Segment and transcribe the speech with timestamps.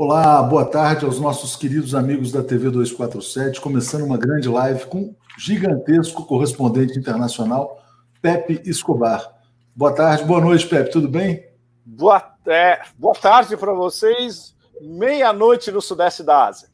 [0.00, 5.12] Olá, boa tarde aos nossos queridos amigos da TV 247, começando uma grande live com
[5.36, 7.82] gigantesco correspondente internacional,
[8.22, 9.28] Pepe Escobar.
[9.74, 11.44] Boa tarde, boa noite, Pepe, tudo bem?
[11.84, 16.68] Boa, é, boa tarde para vocês, meia-noite no Sudeste da Ásia.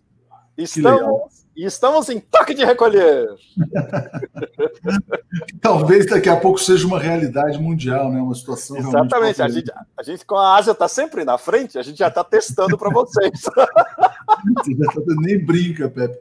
[0.58, 3.28] Estamos e estamos em toque de recolher.
[5.60, 8.20] Talvez daqui a pouco seja uma realidade mundial, né?
[8.20, 9.40] Uma situação Exatamente.
[9.40, 12.24] A gente, a gente, com a Ásia está sempre na frente, a gente já está
[12.24, 13.42] testando para vocês.
[15.20, 16.20] Nem brinca, Pepe.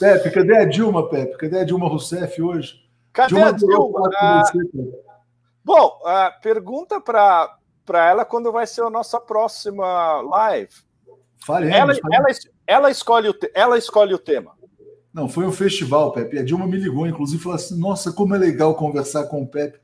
[0.00, 1.36] Pepe, cadê a Dilma, Pepe?
[1.36, 2.82] Cadê a Dilma Rousseff hoje?
[3.12, 4.10] Cadê Dilma a Dilma?
[4.16, 4.58] Ah, você,
[5.64, 10.74] bom, ah, pergunta para ela quando vai ser a nossa próxima live.
[11.44, 12.26] Falemos, ela, ela,
[12.66, 14.56] ela, escolhe o, ela escolhe o tema.
[15.12, 16.38] Não, foi um festival, Pepe.
[16.38, 19.78] A Dilma me ligou, inclusive, falou assim: nossa, como é legal conversar com o Pepe,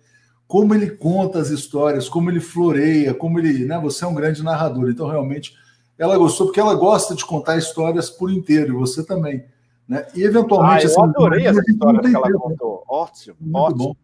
[0.46, 3.64] como ele conta as histórias, como ele floreia, como ele.
[3.66, 4.88] Né, você é um grande narrador.
[4.88, 5.54] Então, realmente,
[5.98, 9.44] ela gostou, porque ela gosta de contar histórias por inteiro, e você também.
[9.86, 10.06] Né?
[10.14, 10.86] E eventualmente.
[10.86, 12.84] Ah, eu assim, adorei essa história que ela contou.
[12.88, 13.84] Ótimo, Muito ótimo.
[13.84, 13.96] Bom.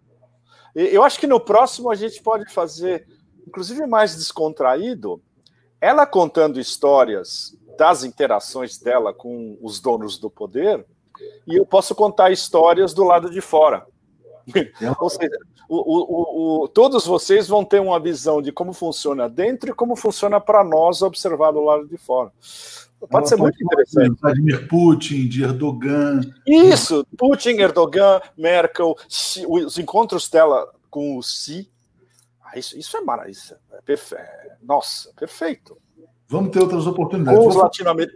[0.74, 3.06] Eu acho que no próximo a gente pode fazer,
[3.46, 5.22] inclusive mais descontraído,
[5.80, 10.84] ela contando histórias das interações dela com os donos do poder
[11.46, 13.86] e eu posso contar histórias do lado de fora.
[15.00, 19.70] Ou seja, o, o, o, todos vocês vão ter uma visão de como funciona dentro
[19.70, 22.30] e como funciona para nós observar do lado de fora.
[23.10, 24.18] Pode ser muito interessante.
[24.20, 26.20] Vladimir Putin, de Erdogan.
[26.46, 28.96] Isso, Putin, Erdogan, Merkel,
[29.48, 31.68] os encontros dela com o Xi.
[32.42, 33.56] Ah, isso, isso é maravilhoso.
[33.72, 34.24] É perfeito.
[34.62, 35.76] Nossa, perfeito.
[36.28, 37.38] Vamos ter outras oportunidades.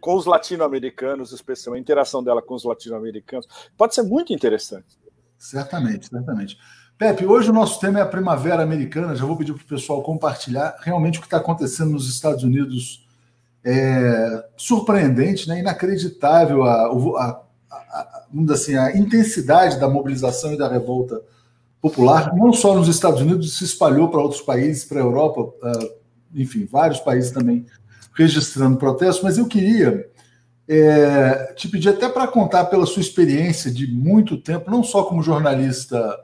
[0.00, 3.46] Com os, latino-americanos, especialmente, a interação dela com os latino-americanos.
[3.76, 4.98] Pode ser muito interessante.
[5.36, 6.58] Certamente, certamente.
[6.96, 9.14] Pepe, hoje o nosso tema é a primavera americana.
[9.14, 13.06] Já vou pedir para o pessoal compartilhar realmente o que está acontecendo nos Estados Unidos.
[13.64, 15.60] É surpreendente, né?
[15.60, 17.42] inacreditável a, a,
[17.80, 21.20] a, assim, a intensidade da mobilização e da revolta
[21.80, 25.88] popular, não só nos Estados Unidos, se espalhou para outros países, para a Europa, ah,
[26.34, 27.66] enfim, vários países também
[28.18, 30.10] registrando protestos, mas eu queria
[30.66, 35.22] é, te pedir até para contar pela sua experiência de muito tempo, não só como
[35.22, 36.18] jornalista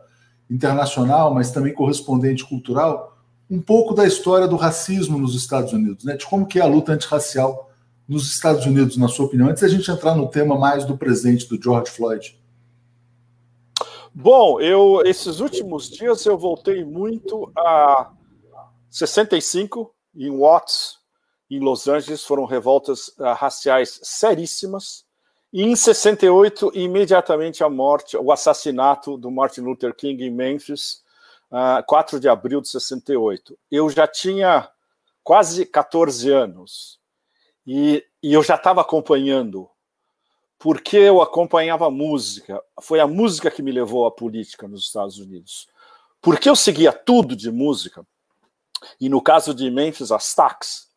[0.51, 3.17] internacional, mas também correspondente cultural,
[3.49, 6.17] um pouco da história do racismo nos Estados Unidos, né?
[6.17, 7.71] de como que é a luta antirracial
[8.09, 11.49] nos Estados Unidos, na sua opinião, antes da gente entrar no tema mais do presente
[11.49, 12.39] do George Floyd.
[14.13, 18.13] Bom, eu esses últimos dias eu voltei muito a
[18.91, 21.04] 65 em Watts,
[21.57, 25.05] em Los Angeles foram revoltas uh, raciais seríssimas.
[25.53, 31.03] E em 68, imediatamente a morte, o assassinato do Martin Luther King em Memphis,
[31.51, 33.57] uh, ah, 4 de abril de 68.
[33.71, 34.69] Eu já tinha
[35.23, 36.99] quase 14 anos
[37.67, 39.71] e, e eu já estava acompanhando,
[40.59, 42.61] porque eu acompanhava música.
[42.81, 45.69] Foi a música que me levou à política nos Estados Unidos.
[46.21, 48.05] Porque eu seguia tudo de música,
[49.01, 50.89] e no caso de Memphis, as Stax,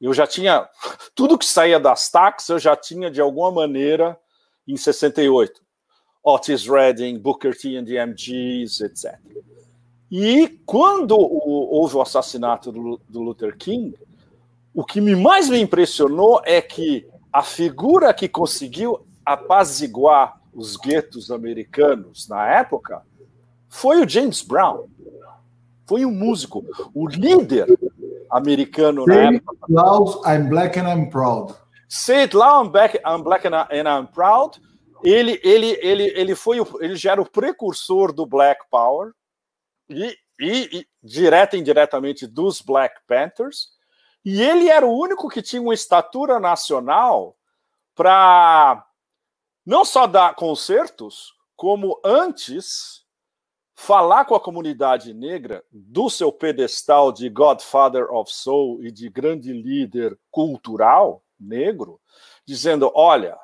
[0.00, 0.68] eu já tinha
[1.14, 4.18] tudo que saía das taxas, eu já tinha de alguma maneira
[4.66, 5.60] em 68.
[6.22, 9.18] Otis Redding, Booker T and the MGs, etc.
[10.10, 13.94] E quando houve o assassinato do, Luther King,
[14.74, 22.28] o que mais me impressionou é que a figura que conseguiu apaziguar os guetos americanos
[22.28, 23.02] na época
[23.68, 24.86] foi o James Brown.
[25.86, 27.66] Foi um músico, o líder
[28.30, 29.66] americano Say na época.
[29.68, 31.54] Loud, I'm black and I'm proud.
[31.88, 34.60] Say it loud, I'm black, I'm black and, I'm proud.
[35.02, 39.12] Ele, ele, ele, ele foi, o, ele já era o precursor do Black Power
[39.88, 43.68] e, e, e direta e indiretamente dos Black Panthers.
[44.24, 47.36] E ele era o único que tinha uma estatura nacional
[47.94, 48.84] para
[49.64, 53.04] não só dar concertos, como antes
[53.78, 59.52] falar com a comunidade negra do seu pedestal de Godfather of Soul e de grande
[59.52, 62.00] líder cultural negro,
[62.44, 63.38] dizendo: olha,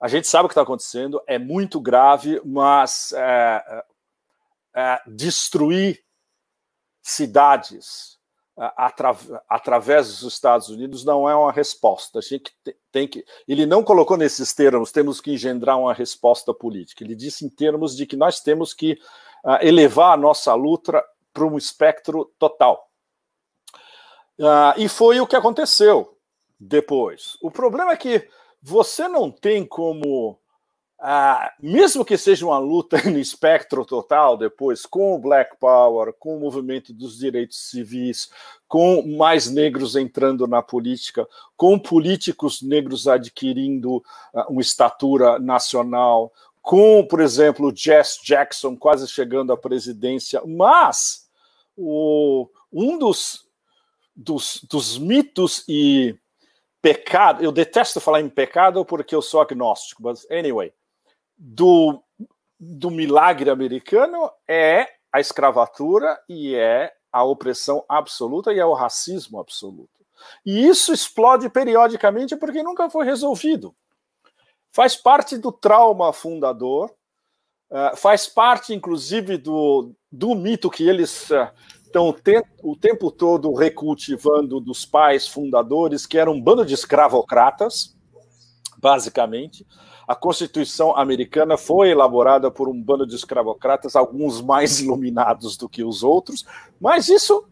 [0.00, 3.84] a gente sabe o que está acontecendo, é muito grave, mas é,
[4.74, 6.02] é, destruir
[7.02, 8.18] cidades
[8.56, 9.16] atra,
[9.48, 12.18] através dos Estados Unidos não é uma resposta.
[12.18, 12.52] A gente
[12.90, 13.24] tem que.
[13.48, 17.02] Ele não colocou nesses termos, temos que engendrar uma resposta política.
[17.02, 18.92] Ele disse em termos de que nós temos que
[19.44, 21.02] uh, elevar a nossa luta
[21.32, 22.88] para um espectro total.
[24.38, 26.18] Uh, e foi o que aconteceu
[26.58, 27.36] depois.
[27.40, 28.28] O problema é que
[28.60, 30.38] você não tem como
[31.04, 36.36] ah, mesmo que seja uma luta no espectro total depois, com o Black Power, com
[36.36, 38.30] o movimento dos direitos civis,
[38.68, 41.26] com mais negros entrando na política,
[41.56, 44.04] com políticos negros adquirindo uh,
[44.48, 46.32] uma estatura nacional,
[46.62, 51.28] com, por exemplo, Jess Jackson quase chegando à presidência, mas
[51.76, 53.44] o, um dos,
[54.14, 56.14] dos, dos mitos e
[56.80, 60.72] pecado, eu detesto falar em pecado porque eu sou agnóstico, mas anyway,
[61.44, 62.00] do,
[62.58, 69.40] do milagre americano é a escravatura e é a opressão absoluta e é o racismo
[69.40, 69.90] absoluto.
[70.46, 73.74] E isso explode periodicamente porque nunca foi resolvido.
[74.70, 76.94] Faz parte do trauma fundador,
[77.70, 81.28] uh, faz parte, inclusive, do, do mito que eles
[81.84, 82.14] estão uh,
[82.62, 87.96] o tempo todo recultivando dos pais fundadores, que eram um bando de escravocratas,
[88.78, 89.66] basicamente.
[90.06, 95.84] A Constituição americana foi elaborada por um bando de escravocratas, alguns mais iluminados do que
[95.84, 96.44] os outros,
[96.80, 97.44] mas isso,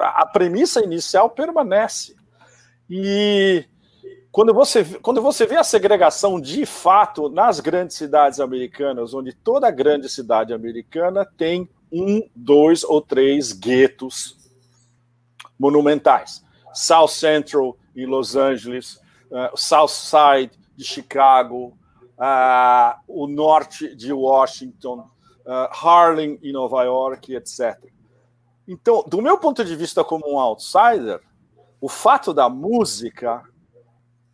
[0.00, 2.14] a premissa inicial permanece.
[2.88, 3.64] E
[4.30, 9.70] quando você, quando você vê a segregação de fato nas grandes cidades americanas, onde toda
[9.70, 14.36] grande cidade americana tem um, dois ou três guetos
[15.58, 16.44] monumentais.
[16.74, 19.00] South Central em Los Angeles,
[19.30, 21.72] uh, South Side de Chicago,
[22.18, 25.08] uh, o norte de Washington,
[25.46, 27.76] uh, Harlem em Nova York, etc.
[28.66, 31.20] Então, do meu ponto de vista como um outsider,
[31.80, 33.42] o fato da música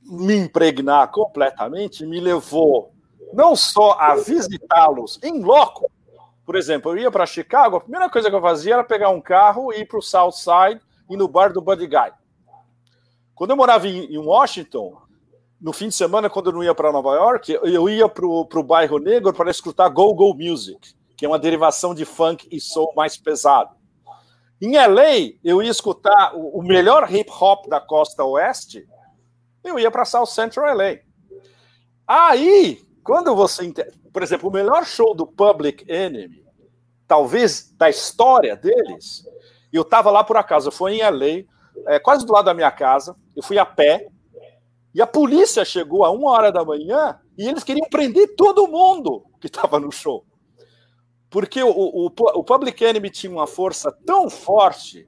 [0.03, 2.93] me impregnar completamente me levou
[3.33, 5.91] não só a visitá-los em loco.
[6.45, 9.21] Por exemplo, eu ia para Chicago, a primeira coisa que eu fazia era pegar um
[9.21, 12.13] carro e ir para o South Side e no bar do Buddy Guy.
[13.35, 15.02] Quando eu morava em Washington,
[15.63, 18.63] no fim de semana, quando eu não ia para Nova York, eu ia para o
[18.65, 23.17] bairro negro para escutar Go-Go Music, que é uma derivação de funk e soul mais
[23.17, 23.71] pesado.
[24.61, 28.85] Em LA, eu ia escutar o, o melhor hip hop da costa oeste,
[29.63, 30.97] eu ia para South Central LA.
[32.09, 33.73] Aí, quando você.
[34.13, 36.45] Por exemplo, o melhor show do Public Enemy,
[37.07, 39.25] talvez da história deles,
[39.73, 41.45] eu estava lá por acaso, foi em LA,
[41.87, 44.09] é, quase do lado da minha casa, eu fui a pé,
[44.95, 49.25] e a polícia chegou a uma hora da manhã e eles queriam prender todo mundo
[49.41, 50.25] que estava no show.
[51.31, 55.07] Porque o, o, o Public Enemy tinha uma força tão forte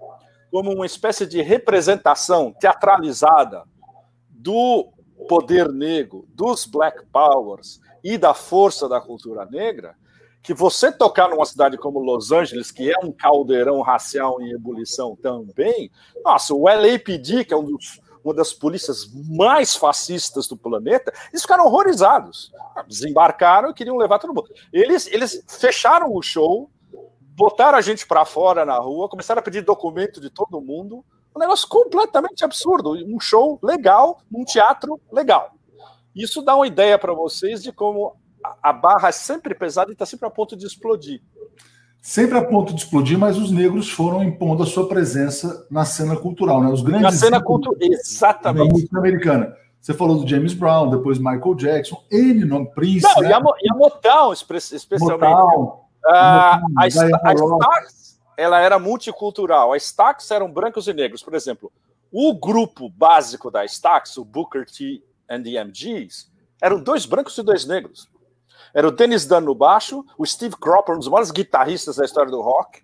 [0.51, 3.65] como uma espécie de representação teatralizada
[4.31, 4.91] do
[5.29, 9.97] poder negro, dos Black Powers e da força da cultura negra,
[10.43, 15.17] que você tocar numa cidade como Los Angeles, que é um caldeirão racial em ebulição
[15.17, 15.91] também,
[16.23, 21.43] nossa, o LAPD, que é um dos uma das polícias mais fascistas do planeta, eles
[21.43, 22.51] ficaram horrorizados.
[22.89, 24.49] Desembarcaram e queriam levar todo mundo.
[24.73, 26.71] Eles, eles fecharam o show,
[27.37, 31.05] botaram a gente para fora na rua, começaram a pedir documento de todo mundo.
[31.37, 32.93] Um negócio completamente absurdo.
[32.93, 35.53] Um show legal, um teatro legal.
[36.15, 38.17] Isso dá uma ideia para vocês de como
[38.63, 41.21] a barra é sempre pesada e está sempre a ponto de explodir
[42.05, 46.15] sempre a ponto de explodir, mas os negros foram impondo a sua presença na cena
[46.15, 46.69] cultural, né?
[46.69, 48.69] Os grandes na cena cultural, exatamente.
[48.69, 49.57] Da música americana.
[49.81, 53.03] Você falou do James Brown, depois Michael Jackson, ele nome Prince.
[53.03, 53.31] Não, né?
[53.31, 55.19] e, a, e a Motown, especialmente.
[55.19, 59.73] Motown, a, a, a, Stax, ela era multicultural.
[59.73, 61.23] A Stax eram brancos e negros.
[61.23, 61.73] Por exemplo,
[62.13, 66.31] o grupo básico da Stax, o Booker T and the MGs,
[66.61, 68.09] eram dois brancos e dois negros.
[68.75, 72.31] Era o Dennis Dunn no baixo, o Steve Cropper, um dos maiores guitarristas da história
[72.31, 72.83] do rock,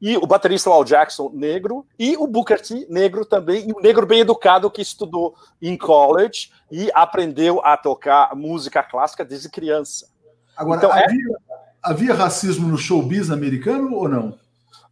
[0.00, 4.06] e o baterista Al Jackson, negro, e o Booker T, negro também, e o negro
[4.06, 10.08] bem educado que estudou em college e aprendeu a tocar música clássica desde criança.
[10.56, 11.54] Agora, então, é havia, é...
[11.82, 14.30] havia racismo no showbiz americano ou não?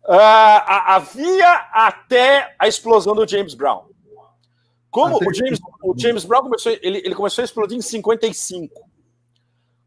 [0.05, 3.89] Uh, havia até a explosão do James Brown.
[4.91, 8.88] Como o James, o James Brown começou, ele, ele começou a explodir em 55.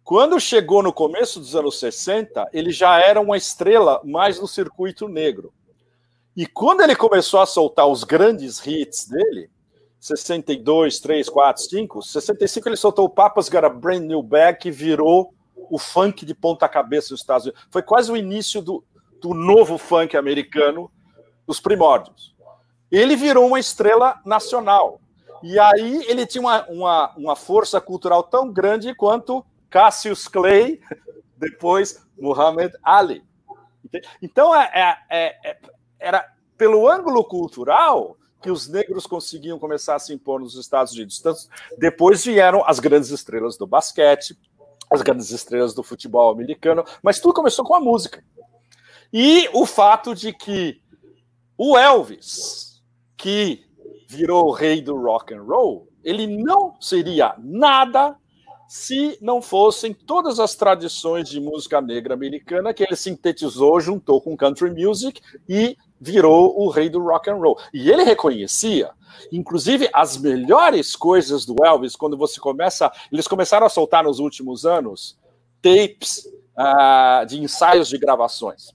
[0.03, 5.07] Quando chegou no começo dos anos 60, ele já era uma estrela mais no circuito
[5.07, 5.53] negro.
[6.35, 9.49] E quando ele começou a soltar os grandes hits dele,
[9.99, 14.71] 62, 3, 4, 5, 65 ele soltou o Papas Got a Brand New Bag, que
[14.71, 15.33] virou
[15.69, 17.67] o funk de ponta cabeça nos Estados Unidos.
[17.69, 18.83] Foi quase o início do,
[19.21, 20.89] do novo funk americano,
[21.45, 22.33] dos primórdios.
[22.91, 24.99] Ele virou uma estrela nacional.
[25.43, 30.81] E aí ele tinha uma, uma, uma força cultural tão grande quanto Cassius Clay,
[31.37, 33.23] depois Muhammad Ali.
[34.21, 35.57] Então, é, é, é, é,
[35.99, 41.19] era pelo ângulo cultural que os negros conseguiam começar a se impor nos Estados Unidos.
[41.19, 41.33] Então,
[41.77, 44.37] depois vieram as grandes estrelas do basquete,
[44.89, 48.23] as grandes estrelas do futebol americano, mas tudo começou com a música.
[49.13, 50.81] E o fato de que
[51.57, 52.81] o Elvis,
[53.15, 53.65] que
[54.07, 58.17] virou o rei do rock and roll, ele não seria nada
[58.71, 64.37] se não fossem todas as tradições de música negra americana que ele sintetizou, juntou com
[64.37, 67.59] country music e virou o rei do rock and roll.
[67.73, 68.91] E ele reconhecia,
[69.29, 74.65] inclusive as melhores coisas do Elvis, quando você começa, eles começaram a soltar nos últimos
[74.65, 75.19] anos
[75.61, 76.25] tapes
[76.57, 78.71] uh, de ensaios de gravações.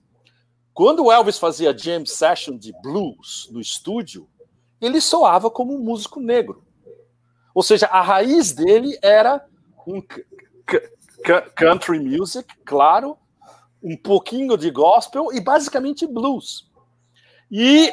[0.74, 4.28] Quando o Elvis fazia jam session de blues no estúdio,
[4.78, 6.62] ele soava como um músico negro.
[7.54, 9.42] Ou seja, a raiz dele era
[9.86, 10.02] um
[11.54, 13.16] country music, claro,
[13.82, 16.68] um pouquinho de gospel e basicamente blues.
[17.50, 17.90] E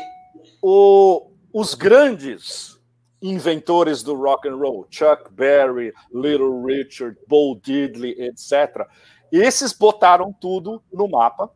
[0.61, 2.79] o, os grandes
[3.21, 8.87] inventores do rock and roll, Chuck Berry, Little Richard, Bo Diddley, etc.
[9.31, 11.49] Esses botaram tudo no mapa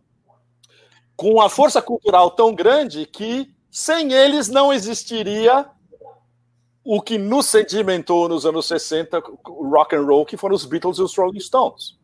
[1.15, 5.70] com uma força cultural tão grande que sem eles não existiria
[6.89, 11.01] o que nos sedimentou nos anos 60, rock and roll, que foram os Beatles e
[11.01, 11.98] os Rolling Stones.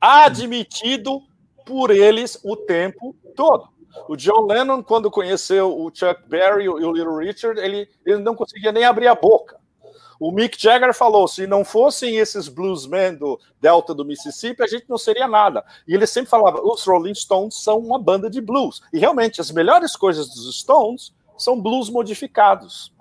[0.00, 1.20] Admitido
[1.66, 3.68] por eles o tempo todo.
[4.08, 8.36] O John Lennon, quando conheceu o Chuck Berry e o Little Richard, ele, ele não
[8.36, 9.58] conseguia nem abrir a boca.
[10.20, 14.88] O Mick Jagger falou: se não fossem esses bluesmen do Delta do Mississippi, a gente
[14.88, 15.64] não seria nada.
[15.88, 18.80] E ele sempre falava: os Rolling Stones são uma banda de blues.
[18.92, 22.94] E realmente, as melhores coisas dos Stones são blues modificados.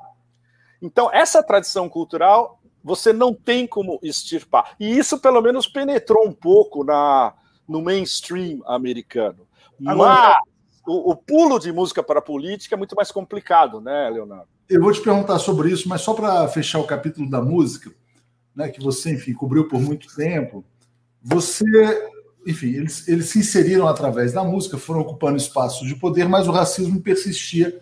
[0.82, 4.76] Então, essa tradição cultural você não tem como extirpar.
[4.80, 7.34] E isso, pelo menos, penetrou um pouco na,
[7.68, 9.48] no mainstream americano.
[9.80, 10.38] Mas
[10.86, 14.48] o, o pulo de música para a política é muito mais complicado, né, Leonardo?
[14.70, 17.92] Eu vou te perguntar sobre isso, mas só para fechar o capítulo da música,
[18.56, 20.64] né, que você, enfim, cobriu por muito tempo,
[21.22, 21.66] você,
[22.46, 26.52] enfim, eles, eles se inseriram através da música, foram ocupando espaços de poder, mas o
[26.52, 27.82] racismo persistia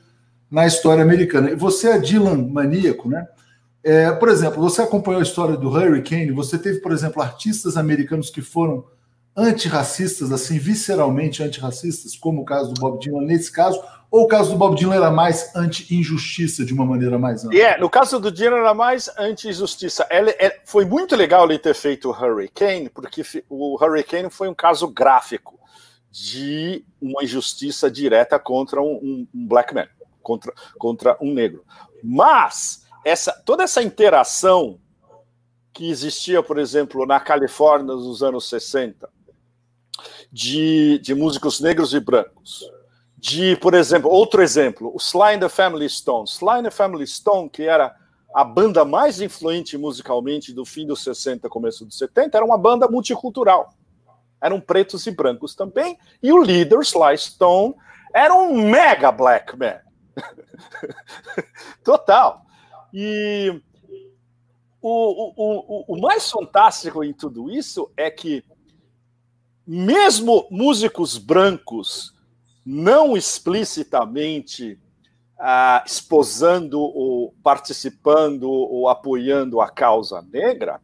[0.53, 1.55] na história americana.
[1.55, 3.27] Você é Dylan maníaco, né?
[3.83, 8.29] É, por exemplo, você acompanhou a história do Hurricane, você teve, por exemplo, artistas americanos
[8.29, 8.85] que foram
[9.35, 14.51] antirracistas, assim, visceralmente antirracistas, como o caso do Bob Dylan nesse caso, ou o caso
[14.51, 17.59] do Bob Dylan era mais anti-injustiça de uma maneira mais ampla?
[17.59, 20.07] É, no caso do Dylan era mais anti-injustiça.
[20.65, 25.59] Foi muito legal ele ter feito o Hurricane, porque o Hurricane foi um caso gráfico
[26.11, 29.87] de uma injustiça direta contra um, um, um black man
[30.23, 31.63] contra, contra um negro.
[32.03, 34.79] Mas essa, toda essa interação
[35.73, 39.09] que existia, por exemplo, na Califórnia nos anos 60,
[40.31, 42.63] de, de músicos negros e brancos,
[43.17, 46.27] de, por exemplo, outro exemplo, o Sly and the Family Stone.
[46.27, 47.95] Sly and the Family Stone, que era
[48.33, 52.87] a banda mais influente musicalmente do fim dos 60, começo dos 70, era uma banda
[52.87, 53.73] multicultural.
[54.41, 57.75] Eram pretos e brancos também, e o líder, Sly Stone,
[58.13, 59.79] era um mega black man.
[61.83, 62.45] Total.
[62.93, 63.61] E
[64.81, 68.43] o, o, o, o mais fantástico em tudo isso é que,
[69.65, 72.13] mesmo músicos brancos
[72.65, 74.79] não explicitamente
[75.39, 80.81] ah, esposando ou participando ou apoiando a causa negra,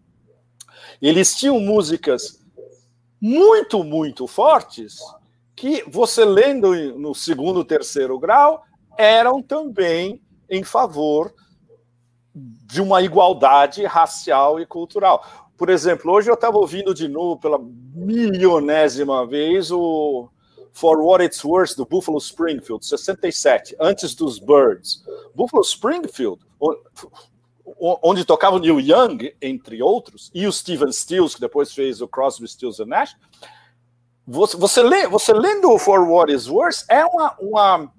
[1.02, 2.40] eles tinham músicas
[3.22, 5.00] muito, muito fortes
[5.56, 8.64] que você lendo no segundo, terceiro grau
[9.00, 11.34] eram também em favor
[12.36, 15.26] de uma igualdade racial e cultural.
[15.58, 17.58] Por exemplo, hoje eu estava ouvindo de novo pela
[17.94, 20.30] milionésima vez o
[20.74, 25.04] For What It's Worth do Buffalo Springfield, 67, antes dos Birds.
[25.34, 26.42] Buffalo Springfield,
[28.04, 32.08] onde tocava o Neil Young, entre outros, e o Steven Stills, que depois fez o
[32.08, 33.16] Crosby, Stills and Nash.
[34.28, 37.92] Você, você, lê, você lendo o For What It's Worth é uma, uma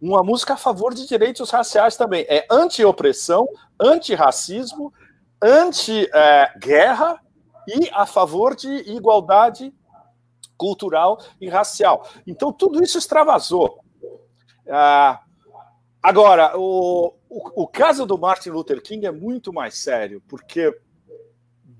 [0.00, 2.24] uma música a favor de direitos raciais também.
[2.28, 3.48] É anti-opressão,
[3.80, 4.92] anti-racismo,
[5.42, 7.20] anti-guerra
[7.68, 9.74] e a favor de igualdade
[10.56, 12.08] cultural e racial.
[12.26, 13.80] Então, tudo isso extravasou.
[14.68, 15.20] Ah,
[16.02, 20.74] agora, o, o, o caso do Martin Luther King é muito mais sério, porque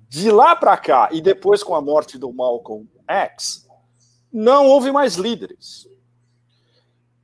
[0.09, 3.67] de lá para cá, e depois com a morte do Malcolm X,
[4.33, 5.89] não houve mais líderes.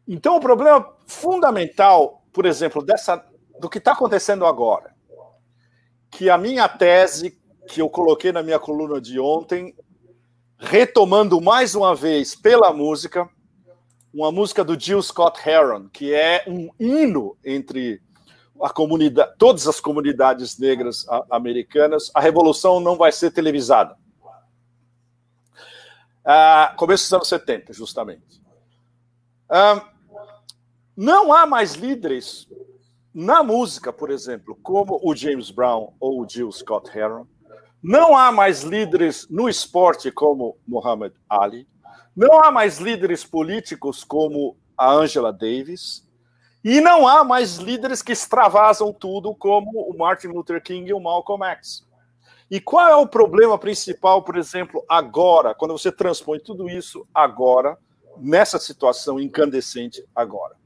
[0.06, 3.24] Então, o problema fundamental, por exemplo, dessa,
[3.60, 4.94] do que está acontecendo agora,
[6.10, 9.74] que a minha tese que eu coloquei na minha coluna de ontem,
[10.58, 13.28] retomando mais uma vez pela música,
[14.12, 18.02] uma música do Jill Scott Heron, que é um hino entre
[18.60, 22.10] a comunidade, todas as comunidades negras americanas.
[22.14, 23.96] A revolução não vai ser televisada.
[26.24, 28.41] Uh, começo dos anos 70, justamente.
[30.96, 32.48] Não há mais líderes
[33.14, 37.26] na música, por exemplo, como o James Brown ou o Jill Scott Heron.
[37.82, 41.68] Não há mais líderes no esporte como Muhammad Ali.
[42.16, 46.06] Não há mais líderes políticos como a Angela Davis.
[46.64, 51.00] E não há mais líderes que extravasam tudo como o Martin Luther King e o
[51.00, 51.84] Malcolm X.
[52.50, 57.76] E qual é o problema principal, por exemplo, agora, quando você transpõe tudo isso agora,
[58.18, 60.56] nessa situação incandescente agora?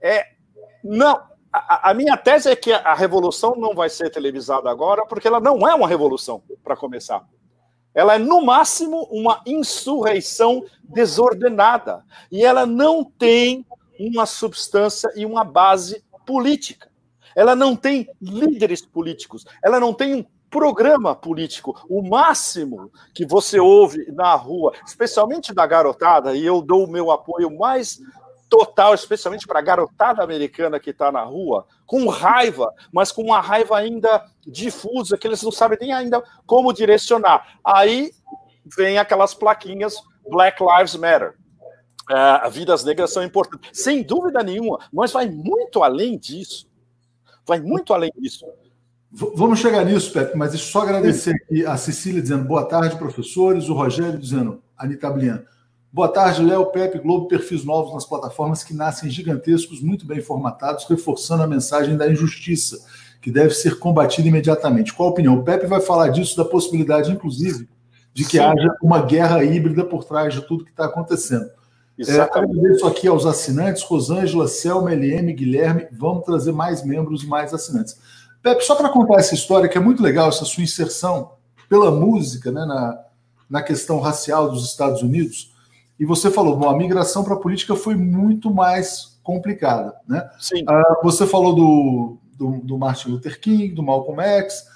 [0.00, 0.34] É
[0.82, 5.26] não, a, a minha tese é que a revolução não vai ser televisada agora, porque
[5.26, 7.26] ela não é uma revolução, para começar.
[7.94, 12.04] Ela é, no máximo, uma insurreição desordenada.
[12.30, 13.64] E ela não tem
[13.98, 16.90] uma substância e uma base política.
[17.36, 19.46] Ela não tem líderes políticos.
[19.62, 21.84] Ela não tem um programa político.
[21.90, 27.10] O máximo que você ouve na rua, especialmente da garotada, e eu dou o meu
[27.10, 27.98] apoio mais
[28.48, 33.40] total, especialmente para a garotada americana que está na rua, com raiva, mas com uma
[33.40, 37.58] raiva ainda difusa, que eles não sabem nem ainda como direcionar.
[37.64, 38.12] Aí
[38.76, 39.96] vem aquelas plaquinhas
[40.30, 41.34] Black Lives Matter.
[42.08, 46.70] Uh, vidas negras são importantes, sem dúvida nenhuma, mas vai muito além disso.
[47.44, 48.46] Vai muito além disso.
[49.16, 53.72] Vamos chegar nisso, Pepe, mas só agradecer aqui a Cecília dizendo boa tarde, professores, o
[53.72, 55.44] Rogério dizendo, Anitta Blian,
[55.92, 60.84] boa tarde, Léo, Pepe, Globo, perfis novos nas plataformas que nascem gigantescos, muito bem formatados,
[60.88, 62.84] reforçando a mensagem da injustiça,
[63.22, 64.92] que deve ser combatida imediatamente.
[64.92, 65.38] Qual a opinião?
[65.38, 67.68] O Pepe vai falar disso, da possibilidade, inclusive,
[68.12, 68.40] de que Sim.
[68.40, 71.48] haja uma guerra híbrida por trás de tudo que está acontecendo.
[71.96, 72.56] Exatamente.
[72.56, 75.86] É, agradeço aqui aos assinantes, Rosângela, Selma, LM, Guilherme.
[75.92, 77.96] Vamos trazer mais membros e mais assinantes.
[78.44, 81.32] Pepe, só para contar essa história, que é muito legal, essa sua inserção
[81.66, 83.02] pela música né, na,
[83.48, 85.50] na questão racial dos Estados Unidos.
[85.98, 89.94] E você falou, bom, a migração para a política foi muito mais complicada.
[90.06, 90.28] Né?
[90.38, 90.62] Sim.
[90.68, 94.66] Ah, você falou do, do, do, Martin Luther King, do Malcolm X.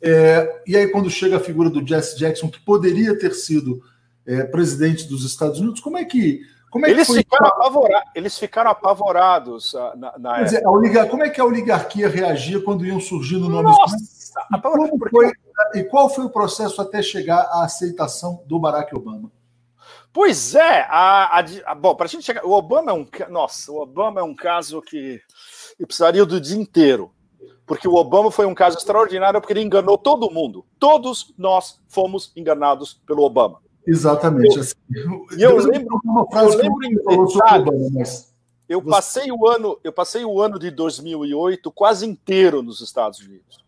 [0.00, 3.82] É, e aí, quando chega a figura do Jesse Jackson, que poderia ter sido
[4.24, 8.70] é, presidente dos Estados Unidos, como é que como é eles, ficaram apavorados, eles ficaram
[8.70, 11.08] apavorados ah, na, na dizer, oligar...
[11.08, 13.76] Como é que a oligarquia reagia quando iam surgindo nomes?
[13.76, 13.96] Nossa,
[14.52, 15.32] e, como foi,
[15.74, 19.30] e qual foi o processo até chegar à aceitação do Barack Obama?
[20.12, 23.70] Pois é, a, a, a bom, para a gente chegar, o Obama é um, nossa,
[23.70, 25.20] o Obama é um caso que
[25.78, 27.12] eu precisaria do dia inteiro,
[27.66, 30.64] porque o Obama foi um caso extraordinário porque ele enganou todo mundo.
[30.78, 33.60] Todos nós fomos enganados pelo Obama.
[33.86, 34.58] Exatamente.
[34.58, 34.74] Assim,
[35.36, 36.00] e eu lembro,
[36.32, 38.34] eu lembro em detalhes, mas
[38.68, 43.64] eu passei o ano, eu passei o ano de 2008 quase inteiro nos Estados Unidos.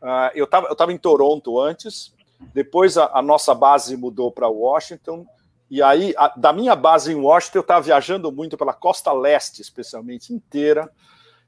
[0.00, 2.14] Uh, eu estava eu tava em Toronto antes,
[2.54, 5.26] depois a, a nossa base mudou para Washington,
[5.70, 9.60] e aí a, da minha base em Washington eu estava viajando muito pela costa leste,
[9.60, 10.90] especialmente inteira.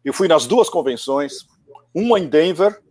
[0.04, 1.46] Eu fui nas duas convenções,
[1.94, 2.82] uma em Denver,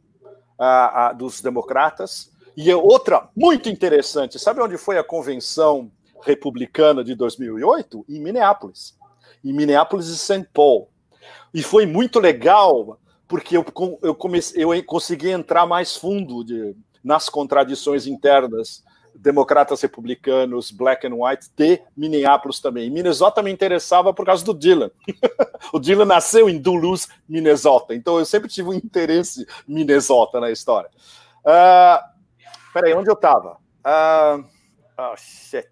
[1.17, 8.05] dos democratas, e outra muito interessante, sabe onde foi a convenção republicana de 2008?
[8.09, 8.97] Em Minneapolis.
[9.43, 10.47] Em Minneapolis e St.
[10.53, 10.89] Paul.
[11.53, 13.65] E foi muito legal, porque eu,
[14.01, 18.83] eu, comecei, eu consegui entrar mais fundo de, nas contradições internas
[19.15, 22.89] democratas republicanos, black and white, de Minneapolis também.
[22.89, 24.91] Minnesota me interessava por causa do Dylan.
[25.73, 30.89] o Dylan nasceu em Duluth, Minnesota, então eu sempre tive um interesse Minnesota na história.
[31.43, 32.18] Uh,
[32.79, 33.57] Peraí, onde eu estava?
[33.85, 34.45] Uh...
[34.97, 35.67] Oh, shit.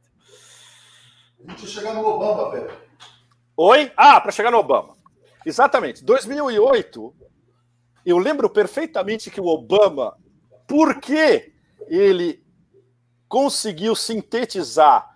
[1.48, 2.72] A gente chegar no Obama, velho.
[3.56, 3.91] Oi?
[3.96, 4.96] Ah, para chegar no Obama.
[5.46, 6.04] Exatamente.
[6.04, 7.15] 2008,
[8.06, 10.17] eu lembro perfeitamente que o Obama,
[10.67, 11.54] por que
[11.88, 12.46] ele
[13.30, 15.10] conseguiu sintetizar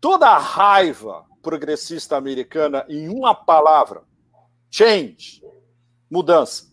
[0.00, 4.02] toda a raiva progressista americana em uma palavra:
[4.70, 5.42] change,
[6.10, 6.66] mudança.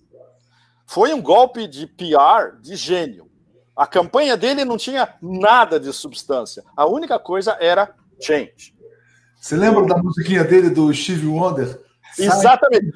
[0.86, 3.25] Foi um golpe de PR de gênio.
[3.76, 6.64] A campanha dele não tinha nada de substância.
[6.76, 8.74] A única coisa era change.
[9.36, 11.80] Você lembra da musiquinha dele do Steve Wonder?
[12.18, 12.92] Exatamente.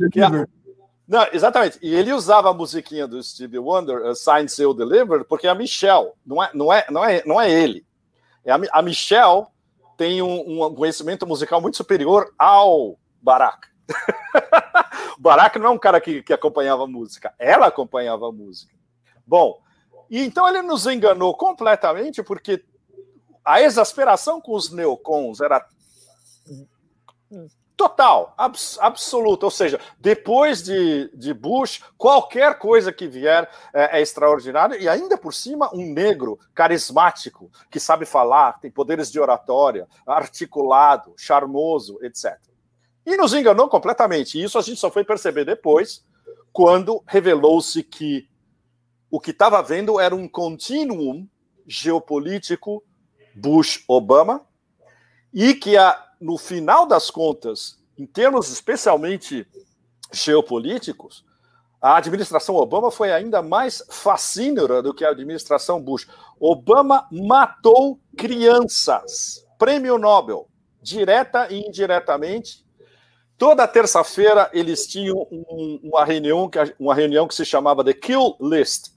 [1.07, 1.79] Não, exatamente.
[1.81, 6.11] E ele usava a musiquinha do Steve Wonder, uh, Sign Seal Delivered, porque a Michelle,
[6.25, 7.85] não é, não é, não é, não é ele.
[8.45, 9.47] É a, a Michelle
[9.97, 13.67] tem um, um, conhecimento musical muito superior ao Barack.
[15.19, 18.73] Barack não é um cara que, que acompanhava música, ela acompanhava música.
[19.25, 19.59] Bom,
[20.09, 22.63] e então ele nos enganou completamente, porque
[23.43, 25.65] a exasperação com os neocons era
[27.79, 29.45] Total, abs, absoluta.
[29.45, 35.17] Ou seja, depois de, de Bush, qualquer coisa que vier é, é extraordinária, e ainda
[35.17, 42.37] por cima, um negro carismático, que sabe falar, tem poderes de oratória, articulado, charmoso, etc.
[43.05, 44.37] E nos enganou completamente.
[44.37, 46.05] E isso a gente só foi perceber depois,
[46.51, 48.27] quando revelou-se que
[49.09, 51.27] o que estava vendo era um contínuo
[51.67, 52.83] geopolítico
[53.35, 54.45] Bush-Obama,
[55.33, 59.47] e que a no final das contas, em termos especialmente
[60.11, 61.23] geopolíticos,
[61.81, 66.07] a administração Obama foi ainda mais fascínora do que a administração Bush.
[66.37, 69.45] Obama matou crianças.
[69.57, 70.49] Prêmio Nobel,
[70.81, 72.65] direta e indiretamente.
[73.37, 78.89] Toda terça-feira eles tinham um, uma, reunião, uma reunião que se chamava The Kill List,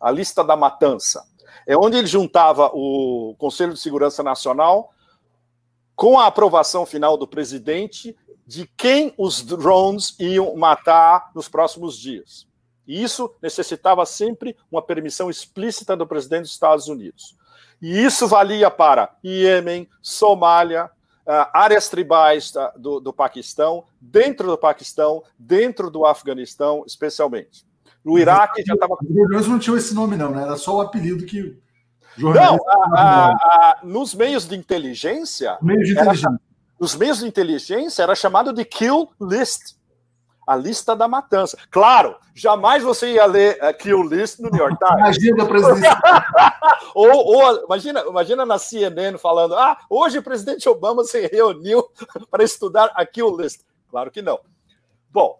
[0.00, 1.26] a lista da matança.
[1.66, 4.92] É onde ele juntava o Conselho de Segurança Nacional,
[5.94, 12.46] com a aprovação final do presidente de quem os drones iam matar nos próximos dias.
[12.86, 17.36] E isso necessitava sempre uma permissão explícita do presidente dos Estados Unidos.
[17.82, 20.90] E isso valia para Iêmen, Somália,
[21.28, 27.67] Uh, áreas tribais do, do, Paquistão, dentro do Paquistão, dentro do Afeganistão, especialmente.
[28.08, 28.96] No Iraque já estava.
[29.38, 30.42] Os não tinham esse nome, não, né?
[30.42, 31.58] Era só o apelido que
[32.16, 32.58] não,
[32.96, 35.58] a, a, nos meios de inteligência.
[35.60, 36.28] Meios de inteligência.
[36.28, 36.40] Era,
[36.80, 39.76] nos meios de inteligência era chamado de kill list
[40.46, 41.58] a lista da matança.
[41.70, 45.18] Claro, jamais você ia ler a Kill List no New York Times.
[45.18, 45.96] Imagina, presidente.
[46.94, 51.84] ou, ou imagina, imagina na CNN falando: ah, hoje o presidente Obama se reuniu
[52.30, 53.60] para estudar a Kill List.
[53.90, 54.40] Claro que não.
[55.10, 55.38] Bom,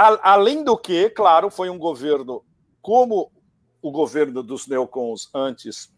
[0.00, 2.42] a, além do que, claro, foi um governo
[2.80, 3.30] como
[3.82, 5.92] o governo dos neocons antes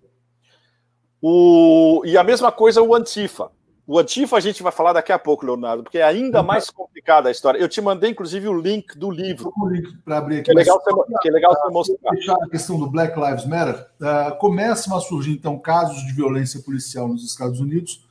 [1.21, 3.51] O, e a mesma coisa o Antifa.
[3.87, 7.29] O Antifa a gente vai falar daqui a pouco, Leonardo, porque é ainda mais complicada
[7.29, 7.57] a história.
[7.57, 9.53] Eu te mandei, inclusive, o link do livro.
[9.55, 10.43] O link para abrir aqui.
[10.43, 12.11] Que é legal, você, que é legal você mostrar.
[12.11, 16.59] Fechar a questão do Black Lives Matter, uh, começam a surgir, então, casos de violência
[16.59, 18.05] policial nos Estados Unidos,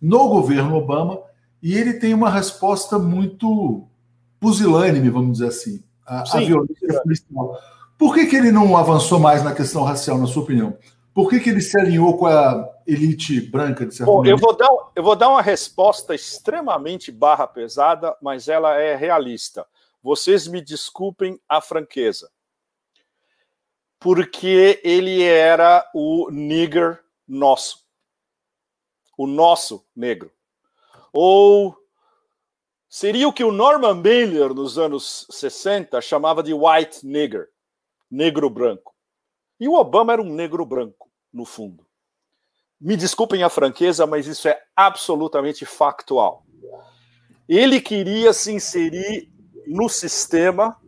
[0.00, 1.20] no governo Obama,
[1.62, 3.84] e ele tem uma resposta muito
[4.40, 7.58] pusilânime, vamos dizer assim, a, Sim, a violência policial.
[7.98, 10.74] Por que, que ele não avançou mais na questão racial, na sua opinião?
[11.18, 14.68] Por que, que ele se alinhou com a elite branca, de Bom, eu vou, dar,
[14.94, 19.66] eu vou dar uma resposta extremamente barra pesada, mas ela é realista.
[20.00, 22.30] Vocês me desculpem a franqueza.
[23.98, 27.84] Porque ele era o nigger nosso.
[29.16, 30.30] O nosso negro.
[31.12, 31.76] Ou
[32.88, 37.48] seria o que o Norman Mailer, nos anos 60, chamava de white nigger
[38.08, 38.94] negro branco.
[39.58, 41.86] E o Obama era um negro branco no fundo.
[42.80, 46.44] Me desculpem a franqueza, mas isso é absolutamente factual.
[47.48, 49.32] Ele queria se inserir
[49.66, 50.80] no sistema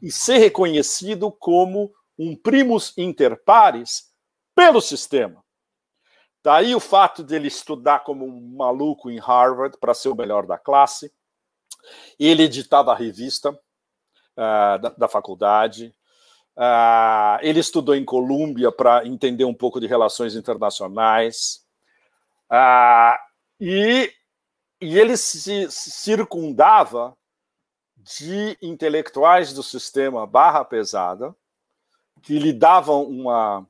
[0.00, 4.12] e ser reconhecido como um primus inter pares
[4.54, 5.42] pelo sistema.
[6.42, 10.58] Daí o fato dele estudar como um maluco em Harvard para ser o melhor da
[10.58, 11.10] classe.
[12.18, 15.94] Ele editava a revista uh, da, da, faculdade.
[16.56, 21.64] Uh, ele estudou em Colômbia para entender um pouco de relações internacionais.
[22.50, 23.18] Uh,
[23.60, 24.12] e,
[24.80, 27.16] e ele se circundava
[27.96, 31.34] de intelectuais do sistema barra pesada
[32.22, 33.66] que lhe davam uma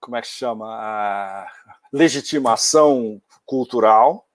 [0.00, 1.52] como é que chama a
[1.92, 4.26] legitimação cultural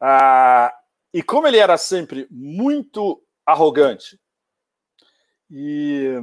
[0.00, 0.74] ah,
[1.12, 4.18] e como ele era sempre muito arrogante
[5.48, 6.20] e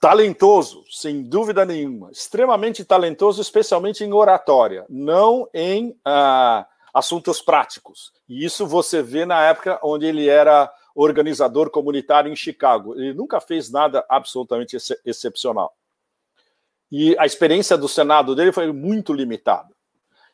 [0.00, 8.12] talentoso, sem dúvida nenhuma, extremamente talentoso, especialmente em oratória, não em ah, assuntos práticos.
[8.28, 12.94] E isso você vê na época onde ele era organizador comunitário em Chicago.
[12.94, 15.74] Ele nunca fez nada absolutamente ex excepcional.
[16.90, 19.68] E a experiência do Senado dele foi muito limitada.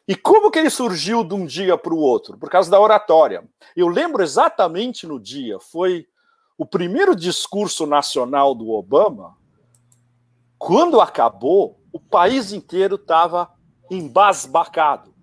[0.08, 2.38] E como que ele surgiu de um dia para o outro?
[2.38, 3.44] Por causa da oratória.
[3.76, 6.06] Eu lembro exatamente no dia, foi
[6.58, 9.36] o primeiro discurso nacional do Obama.
[10.58, 13.50] Quando acabou, o país inteiro estava
[13.90, 15.14] embasbacado.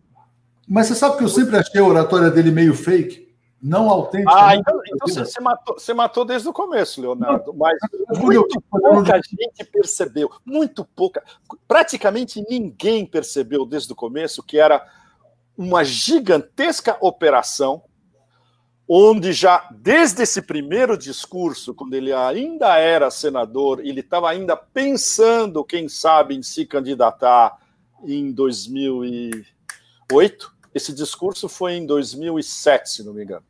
[0.68, 3.24] Mas você sabe que eu sempre achei a oratória dele meio fake?
[3.62, 4.32] Não autêntica.
[4.34, 7.54] Ah, então, então você, você, matou, você matou desde o começo, Leonardo.
[7.54, 7.78] Mas
[8.20, 11.24] muito pouca gente percebeu, muito pouca.
[11.66, 14.86] Praticamente ninguém percebeu desde o começo que era
[15.58, 17.84] uma gigantesca operação
[18.96, 25.64] onde já desde esse primeiro discurso, quando ele ainda era senador, ele estava ainda pensando,
[25.64, 27.58] quem sabe, em se candidatar
[28.06, 33.42] em 2008, esse discurso foi em 2007, se não me engano.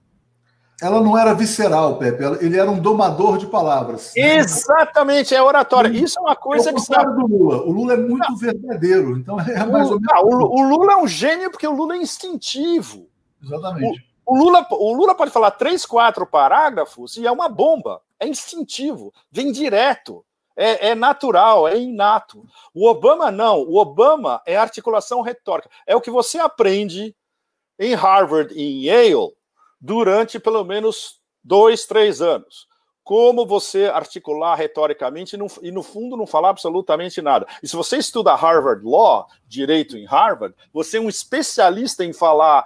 [0.81, 2.23] Ela não era visceral, Pepe.
[2.41, 4.15] Ele era um domador de palavras.
[4.15, 5.89] Exatamente, é oratória.
[5.89, 7.19] Isso é uma coisa é que sabe.
[7.19, 7.63] do Lula.
[7.63, 8.37] O Lula é muito não.
[8.37, 9.17] verdadeiro.
[9.17, 10.13] Então é mais o, ou menos.
[10.13, 13.09] Não, o, o, Lula é um gênio porque o Lula é instintivo.
[13.43, 13.99] Exatamente.
[13.99, 18.01] O, o, Lula, o Lula pode falar três, quatro parágrafos e é uma bomba.
[18.19, 20.25] É instintivo, vem direto.
[20.55, 22.45] É, é, natural, é inato.
[22.73, 23.63] O Obama não.
[23.63, 25.69] O Obama é articulação retórica.
[25.85, 27.15] É o que você aprende
[27.79, 29.33] em Harvard e em Yale
[29.81, 32.67] durante pelo menos dois, três anos.
[33.03, 37.45] Como você articular retoricamente e, não, e, no fundo, não falar absolutamente nada.
[37.61, 42.65] E se você estuda Harvard Law, direito em Harvard, você é um especialista em falar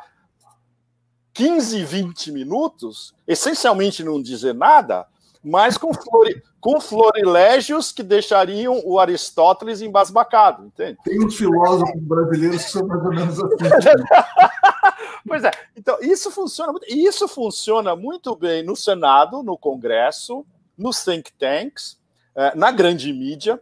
[1.37, 5.05] 15, 20 minutos, essencialmente não dizer nada,
[5.43, 10.97] mas com, flori, com florilégios que deixariam o Aristóteles embasbacado, entende?
[11.03, 13.53] Tem uns filósofos brasileiros que são mais ou menos assim.
[15.27, 20.43] pois é, então isso funciona muito, isso funciona muito bem no Senado, no Congresso,
[20.75, 21.99] nos think tanks,
[22.35, 23.61] eh, na grande mídia,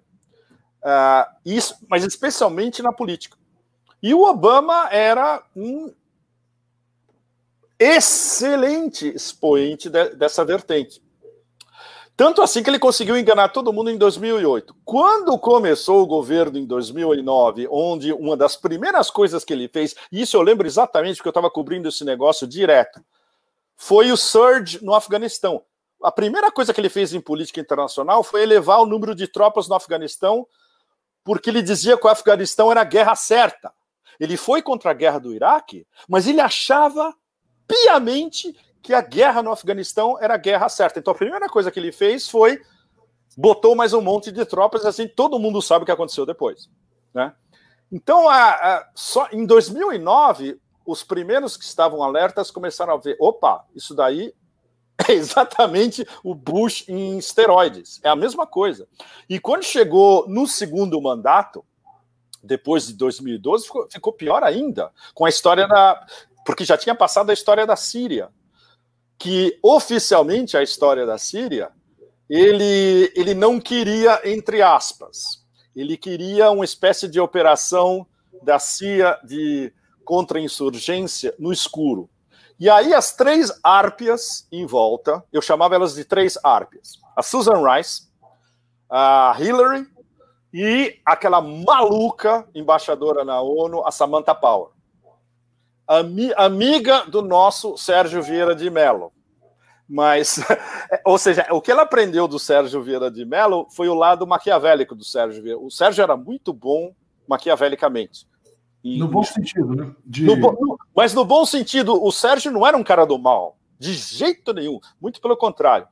[0.81, 3.35] eh, isso, mas especialmente na política.
[4.01, 5.91] E o Obama era um
[7.79, 11.03] excelente expoente dessa vertente.
[12.17, 14.73] Tanto assim que ele conseguiu enganar todo mundo em 2008.
[14.85, 20.21] Quando começou o governo em 2009, onde uma das primeiras coisas que ele fez, e
[20.21, 23.03] isso eu lembro exatamente porque eu estava cobrindo esse negócio direto,
[23.75, 25.61] foi o surge no Afeganistão.
[26.01, 29.67] A primeira coisa que ele fez em política internacional foi elevar o número de tropas
[29.67, 30.47] no Afeganistão,
[31.21, 33.73] porque ele dizia que o Afeganistão era a guerra certa.
[34.17, 37.13] Ele foi contra a guerra do Iraque, mas ele achava
[37.67, 40.99] piamente que a guerra no Afeganistão era a guerra certa.
[40.99, 42.61] Então a primeira coisa que ele fez foi
[43.37, 46.69] botou mais um monte de tropas, assim todo mundo sabe o que aconteceu depois,
[47.13, 47.33] né?
[47.91, 53.65] Então, a, a, só em 2009, os primeiros que estavam alertas começaram a ver, opa,
[53.75, 54.33] isso daí
[55.07, 58.87] é exatamente o Bush em esteroides, é a mesma coisa.
[59.29, 61.63] E quando chegou no segundo mandato,
[62.43, 66.05] depois de 2012, ficou, ficou pior ainda, com a história da.
[66.45, 68.29] Porque já tinha passado a história da Síria,
[69.17, 71.71] que oficialmente a história da Síria,
[72.29, 75.43] ele, ele não queria, entre aspas,
[75.75, 78.05] ele queria uma espécie de operação
[78.43, 79.73] da CIA de
[80.05, 82.07] contra-insurgência no escuro.
[82.59, 86.99] E aí as três árpias em volta, eu chamava elas de três árpias.
[87.15, 88.03] A Susan Rice,
[88.89, 89.87] a Hillary
[90.53, 94.74] e aquela maluca embaixadora na ONU, a Samantha Power
[95.87, 99.11] ami, amiga do nosso Sérgio Vieira de Mello.
[99.87, 100.39] Mas,
[101.05, 104.95] ou seja, o que ela aprendeu do Sérgio Vieira de Mello foi o lado maquiavélico
[104.95, 105.59] do Sérgio Vieira.
[105.59, 106.93] O Sérgio era muito bom
[107.27, 108.27] maquiavelicamente.
[108.83, 109.95] E, no bom sentido, né?
[110.05, 110.25] De...
[110.25, 113.93] No, no, mas no bom sentido, o Sérgio não era um cara do mal, de
[113.93, 114.79] jeito nenhum.
[115.01, 115.87] Muito pelo contrário.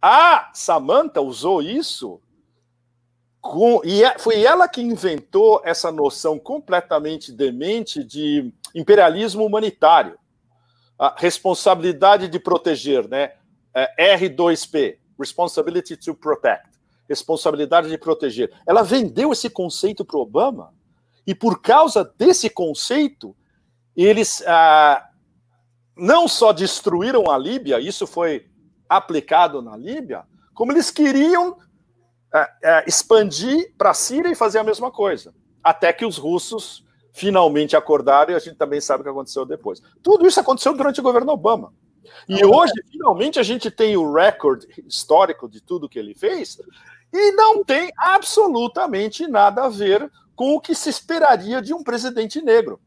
[0.00, 2.20] A Samantha usou isso
[3.40, 10.18] com, e é, foi ela que inventou essa noção completamente demente de imperialismo humanitário.
[10.98, 13.32] A responsabilidade de proteger, né?
[13.74, 16.68] É, R2P, Responsibility to Protect,
[17.08, 18.52] responsabilidade de proteger.
[18.66, 20.74] Ela vendeu esse conceito para Obama
[21.26, 23.36] e por causa desse conceito
[23.94, 25.08] eles ah,
[25.96, 28.48] não só destruíram a Líbia, isso foi
[28.88, 30.24] aplicado na Líbia,
[30.54, 31.58] como eles queriam
[32.86, 35.34] expandir para a Síria e fazer a mesma coisa.
[35.62, 39.82] Até que os russos finalmente acordaram e a gente também sabe o que aconteceu depois.
[40.02, 41.72] Tudo isso aconteceu durante o governo Obama.
[42.28, 46.58] E hoje, finalmente, a gente tem o recorde histórico de tudo que ele fez
[47.12, 52.40] e não tem absolutamente nada a ver com o que se esperaria de um presidente
[52.40, 52.80] negro.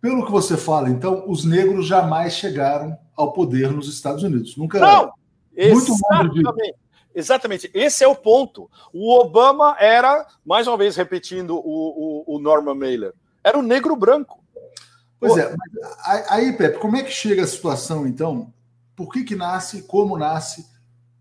[0.00, 4.56] Pelo que você fala, então, os negros jamais chegaram ao poder nos Estados Unidos.
[4.56, 4.78] Nunca.
[4.78, 5.12] Não,
[5.56, 6.74] muito exatamente.
[7.16, 8.70] Exatamente, esse é o ponto.
[8.92, 13.96] O Obama era, mais uma vez repetindo o, o, o Norman Mailer, era o negro
[13.96, 14.44] branco.
[15.18, 15.38] Pois o...
[15.38, 15.56] é,
[16.28, 18.52] aí, Pepe, como é que chega a situação, então?
[18.94, 20.66] Por que, que nasce, como nasce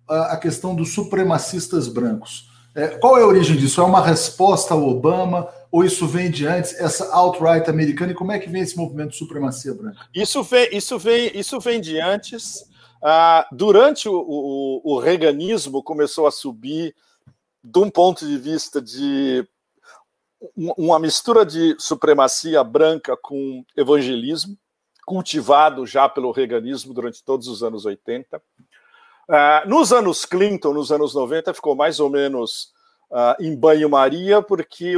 [0.06, 2.52] a questão dos supremacistas brancos?
[2.76, 3.80] É, qual é a origem disso?
[3.80, 8.12] É uma resposta ao Obama ou isso vem de antes, essa alt-right americana?
[8.12, 10.08] E como é que vem esse movimento de supremacia branca?
[10.14, 12.66] Isso vem, isso vem, isso vem de antes.
[13.08, 16.96] Ah, durante o, o, o reaganismo começou a subir
[17.64, 19.48] de um ponto de vista de
[20.76, 24.58] uma mistura de supremacia branca com evangelismo,
[25.06, 28.42] cultivado já pelo reaganismo durante todos os anos 80.
[29.30, 32.74] Ah, nos anos Clinton, nos anos 90, ficou mais ou menos
[33.12, 34.96] uh, em banho-maria, porque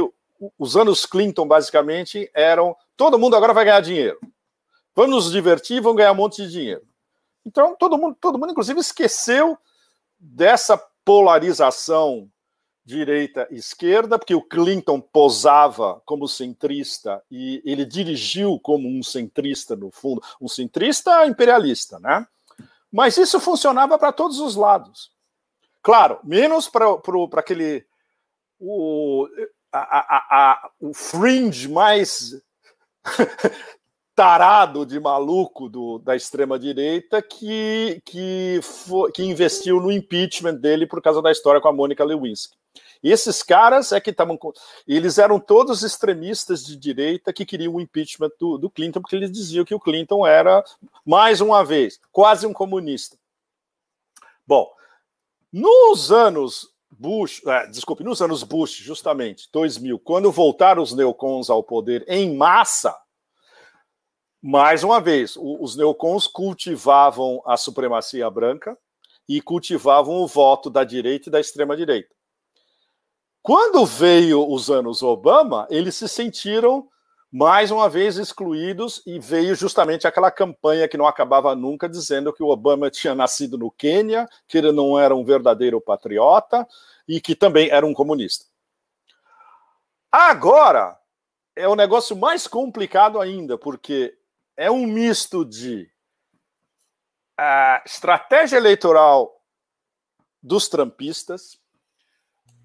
[0.58, 4.18] os anos Clinton, basicamente, eram todo mundo agora vai ganhar dinheiro.
[4.96, 6.87] Vamos nos divertir, vamos ganhar um monte de dinheiro.
[7.44, 9.56] Então, todo mundo, todo mundo, inclusive, esqueceu
[10.18, 12.30] dessa polarização
[12.84, 20.22] direita-esquerda, porque o Clinton posava como centrista e ele dirigiu como um centrista, no fundo,
[20.40, 22.26] um centrista imperialista, né?
[22.90, 25.12] Mas isso funcionava para todos os lados.
[25.82, 26.98] Claro, menos para
[27.36, 27.86] aquele.
[28.58, 29.28] O,
[29.70, 32.42] a, a, a, o fringe mais
[34.18, 38.58] tarado de maluco do, da extrema-direita que, que,
[39.14, 42.56] que investiu no impeachment dele por causa da história com a Mônica Lewinsky.
[43.00, 44.36] E esses caras é que estavam.
[44.88, 49.30] Eles eram todos extremistas de direita que queriam o impeachment do, do, Clinton, porque eles
[49.30, 50.64] diziam que o Clinton era,
[51.06, 53.16] mais uma vez, quase um comunista.
[54.44, 54.68] Bom,
[55.52, 61.62] nos anos Bush, é, desculpe, nos anos Bush, justamente, 2000, quando voltaram os neocons ao
[61.62, 62.92] poder em massa,
[64.42, 68.76] mais uma vez, os neocons cultivavam a supremacia branca
[69.28, 72.14] e cultivavam o voto da direita e da extrema-direita.
[73.42, 76.88] Quando veio os anos Obama, eles se sentiram
[77.30, 82.42] mais uma vez excluídos e veio justamente aquela campanha que não acabava nunca dizendo que
[82.42, 86.66] o Obama tinha nascido no Quênia, que ele não era um verdadeiro patriota
[87.06, 88.46] e que também era um comunista.
[90.10, 90.98] Agora
[91.54, 94.16] é o negócio mais complicado ainda, porque
[94.58, 95.88] é um misto de
[97.38, 99.40] uh, estratégia eleitoral
[100.42, 101.60] dos trampistas,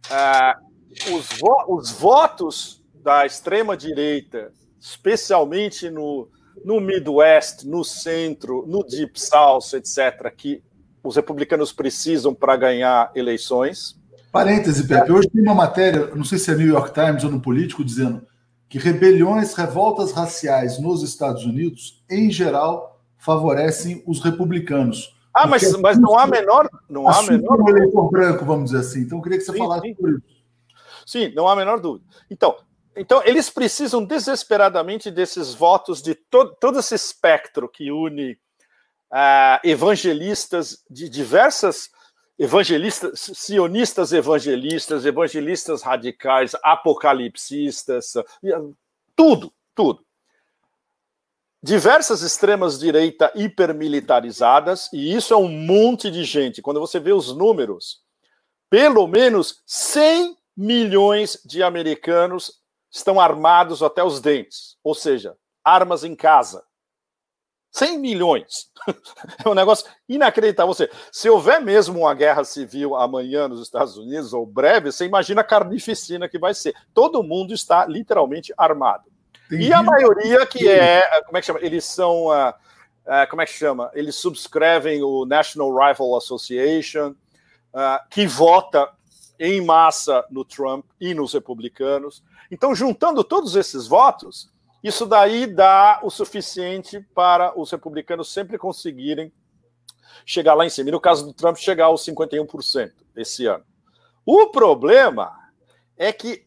[0.09, 4.51] uh, os, vo os, votos da extrema-direita,
[4.81, 6.27] especialmente no,
[6.65, 10.63] no Midwest, no centro, no Deep South, etc., que
[11.03, 14.01] os republicanos precisam para ganhar eleições.
[14.31, 15.11] Parêntese, Pepe.
[15.11, 18.25] Hoje tem uma matéria, não sei se é New York Times ou no Político, dizendo
[18.73, 25.15] que rebeliões, revoltas raciais nos Estados Unidos, em geral, favorecem os republicanos.
[25.31, 26.67] Ah, mas, mas não há menor.
[26.89, 27.61] Não há menor.
[27.61, 29.01] Um eleitor branco, vamos dizer assim.
[29.01, 29.93] Então, eu queria que você sim, falasse sim.
[29.93, 30.23] sobre isso.
[31.05, 32.03] Sim, não há a menor dúvida.
[32.31, 32.55] Então,
[32.97, 38.31] então, eles precisam desesperadamente desses votos de to todo esse espectro que une
[39.11, 41.91] uh, evangelistas de diversas
[42.37, 48.13] evangelistas, sionistas evangelistas, evangelistas radicais, apocalipsistas,
[49.15, 50.05] tudo, tudo.
[51.61, 56.61] Diversas extremas direita hipermilitarizadas, e isso é um monte de gente.
[56.61, 58.01] Quando você vê os números,
[58.69, 66.15] pelo menos 100 milhões de americanos estão armados até os dentes, ou seja, armas em
[66.15, 66.63] casa.
[67.73, 68.71] 100 milhões.
[69.45, 70.73] É um negócio inacreditável.
[70.73, 75.39] Você, se houver mesmo uma guerra civil amanhã nos Estados Unidos, ou breve, você imagina
[75.39, 76.75] a carnificina que vai ser.
[76.93, 79.05] Todo mundo está literalmente armado.
[79.45, 79.69] Entendi.
[79.69, 81.59] E a maioria que é, como é que chama?
[81.61, 83.89] Eles são, uh, uh, como é que chama?
[83.93, 87.11] Eles subscrevem o National Rifle Association,
[87.73, 88.89] uh, que vota
[89.39, 92.21] em massa no Trump e nos republicanos.
[92.51, 94.52] Então, juntando todos esses votos,
[94.83, 99.31] isso daí dá o suficiente para os republicanos sempre conseguirem
[100.25, 100.89] chegar lá em cima.
[100.89, 103.63] E no caso do Trump, chegar aos 51% esse ano.
[104.25, 105.31] O problema
[105.97, 106.45] é que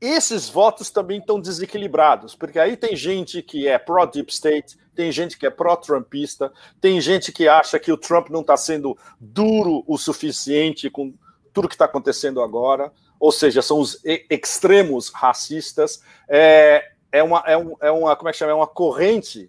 [0.00, 5.38] esses votos também estão desequilibrados, porque aí tem gente que é pró-deep state, tem gente
[5.38, 9.96] que é pró-trumpista, tem gente que acha que o Trump não está sendo duro o
[9.96, 11.14] suficiente com
[11.52, 16.02] tudo que está acontecendo agora, ou seja, são os extremos racistas.
[16.28, 18.50] É, é, uma, é, um, é uma, como é que chama?
[18.50, 19.48] É uma corrente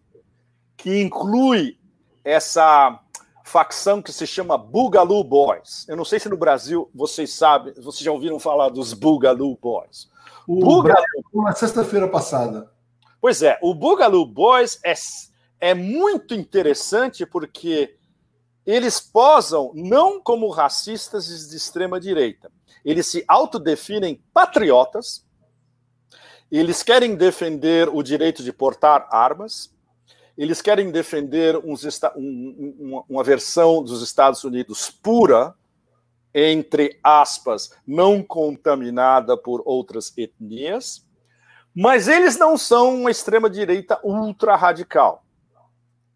[0.77, 1.79] que inclui
[2.23, 2.99] essa
[3.43, 5.83] facção que se chama Boogaloo Boys.
[5.89, 10.07] Eu não sei se no Brasil vocês sabem, vocês já ouviram falar dos Boogaloo Boys.
[10.47, 11.03] O Boogaloo...
[11.33, 12.71] na sexta-feira passada.
[13.19, 14.93] Pois é, o Boogaloo Boys é,
[15.59, 17.97] é muito interessante porque
[18.63, 22.51] eles posam não como racistas de extrema direita.
[22.83, 25.24] Eles se autodefinem patriotas.
[26.51, 29.75] Eles querem defender o direito de portar armas
[30.37, 31.85] eles querem defender uns,
[32.17, 35.55] um, uma versão dos Estados Unidos pura,
[36.33, 41.07] entre aspas, não contaminada por outras etnias,
[41.73, 45.23] mas eles não são uma extrema-direita ultra radical.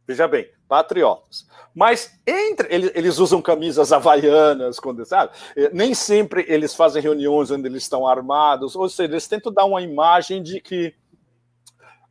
[0.06, 1.46] Veja bem, patriotas.
[1.76, 5.34] Mas entre eles, eles usam camisas havaianas, quando, sabe?
[5.74, 9.82] Nem sempre eles fazem reuniões onde eles estão armados, ou seja, eles tentam dar uma
[9.82, 10.94] imagem de que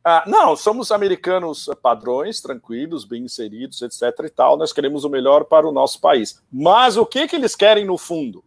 [0.03, 4.25] ah, não, somos americanos padrões, tranquilos, bem inseridos, etc.
[4.25, 4.57] e tal.
[4.57, 6.41] Nós queremos o melhor para o nosso país.
[6.51, 8.43] Mas o que, que eles querem no fundo?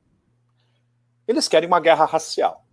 [1.29, 2.65] Eles querem uma guerra racial.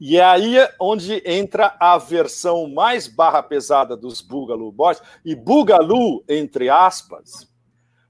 [0.00, 5.02] E é aí onde entra a versão mais barra pesada dos Boogaloo Boys.
[5.22, 7.46] E Boogaloo, entre aspas,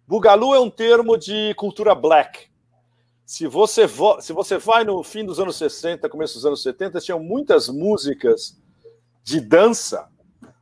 [0.06, 2.48] Boogaloo é um termo de cultura black.
[3.26, 3.86] Se você,
[4.20, 8.56] se você vai no fim dos anos 60, começo dos anos 70, tinham muitas músicas
[9.24, 10.08] de dança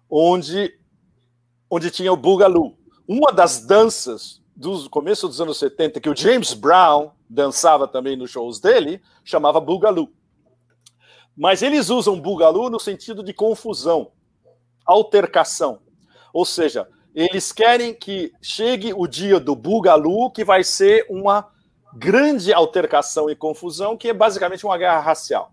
[0.08, 0.78] onde,
[1.70, 2.76] onde tinha o Boogaloo.
[3.06, 8.30] Uma das danças do começo dos anos 70 que o James Brown dançava também nos
[8.30, 10.10] shows dele, chamava Boogaloo.
[11.38, 14.10] Mas eles usam Boogaloo no sentido de confusão,
[14.84, 15.78] altercação.
[16.32, 21.48] Ou seja, eles querem que chegue o dia do Boogaloo, que vai ser uma
[21.94, 25.52] grande altercação e confusão, que é basicamente uma guerra racial.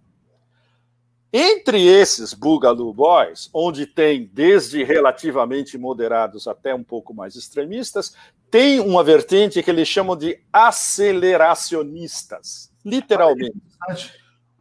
[1.31, 8.15] Entre esses Boogaloo Boys, onde tem desde relativamente moderados até um pouco mais extremistas,
[8.49, 13.61] tem uma vertente que eles chamam de aceleracionistas, literalmente.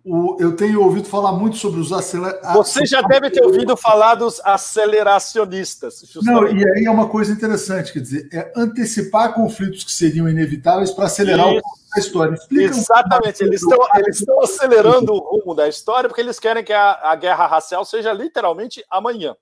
[0.06, 2.52] O, eu tenho ouvido falar muito sobre os aceleracionistas.
[2.54, 6.00] Você já deve ter ouvido falar dos aceleracionistas.
[6.06, 6.52] Justamente.
[6.52, 10.90] Não, e aí é uma coisa interessante, quer dizer, é antecipar conflitos que seriam inevitáveis
[10.90, 11.58] para acelerar Isso.
[11.58, 12.34] o curso da história.
[12.34, 16.62] Explica Exatamente, um eles, estão, eles estão acelerando o rumo da história porque eles querem
[16.62, 19.34] que a, a guerra racial seja literalmente amanhã.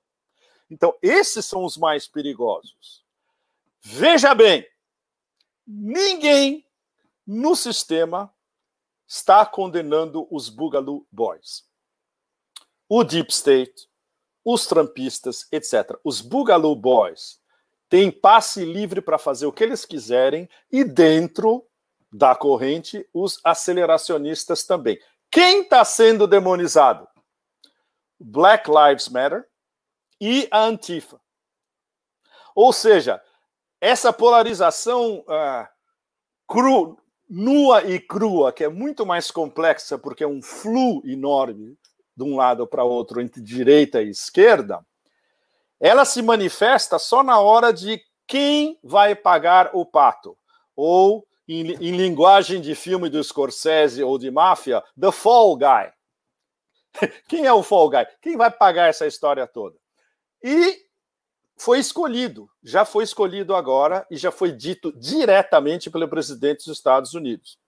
[0.71, 3.03] Então, esses são os mais perigosos.
[3.83, 4.65] Veja bem,
[5.67, 6.65] ninguém
[7.27, 8.33] no sistema
[9.13, 11.65] está condenando os Boogaloo Boys.
[12.89, 13.87] O Deep State,
[14.43, 15.99] os Trumpistas, etc.
[16.03, 17.39] Os Boogaloo Boys
[17.91, 21.63] têm passe livre para fazer o que eles quiserem e dentro
[22.11, 24.99] da corrente os aceleracionistas também.
[25.31, 27.07] Quem está sendo demonizado?
[28.19, 29.47] Black Lives Matter
[30.19, 31.21] e a Antifa.
[32.55, 33.23] Ou seja,
[33.79, 35.69] essa polarização uh,
[36.47, 36.99] cru,
[37.35, 41.79] nua e crua, que é muito mais complexa, porque é um flu enorme
[42.15, 44.85] de um lado para outro, entre direita e esquerda,
[45.81, 50.37] ela se manifesta só na hora de quem vai pagar o pato.
[50.77, 55.93] Ou, em, em linguagem de filme do Scorsese ou de máfia, The Fall Guy.
[57.29, 58.07] Quem é o Fall Guy?
[58.21, 59.77] Quem vai pagar essa história toda?
[60.43, 60.79] E
[61.57, 67.15] foi escolhido, já foi escolhido agora e já foi dito diretamente pelo presidente dos Estados
[67.15, 67.59] Unidos.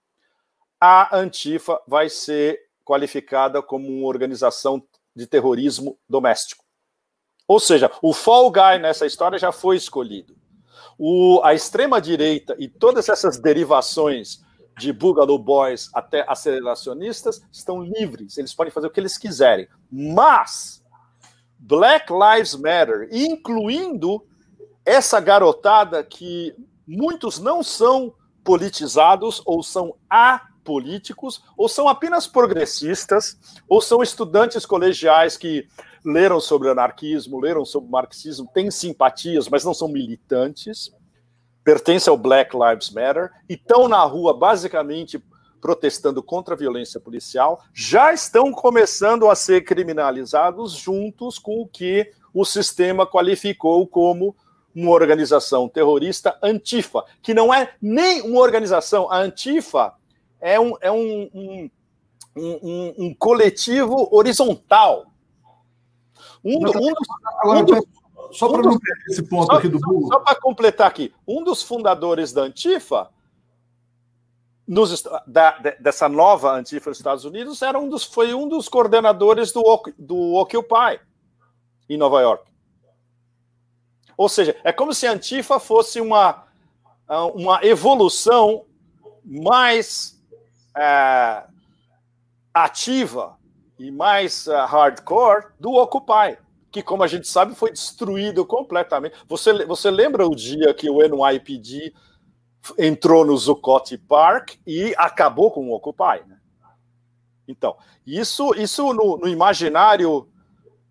[0.80, 4.82] A Antifa vai ser qualificada como uma organização
[5.14, 6.64] de terrorismo doméstico.
[7.46, 10.36] Ou seja, o Fall Guy nessa história já foi escolhido.
[10.98, 14.44] O, a extrema-direita e todas essas derivações
[14.78, 19.68] de Boogaloo Boys até aceleracionistas estão livres, eles podem fazer o que eles quiserem.
[19.90, 20.83] Mas
[21.66, 24.22] Black Lives Matter, incluindo
[24.84, 26.54] essa garotada que
[26.86, 35.38] muitos não são politizados ou são apolíticos, ou são apenas progressistas, ou são estudantes colegiais
[35.38, 35.66] que
[36.04, 40.92] leram sobre anarquismo, leram sobre marxismo, têm simpatias, mas não são militantes,
[41.64, 45.18] pertencem ao Black Lives Matter e estão na rua basicamente
[45.64, 52.12] protestando contra a violência policial já estão começando a ser criminalizados juntos com o que
[52.34, 54.36] o sistema qualificou como
[54.74, 59.10] uma organização terrorista antifa, que não é nem uma organização.
[59.10, 59.94] A antifa
[60.38, 61.70] é um, é um, um,
[62.36, 65.06] um, um coletivo horizontal.
[66.44, 67.84] Um, um, um dos,
[68.32, 70.08] só para perder esse ponto só, aqui do Google.
[70.08, 73.08] Só, só para completar aqui, um dos fundadores da Antifa,
[74.66, 79.52] nos, da, dessa nova Antifa dos Estados Unidos, era um dos, foi um dos coordenadores
[79.52, 79.62] do,
[79.98, 81.00] do Occupy
[81.88, 82.50] em Nova York.
[84.16, 86.44] Ou seja, é como se a Antifa fosse uma,
[87.34, 88.64] uma evolução
[89.24, 90.22] mais
[90.76, 91.44] é,
[92.52, 93.36] ativa
[93.78, 96.38] e mais uh, hardcore do Occupy,
[96.70, 99.16] que, como a gente sabe, foi destruído completamente.
[99.28, 101.92] Você, você lembra o dia que o NYPD
[102.78, 106.26] entrou no Zuccotti Park e acabou com o Occupy?
[106.26, 106.36] Né?
[107.46, 110.28] Então, isso, isso no, no, imaginário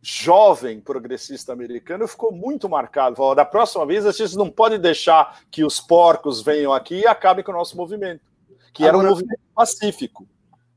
[0.02, 3.16] jovem progressista americano ficou muito marcado.
[3.16, 7.08] Falou, da próxima vez a gente não pode deixar que os porcos venham aqui e
[7.08, 8.22] acabem com o nosso movimento,
[8.74, 10.28] que Agora, era um movimento pacífico.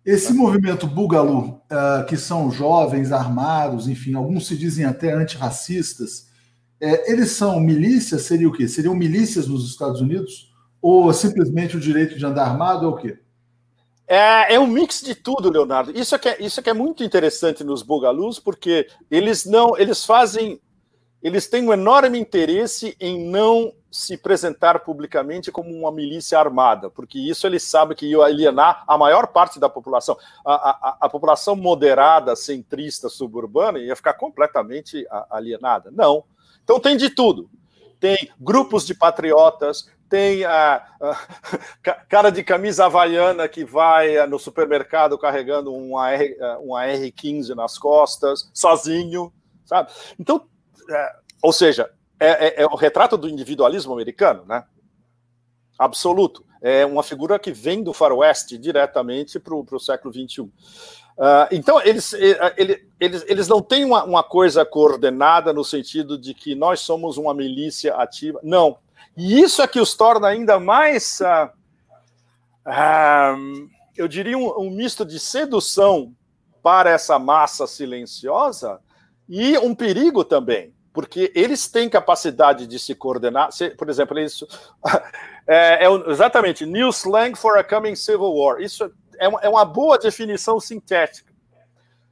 [0.04, 6.28] Esse movimento Bugalu, uh, que são jovens armados, enfim, alguns se dizem até antirracistas,
[6.80, 8.22] é, eles são milícias?
[8.22, 8.68] Seria o quê?
[8.68, 10.45] Seriam milícias nos Estados Unidos?
[10.80, 13.18] Ou simplesmente o direito de andar armado é o quê?
[14.08, 15.90] É, é um mix de tudo, Leonardo.
[15.98, 19.76] Isso é, que é, isso é que é muito interessante nos Bugalus, porque eles não,
[19.76, 20.60] eles fazem,
[21.20, 27.18] eles têm um enorme interesse em não se apresentar publicamente como uma milícia armada, porque
[27.18, 30.16] isso ele sabe que ia alienar a maior parte da população.
[30.44, 35.90] A, a, a população moderada, centrista, suburbana ia ficar completamente alienada.
[35.90, 36.24] Não.
[36.62, 37.50] Então tem de tudo.
[37.98, 45.18] Tem grupos de patriotas, tem a, a, cara de camisa havaiana que vai no supermercado
[45.18, 49.32] carregando uma, R, uma R15 nas costas, sozinho,
[49.64, 49.90] sabe?
[50.18, 50.46] Então,
[50.88, 54.64] é, ou seja, é, é, é, o retrato do individualismo americano, né?
[55.78, 56.44] Absoluto.
[56.62, 60.40] É uma figura que vem do faroeste diretamente para o século XXI.
[60.40, 60.50] Uh,
[61.18, 66.32] ah, então, eles, eles, eles, eles não têm uma, uma coisa coordenada no sentido de
[66.32, 68.40] que nós somos uma milícia ativa.
[68.42, 68.78] Não.
[69.16, 71.50] E isso é que os torna ainda mais, uh,
[72.66, 76.14] uh, eu diria, um, um misto de sedução
[76.62, 78.80] para essa massa silenciosa
[79.28, 83.50] e um perigo também porque eles têm capacidade de se coordenar.
[83.76, 84.48] Por exemplo, isso
[85.46, 88.62] é, é, exatamente new slang for a coming civil war.
[88.62, 88.90] Isso é
[89.42, 91.32] é uma boa definição sintética,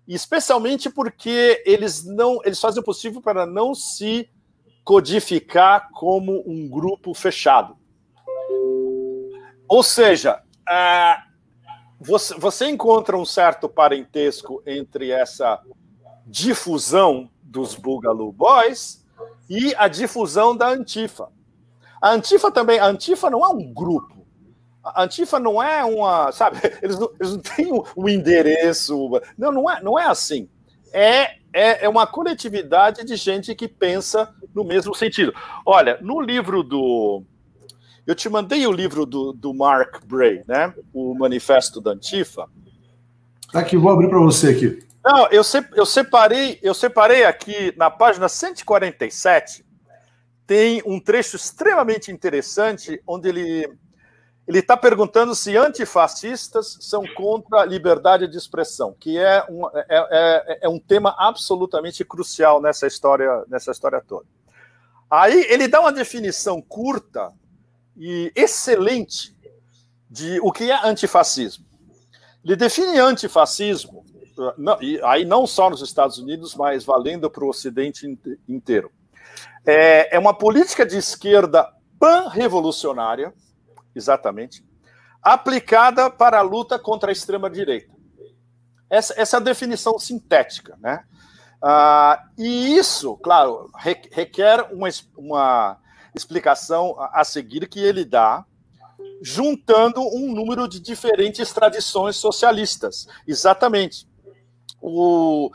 [0.07, 4.29] especialmente porque eles não eles fazem o possível para não se
[4.85, 7.77] codificar como um grupo fechado.
[9.67, 11.35] Ou seja, uh,
[11.99, 15.61] você, encontra um certo parentesco entre essa
[16.27, 19.05] difusão dos Boogaloo Boys
[19.49, 21.31] e a difusão da Antifa.
[22.01, 24.27] A Antifa também, a Antifa não é um grupo.
[24.85, 29.11] A Antifa não é uma, sabe, eles não, eles não têm um endereço.
[29.39, 30.49] Não, não é, não é assim.
[30.95, 35.35] É, é, é uma coletividade de gente que pensa no mesmo sentido.
[35.67, 37.25] Olha, no livro do.
[38.07, 40.73] Eu te mandei o livro do, do Mark Bray, né?
[40.93, 42.49] O Manifesto da Antifa.
[43.51, 44.87] Tá aqui, vou abrir para você aqui.
[45.05, 49.65] Não, eu, se, eu separei, eu separei aqui na página 147,
[50.47, 53.69] tem um trecho extremamente interessante onde ele
[54.47, 59.85] ele está perguntando se antifascistas são contra a liberdade de expressão, que é um, é,
[59.89, 64.27] é, é um tema absolutamente crucial nessa história, nessa história toda.
[65.11, 67.33] Aí ele dá uma definição curta
[67.97, 69.35] e excelente
[70.11, 71.65] de o que é antifascismo.
[72.45, 74.05] Ele define antifascismo
[74.59, 78.07] não, e aí não só nos Estados Unidos, mas valendo para o Ocidente
[78.49, 78.91] inteiro.
[79.65, 83.33] É, é uma política de esquerda pan-revolucionária,
[83.95, 84.65] exatamente,
[85.23, 87.93] aplicada para a luta contra a extrema-direita.
[88.91, 91.05] Essa, essa, é a definição sintética, né?
[91.63, 95.79] Ah, e isso, claro, requer uma, uma
[96.15, 98.45] explicação a seguir que ele dá
[99.23, 103.09] juntando um número de diferentes tradições socialistas.
[103.27, 104.07] Exatamente
[104.87, 105.51] o,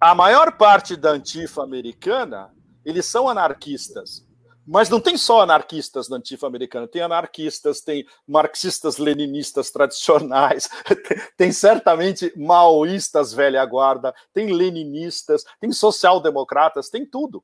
[0.00, 2.54] a maior parte da antifa americana,
[2.84, 4.24] eles são anarquistas.
[4.72, 10.70] Mas não tem só anarquistas na antifa americana, tem anarquistas, tem marxistas leninistas tradicionais,
[11.36, 17.38] tem, certamente maoístas velha guarda, tem leninistas, tem social-democratas, tem tudo.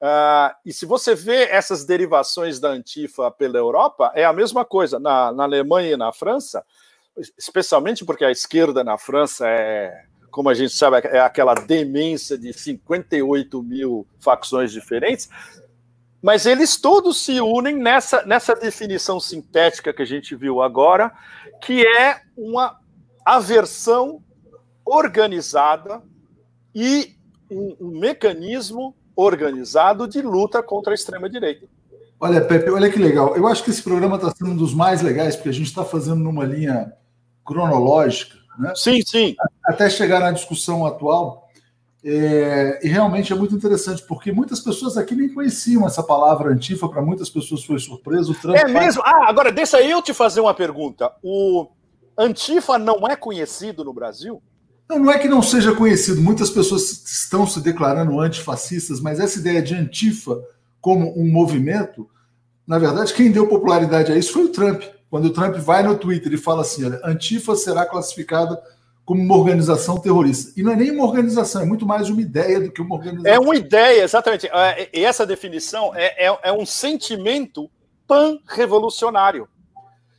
[0.00, 4.98] Uh, e se você vê essas derivações da antifa pela Europa, é a mesma coisa.
[4.98, 6.64] Na, na Alemanha e na França,
[7.36, 12.52] especialmente porque a esquerda na França é, como a gente sabe, é aquela demência de
[12.52, 15.28] 58 mil facções diferentes,
[16.24, 21.12] mas eles todos se unem nessa, nessa definição sintética que a gente viu agora,
[21.60, 22.78] que é uma
[23.26, 24.22] aversão
[24.86, 26.00] organizada
[26.74, 27.14] e
[27.50, 31.66] um, um mecanismo organizado de luta contra a extrema-direita.
[32.18, 33.36] Olha, Pepe, olha que legal.
[33.36, 35.84] Eu acho que esse programa está sendo um dos mais legais, porque a gente está
[35.84, 36.90] fazendo numa linha
[37.44, 38.38] cronológica.
[38.58, 38.72] Né?
[38.74, 39.36] Sim, sim.
[39.62, 41.43] Até chegar na discussão atual.
[42.06, 46.86] É, e realmente é muito interessante, porque muitas pessoas aqui nem conheciam essa palavra antifa,
[46.86, 48.30] para muitas pessoas foi surpresa.
[48.30, 49.02] O Trump é mesmo?
[49.02, 49.14] Faz...
[49.14, 51.10] Ah, agora deixa eu te fazer uma pergunta.
[51.22, 51.66] O
[52.18, 54.42] antifa não é conhecido no Brasil?
[54.86, 56.20] Não, não é que não seja conhecido.
[56.20, 60.38] Muitas pessoas estão se declarando antifascistas, mas essa ideia de antifa
[60.82, 62.06] como um movimento,
[62.66, 64.82] na verdade, quem deu popularidade a isso foi o Trump.
[65.08, 68.60] Quando o Trump vai no Twitter e fala assim: olha, Antifa será classificada
[69.04, 70.58] como uma organização terrorista.
[70.58, 73.32] E não é nem uma organização, é muito mais uma ideia do que uma organização.
[73.32, 74.46] É uma ideia, exatamente.
[74.46, 77.70] É, e essa definição é, é, é um sentimento
[78.06, 79.46] pan-revolucionário.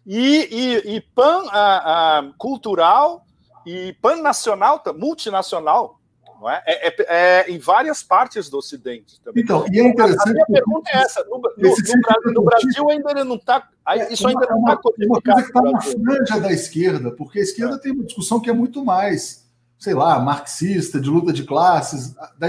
[0.06, 3.26] E, e, e pan-cultural
[3.66, 6.00] e pan-nacional, multinacional
[6.46, 6.62] não é?
[6.68, 7.52] É, é, é?
[7.52, 9.44] em várias partes do Ocidente também.
[9.44, 10.30] Então, e é interessante.
[10.30, 13.68] A minha pergunta é essa: no, no, no, no Brasil ainda não está.
[13.88, 15.10] É, isso ainda não está codificado.
[15.10, 18.48] Uma coisa que está na franja da esquerda, porque a esquerda tem uma discussão que
[18.48, 22.48] é muito mais, sei lá, marxista, de luta de classes, da,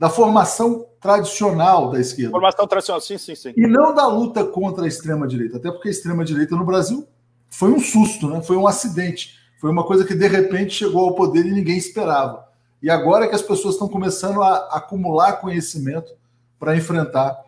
[0.00, 2.32] da formação tradicional da esquerda.
[2.32, 3.52] Formação tradicional, sim, sim, sim.
[3.56, 7.06] E não da luta contra a extrema-direita, até porque a extrema-direita no Brasil
[7.48, 8.42] foi um susto, né?
[8.42, 9.36] foi um acidente.
[9.60, 12.50] Foi uma coisa que de repente chegou ao poder e ninguém esperava.
[12.82, 16.12] E agora que as pessoas estão começando a acumular conhecimento
[16.58, 17.40] para enfrentar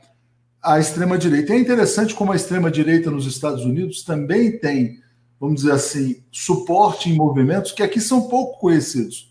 [0.63, 1.53] a extrema-direita.
[1.53, 5.01] É interessante como a extrema-direita nos Estados Unidos também tem,
[5.39, 9.31] vamos dizer assim, suporte em movimentos que aqui são pouco conhecidos.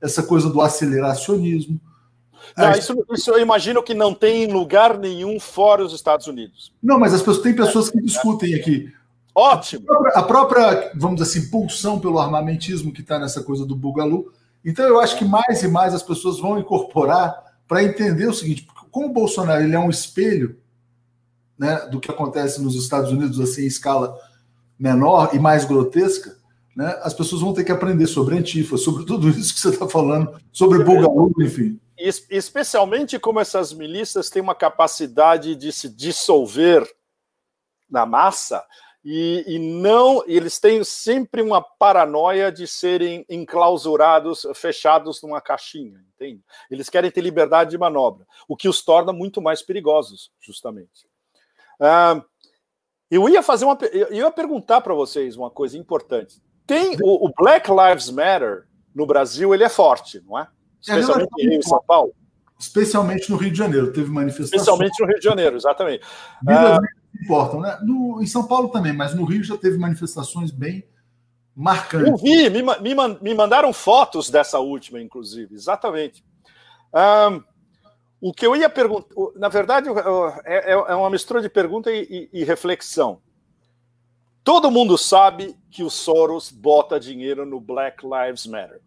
[0.00, 1.80] Essa coisa do aceleracionismo.
[2.56, 6.72] Não, isso, isso, eu imagino que não tem em lugar nenhum fora os Estados Unidos.
[6.82, 8.92] Não, mas as pessoas, tem pessoas que discutem aqui.
[9.32, 9.84] Ótimo.
[9.84, 13.76] A própria, a própria vamos dizer assim, pulsão pelo armamentismo que está nessa coisa do
[13.76, 14.32] Bugalu
[14.64, 18.66] então eu acho que mais e mais as pessoas vão incorporar para entender o seguinte:
[18.90, 20.58] como o Bolsonaro ele é um espelho
[21.58, 24.18] né, do que acontece nos Estados Unidos assim em escala
[24.78, 26.36] menor e mais grotesca,
[26.76, 29.88] né, as pessoas vão ter que aprender sobre Antifa, sobre tudo isso que você está
[29.88, 31.78] falando, sobre Bulgaru, enfim.
[32.28, 36.84] Especialmente como essas milícias têm uma capacidade de se dissolver
[37.88, 38.64] na massa,
[39.04, 46.40] e, e não eles têm sempre uma paranoia de serem enclausurados, fechados numa caixinha, entende?
[46.70, 51.08] Eles querem ter liberdade de manobra, o que os torna muito mais perigosos, justamente.
[51.80, 52.22] Ah,
[53.10, 56.40] eu ia fazer uma, eu ia perguntar para vocês uma coisa importante.
[56.66, 60.42] Tem o, o, Black Lives Matter no Brasil, ele é forte, não é?
[60.42, 60.46] é
[60.80, 62.14] Especialmente é em São Paulo.
[62.58, 64.52] Especialmente no Rio de Janeiro, teve manifestações.
[64.52, 66.04] Especialmente no Rio de Janeiro, exatamente.
[66.48, 66.78] Ah,
[67.20, 67.78] importam, né?
[67.82, 70.84] No, em São Paulo também, mas no Rio já teve manifestações bem
[71.54, 72.08] marcantes.
[72.08, 76.24] Eu vi, me, me, me mandaram fotos dessa última, inclusive, exatamente.
[76.94, 77.42] Um,
[78.20, 79.88] o que eu ia perguntar, na verdade,
[80.44, 83.20] é, é, é uma mistura de pergunta e, e, e reflexão.
[84.44, 88.80] Todo mundo sabe que o Soros bota dinheiro no Black Lives Matter.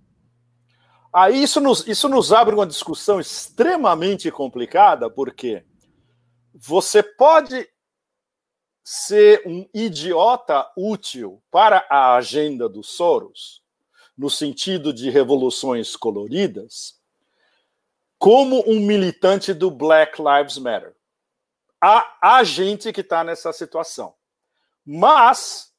[1.14, 5.64] Aí isso nos, isso nos abre uma discussão extremamente complicada, porque
[6.54, 7.68] você pode
[8.88, 13.64] ser um idiota útil para a agenda dos Soros,
[14.16, 16.96] no sentido de revoluções coloridas,
[18.20, 20.96] como um militante do Black Lives Matter.
[21.82, 24.14] Há, há gente que está nessa situação.
[24.86, 25.74] Mas,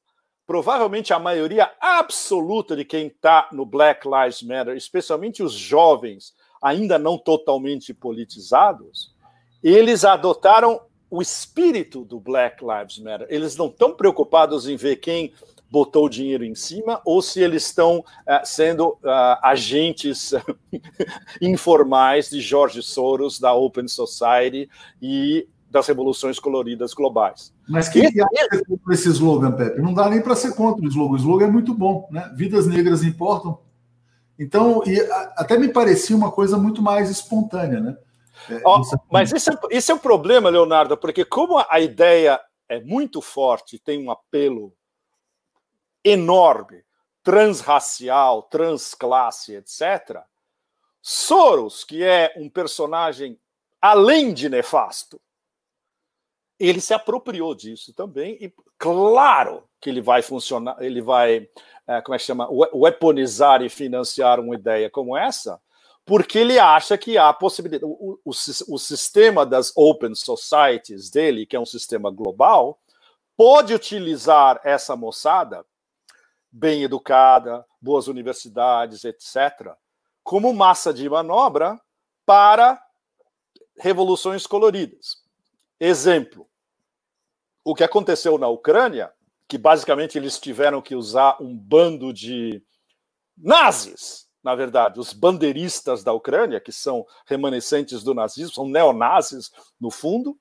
[0.45, 6.99] provavelmente, a maioria absoluta de quem está no Black Lives Matter, especialmente os jovens ainda
[6.99, 9.15] não totalmente politizados,
[9.63, 10.81] eles adotaram
[11.11, 13.27] o espírito do Black Lives Matter.
[13.31, 15.33] Eles não estão preocupados em ver quem
[15.71, 18.05] botou o dinheiro em cima ou se eles estão uh,
[18.45, 20.33] sendo uh, agentes
[21.41, 24.69] informais de George Soros, da Open Society
[25.03, 27.53] e das revoluções coloridas globais.
[27.69, 29.83] Mas quem que acha contra esse slogan, Pepe?
[29.83, 31.15] Não dá nem para ser contra o slogan.
[31.15, 32.33] O slogan é muito bom, né?
[32.35, 33.59] Vidas negras importam.
[34.39, 35.01] Então, e
[35.37, 37.97] até me parecia uma coisa muito mais espontânea, né?
[38.65, 43.21] Oh, mas esse é, esse é o problema, Leonardo, porque como a ideia é muito
[43.21, 44.73] forte, tem um apelo
[46.05, 46.85] enorme,
[47.23, 50.23] transracial, transclasse, etc.
[51.03, 53.39] Soros, que é um personagem
[53.81, 55.21] além de nefasto,
[56.59, 61.49] ele se apropriou disso também e, claro, que ele vai funcionar, ele vai,
[61.87, 65.61] é, como é que chama, weaponizar e financiar uma ideia como essa,
[66.07, 67.85] porque ele acha que há possibilidade.
[67.85, 72.81] O, o, o sistema das open societies dele, que é um sistema global,
[73.37, 75.67] pode utilizar essa moçada
[76.51, 79.75] bem educada, boas universidades, etc.,
[80.23, 81.79] como massa de manobra
[82.25, 82.81] para
[83.77, 85.25] revoluções coloridas.
[85.81, 86.49] Exemplo:
[87.65, 89.13] o que aconteceu na Ucrânia,
[89.49, 92.63] que basicamente eles tiveram que usar um bando de
[93.37, 99.91] nazis na verdade, os bandeiristas da Ucrânia, que são remanescentes do nazismo, são neonazis, no
[99.91, 100.39] fundo,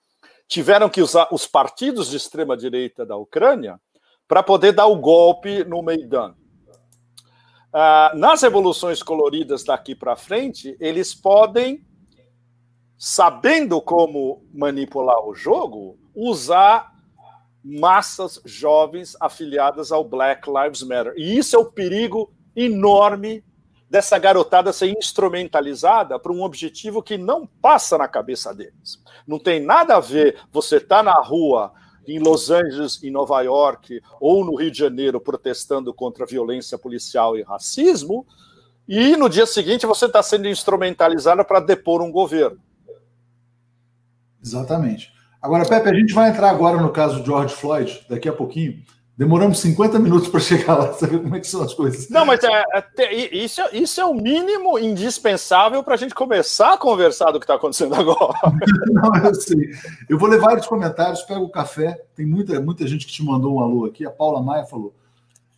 [0.47, 3.82] tiveram que usar os partidos de extrema-direita da Ucrânia
[4.28, 6.36] para poder dar o golpe no Maidan.
[7.74, 11.84] Uh, nas revoluções coloridas daqui para frente, eles podem,
[12.99, 16.93] sabendo como manipular o jogo, usar
[17.64, 21.16] massas jovens afiliadas ao Black Lives Matter.
[21.18, 23.43] E isso é o perigo enorme
[23.95, 29.01] dessa garotada ser instrumentalizada para um objetivo que não passa na cabeça deles.
[29.25, 31.71] Não tem nada a ver você tá na rua
[32.05, 36.77] em Los Angeles, em Nova York ou no Rio de Janeiro protestando contra a violência
[36.77, 38.27] policial e racismo,
[38.85, 42.59] e no dia seguinte você está sendo instrumentalizado para depor um governo.
[44.43, 45.13] Exatamente.
[45.41, 48.83] Agora, Pepe, a gente vai entrar agora no caso de George Floyd, daqui a pouquinho.
[49.18, 52.09] Demoramos 50 minutos para chegar lá, saber como é que são as coisas.
[52.09, 52.63] Não, mas é,
[52.97, 57.45] é, isso, isso é o mínimo indispensável para a gente começar a conversar do que
[57.45, 58.38] está acontecendo agora.
[58.91, 59.70] Não, eu sei.
[60.09, 62.01] Eu vou levar os comentários, pego o café.
[62.13, 64.05] Tem muita, muita gente que te mandou um alô aqui.
[64.05, 64.93] A Paula Maia falou.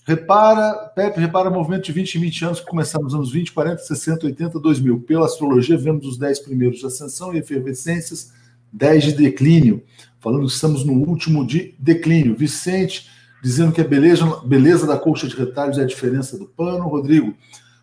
[0.05, 3.51] Repara, Pepe, repara o movimento de 20 em 20 anos que começaram nos anos 20,
[3.51, 5.01] 40, 60, 80, 2000.
[5.01, 8.32] Pela astrologia, vemos os 10 primeiros de ascensão e efervescências,
[8.72, 9.84] 10 de declínio.
[10.20, 12.36] Falando que estamos no último de declínio.
[12.36, 16.88] Vicente dizendo que a beleza, beleza da colcha de retalhos é a diferença do pano.
[16.88, 17.33] Rodrigo,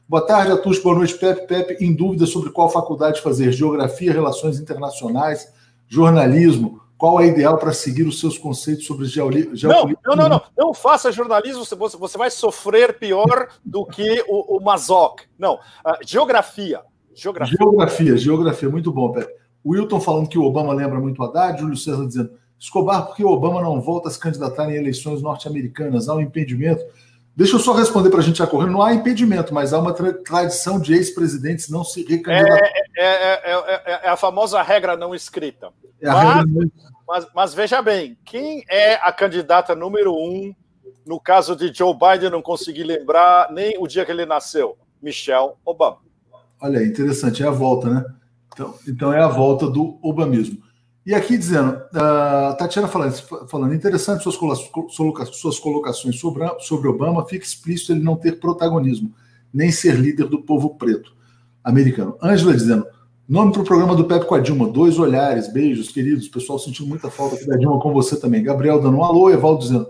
[0.08, 1.46] boa tarde a todos, boa noite, Pepe.
[1.46, 5.48] Pepe, em dúvida sobre qual faculdade fazer, geografia, relações internacionais,
[5.88, 9.68] jornalismo, qual é ideal para seguir os seus conceitos sobre geopolítica?
[9.68, 14.56] Não, não, não, não, não faça jornalismo, você, você vai sofrer pior do que o,
[14.56, 15.20] o Mazoc.
[15.38, 16.80] Não, uh, geografia.
[17.14, 17.56] Geografia.
[17.58, 19.32] Geografia, geografia, muito bom, Pepe.
[19.62, 22.30] O Wilton falando que o Obama lembra muito Haddad, Júlio César dizendo
[22.64, 26.08] Escobar, por que Obama não volta a se candidatar em eleições norte-americanas?
[26.08, 26.82] Há um impedimento?
[27.36, 28.72] Deixa eu só responder para a gente já correndo.
[28.72, 32.66] Não há impedimento, mas há uma tra tradição de ex-presidentes não se recandidatar.
[32.96, 35.68] É, é, é, é, a famosa regra não escrita.
[36.02, 36.70] Mas, não...
[37.06, 40.54] Mas, mas, veja bem, quem é a candidata número um
[41.04, 44.78] no caso de Joe Biden não conseguir lembrar nem o dia que ele nasceu?
[45.02, 45.98] Michelle Obama.
[46.62, 48.04] Olha interessante, é a volta, né?
[48.54, 50.64] Então, então é a volta do Obamismo.
[51.06, 53.12] E aqui dizendo, uh, Tatiana falando,
[53.46, 54.38] falando interessante suas,
[55.32, 59.12] suas colocações sobre, sobre Obama, fica explícito ele não ter protagonismo,
[59.52, 61.14] nem ser líder do povo preto
[61.62, 62.16] americano.
[62.22, 62.86] Ângela dizendo,
[63.28, 66.86] nome para o programa do Pepe com a Dilma, dois olhares, beijos, queridos, pessoal sentiu
[66.86, 68.42] muita falta aqui da Dilma com você também.
[68.42, 69.88] Gabriel dando um alô, Evaldo dizendo,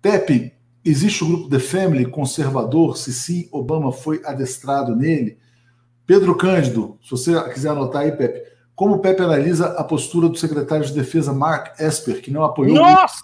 [0.00, 2.96] Pepe, existe o grupo The Family conservador?
[2.96, 5.36] Se sim, Obama foi adestrado nele?
[6.06, 10.36] Pedro Cândido, se você quiser anotar aí, Pepe, como o Pepe analisa a postura do
[10.36, 12.76] secretário de Defesa Mark Esper, que não apoiou.
[12.76, 13.22] Nossa!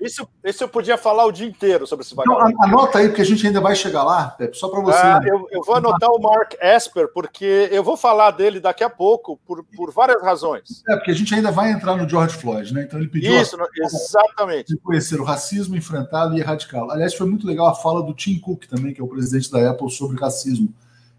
[0.00, 2.48] Isso, isso eu podia falar o dia inteiro sobre esse vagabundo.
[2.48, 4.96] Então, anota aí, porque a gente ainda vai chegar lá, Pepe, só para você.
[4.96, 8.88] Ah, eu, eu, vou anotar o Mark Esper, porque eu vou falar dele daqui a
[8.88, 10.82] pouco, por, por várias razões.
[10.88, 12.84] É, porque a gente ainda vai entrar no George Floyd, né?
[12.84, 13.38] Então ele pediu.
[13.38, 13.66] Isso, a...
[13.84, 14.72] exatamente.
[14.72, 16.90] De conhecer o racismo, enfrentá-lo e erradicá-lo.
[16.90, 19.70] Aliás, foi muito legal a fala do Tim Cook também, que é o presidente da
[19.70, 20.72] Apple, sobre racismo.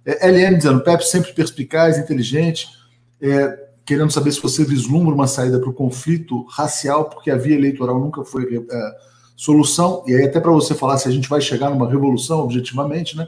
[0.04, 2.68] É, LM dizendo, Pepe sempre perspicaz, inteligente.
[3.22, 7.56] É, querendo saber se você vislumbra uma saída para o conflito racial, porque a via
[7.56, 8.92] eleitoral nunca foi é,
[9.36, 13.16] solução, e aí até para você falar se a gente vai chegar numa revolução objetivamente,
[13.16, 13.28] né?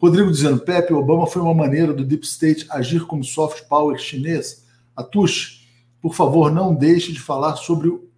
[0.00, 4.64] Rodrigo dizendo, Pepe, Obama foi uma maneira do Deep State agir como soft power chinês.
[4.96, 5.68] Atush,
[6.00, 8.08] por favor, não deixe de falar sobre o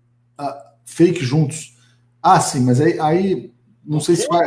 [0.85, 1.77] fake juntos.
[2.23, 3.53] Ah, sim, mas aí, aí
[3.85, 4.47] não sei se vai...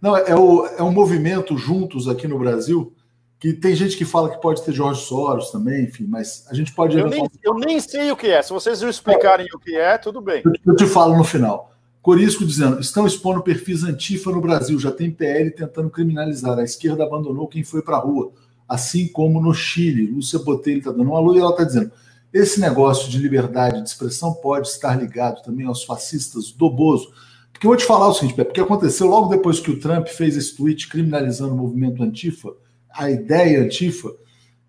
[0.00, 2.92] Não, é, é, o, é um movimento juntos aqui no Brasil,
[3.38, 6.72] que tem gente que fala que pode ter Jorge Soros também, enfim, mas a gente
[6.72, 6.98] pode.
[6.98, 8.40] Eu, nem, eu nem sei o que é.
[8.40, 9.54] Se vocês não explicarem é.
[9.54, 10.42] o que é, tudo bem.
[10.64, 11.70] Eu te falo no final.
[12.00, 16.58] Corisco dizendo: estão expondo perfis antifa no Brasil, já tem PL tentando criminalizar.
[16.58, 18.32] A esquerda abandonou quem foi para a rua,
[18.68, 20.06] assim como no Chile.
[20.06, 21.92] Lúcia Botelho está dando uma luz e ela está dizendo:
[22.32, 27.12] esse negócio de liberdade de expressão pode estar ligado também aos fascistas do Bozo.
[27.52, 30.36] Porque eu vou te falar o seguinte, porque aconteceu logo depois que o Trump fez
[30.36, 32.52] esse tweet criminalizando o movimento antifa
[32.94, 34.10] a ideia antifa,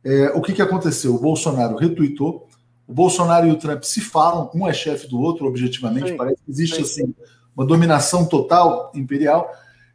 [0.03, 1.15] é, o que, que aconteceu?
[1.15, 2.47] O Bolsonaro retuitou,
[2.87, 6.37] o Bolsonaro e o Trump se falam, um é chefe do outro, objetivamente, sim, parece
[6.43, 7.03] que existe sim.
[7.03, 7.15] assim
[7.55, 9.49] uma dominação total imperial.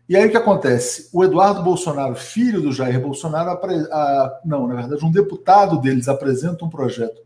[0.09, 1.09] E aí o que acontece?
[1.13, 6.65] O Eduardo Bolsonaro, filho do Jair Bolsonaro, a, não, na verdade, um deputado deles apresenta
[6.65, 7.21] um projeto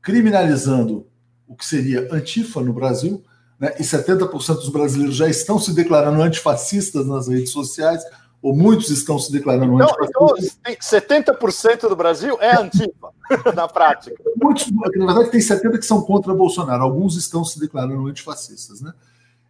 [0.00, 1.06] criminalizando
[1.46, 3.22] o que seria antifa no Brasil,
[3.58, 8.02] né, e 70% dos brasileiros já estão se declarando antifascistas nas redes sociais,
[8.42, 10.58] ou muitos estão se declarando então, antifascistas.
[10.66, 13.12] Então, 70% do Brasil é antifa,
[13.54, 14.16] na prática.
[14.36, 18.80] Muitos, na verdade, tem 70% que são contra Bolsonaro, alguns estão se declarando antifascistas.
[18.80, 18.92] Né?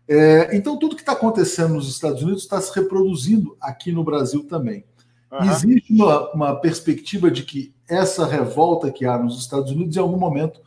[0.08, 4.44] É, então, tudo que está acontecendo nos Estados Unidos está se reproduzindo aqui no Brasil
[4.44, 4.84] também.
[5.30, 5.50] Uhum.
[5.50, 10.18] Existe uma, uma perspectiva de que essa revolta que há nos Estados Unidos, em algum
[10.18, 10.60] momento,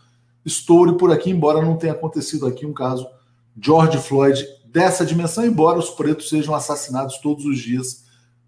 [0.45, 3.05] estoure por aqui, embora não tenha acontecido aqui um caso
[3.59, 8.02] George Floyd dessa dimensão, embora os pretos sejam assassinados todos os dias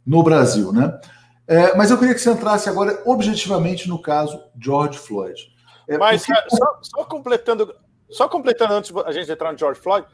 [0.06, 1.00] no Brasil, né?
[1.48, 5.54] É, mas eu queria que você entrasse agora objetivamente no caso George Floyd.
[5.88, 6.56] É, mas porque...
[6.56, 7.76] só, só, completando,
[8.10, 10.08] só completando antes a gente entrar no George Floyd,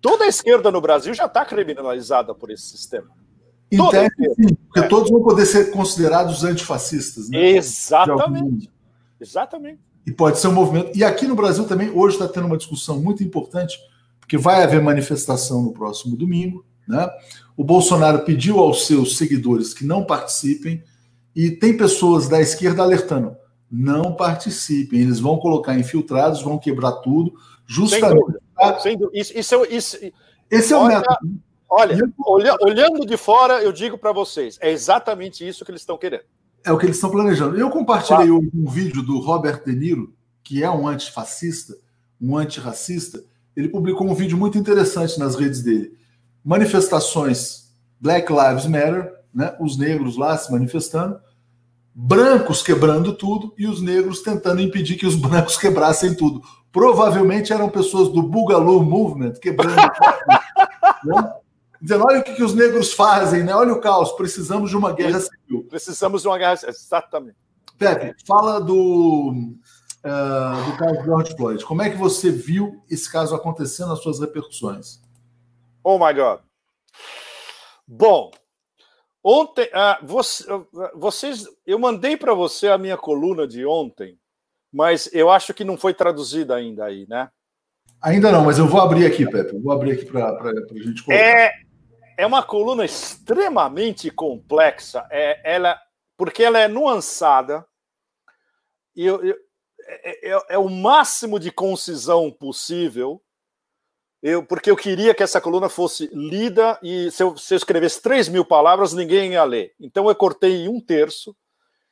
[0.00, 3.08] toda a esquerda no Brasil já está criminalizada por esse sistema.
[3.70, 4.88] Em tese, sim, porque é.
[4.88, 7.28] todos vão poder ser considerados antifascistas.
[7.28, 7.50] Né?
[7.52, 8.70] Exatamente.
[9.20, 9.80] Exatamente.
[10.06, 10.96] E pode ser um movimento.
[10.96, 13.78] E aqui no Brasil também, hoje está tendo uma discussão muito importante
[14.20, 16.64] porque vai haver manifestação no próximo domingo.
[16.86, 17.08] Né?
[17.56, 20.82] O Bolsonaro pediu aos seus seguidores que não participem,
[21.34, 23.36] e tem pessoas da esquerda alertando:
[23.70, 27.32] não participem, eles vão colocar infiltrados, vão quebrar tudo,
[27.66, 28.10] justamente.
[28.10, 28.80] Sem dúvida.
[28.80, 29.18] Sem dúvida.
[29.18, 29.98] Isso, isso, é isso,
[30.50, 31.40] Esse é o olha, método.
[31.68, 35.98] Olha, olha, olhando de fora, eu digo para vocês: é exatamente isso que eles estão
[35.98, 36.24] querendo.
[36.64, 37.58] É o que eles estão planejando.
[37.58, 38.50] Eu compartilhei claro.
[38.54, 41.76] um vídeo do Robert De Niro, que é um antifascista,
[42.20, 43.22] um antirracista,
[43.56, 45.96] ele publicou um vídeo muito interessante nas redes dele.
[46.44, 49.56] Manifestações Black Lives Matter, né?
[49.58, 51.18] os negros lá se manifestando,
[51.94, 56.42] brancos quebrando tudo e os negros tentando impedir que os brancos quebrassem tudo.
[56.70, 60.64] Provavelmente eram pessoas do Boogaloo Movement quebrando tudo.
[61.04, 61.34] Né?
[61.82, 63.54] Dizendo, olha o que, que os negros fazem, né?
[63.54, 65.66] olha o caos, precisamos de uma guerra civil.
[65.68, 67.36] Precisamos de uma guerra exatamente.
[67.76, 69.34] Pepe, fala do
[70.04, 71.64] uh, do caso George Floyd.
[71.64, 75.03] Como é que você viu esse caso acontecendo, as suas repercussões?
[75.84, 76.40] Oh my God.
[77.86, 78.30] Bom,
[79.22, 84.18] ontem, uh, você, uh, vocês, eu mandei para você a minha coluna de ontem,
[84.72, 87.30] mas eu acho que não foi traduzida ainda aí, né?
[88.00, 89.54] Ainda não, mas eu vou abrir aqui, Pepe.
[89.54, 91.22] Eu vou abrir aqui para a gente colocar.
[91.22, 91.52] É,
[92.16, 95.06] é uma coluna extremamente complexa.
[95.10, 95.78] É, ela,
[96.16, 97.66] porque ela é nuançada.
[98.96, 99.36] E eu, eu,
[99.86, 103.22] é, é, é, o máximo de concisão possível,
[104.26, 108.00] eu, porque eu queria que essa coluna fosse lida e se eu, se eu escrevesse
[108.00, 109.74] 3 mil palavras, ninguém ia ler.
[109.78, 111.36] Então eu cortei um terço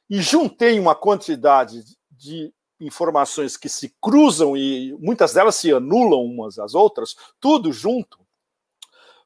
[0.09, 6.59] e juntei uma quantidade de informações que se cruzam e muitas delas se anulam umas
[6.59, 8.19] às outras, tudo junto,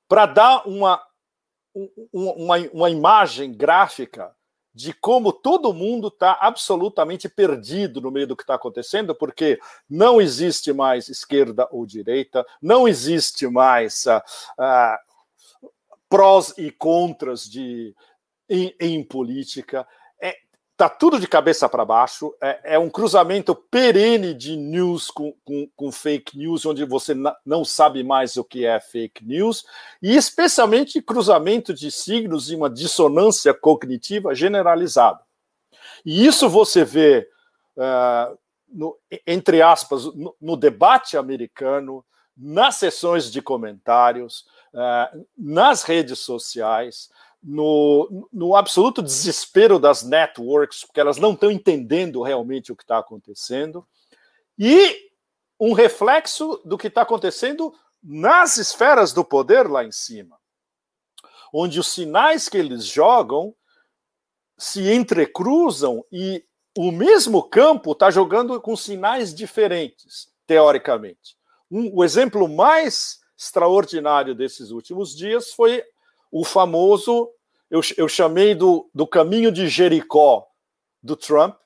[0.08, 1.00] para dar uma,
[2.12, 4.34] uma, uma imagem gráfica
[4.76, 9.58] de como todo mundo está absolutamente perdido no meio do que está acontecendo, porque
[9.88, 14.18] não existe mais esquerda ou direita, não existe mais uh,
[14.60, 15.66] uh,
[16.10, 17.96] prós e contras de,
[18.50, 19.88] em, em política.
[20.76, 25.66] Tá tudo de cabeça para baixo, é, é, um cruzamento perene de news com, com,
[25.74, 27.14] com fake news, onde você
[27.46, 29.64] não sabe mais o que é fake news,
[30.02, 35.20] e especialmente cruzamento de signos e uma dissonância cognitiva generalizada.
[36.04, 37.26] E isso você vê,
[37.78, 42.04] uh, no, entre aspas, no, no, debate americano,
[42.36, 47.08] nas sessões de comentários, uh, nas redes sociais,
[47.48, 52.98] no, no absoluto desespero das networks, porque elas não estão entendendo realmente o que está
[52.98, 53.86] acontecendo,
[54.58, 55.10] e
[55.58, 57.72] um reflexo do que está acontecendo
[58.02, 60.36] nas esferas do poder lá em cima,
[61.52, 63.54] onde os sinais que eles jogam
[64.58, 66.44] se entrecruzam e
[66.76, 71.36] o mesmo campo está jogando com sinais diferentes, teoricamente.
[71.70, 75.84] Um, o exemplo mais extraordinário desses últimos dias foi
[76.30, 77.30] o famoso
[77.70, 80.46] eu, eu chamei do, do caminho de Jericó
[81.02, 81.56] do Trump,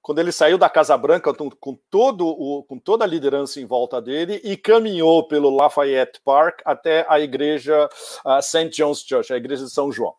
[0.00, 4.00] quando ele saiu da Casa Branca com, todo o, com toda a liderança em volta
[4.00, 7.88] dele e caminhou pelo Lafayette Park até a igreja
[8.24, 8.70] uh, St.
[8.70, 10.14] John's Church, a igreja de São João,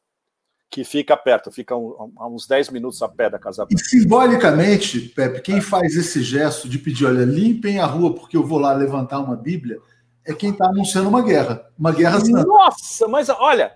[0.69, 3.81] que fica perto, fica um, a uns 10 minutos a pé da Casa Branca.
[3.81, 8.45] E simbolicamente, Pepe, quem faz esse gesto de pedir, olha, limpem a rua porque eu
[8.45, 9.79] vou lá levantar uma Bíblia,
[10.23, 12.45] é quem está anunciando uma guerra, uma guerra santa.
[12.45, 13.73] Nossa, mas olha,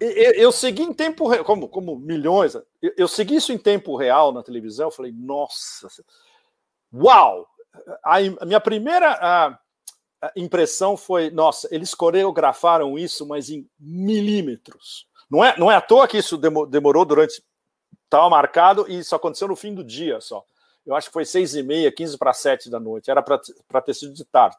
[0.00, 2.64] eu, eu, segui em tempo real, como, como milhões, eu,
[2.96, 4.88] eu, segui isso em tempo real na televisão.
[4.88, 5.88] Eu falei, nossa,
[6.92, 7.48] uau!
[8.02, 9.58] A, a minha primeira a,
[10.36, 15.06] impressão foi: nossa, eles coreografaram isso, mas em milímetros.
[15.30, 16.36] Não é, não é à toa que isso
[16.68, 17.42] demorou durante.
[18.04, 20.44] Estava marcado e isso aconteceu no fim do dia só.
[20.86, 23.10] Eu acho que foi seis e meia, quinze para sete da noite.
[23.10, 24.56] Era para ter sido de tarde.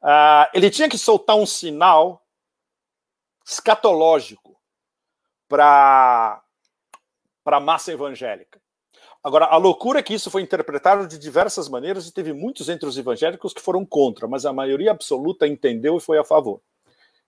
[0.00, 2.24] Uh, ele tinha que soltar um sinal
[3.48, 4.60] escatológico
[5.48, 6.42] para
[7.46, 8.60] a massa evangélica.
[9.24, 12.88] Agora, a loucura é que isso foi interpretado de diversas maneiras e teve muitos entre
[12.88, 16.60] os evangélicos que foram contra, mas a maioria absoluta entendeu e foi a favor.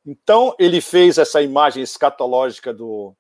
[0.05, 3.15] Então, ele fez essa imagem escatológica do.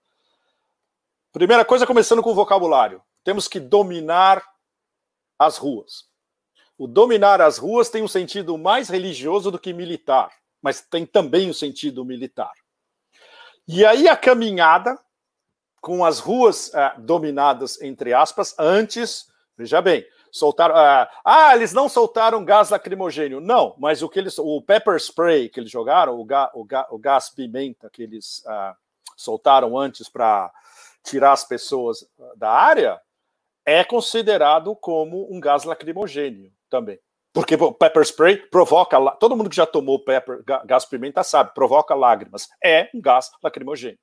[1.32, 3.02] Primeira coisa, começando com o vocabulário.
[3.24, 4.42] Temos que dominar
[5.38, 6.08] as ruas.
[6.78, 10.30] O dominar as ruas tem um sentido mais religioso do que militar,
[10.62, 12.52] mas tem também o um sentido militar.
[13.66, 14.98] E aí a caminhada
[15.80, 20.74] com as ruas uh, dominadas, entre aspas, antes, veja bem, soltaram.
[20.74, 23.40] Uh, ah, eles não soltaram gás lacrimogênio.
[23.40, 24.38] Não, mas o que eles.
[24.38, 28.42] O pepper spray que eles jogaram, o, ga, o, ga, o gás pimenta que eles
[28.46, 28.76] uh,
[29.16, 30.52] soltaram antes para
[31.02, 32.06] tirar as pessoas
[32.36, 33.00] da área,
[33.64, 36.98] é considerado como um gás lacrimogênio também.
[37.32, 38.98] Porque o pepper spray provoca.
[39.12, 42.48] Todo mundo que já tomou pepper, gás pimenta sabe, provoca lágrimas.
[42.62, 43.98] É um gás lacrimogêneo.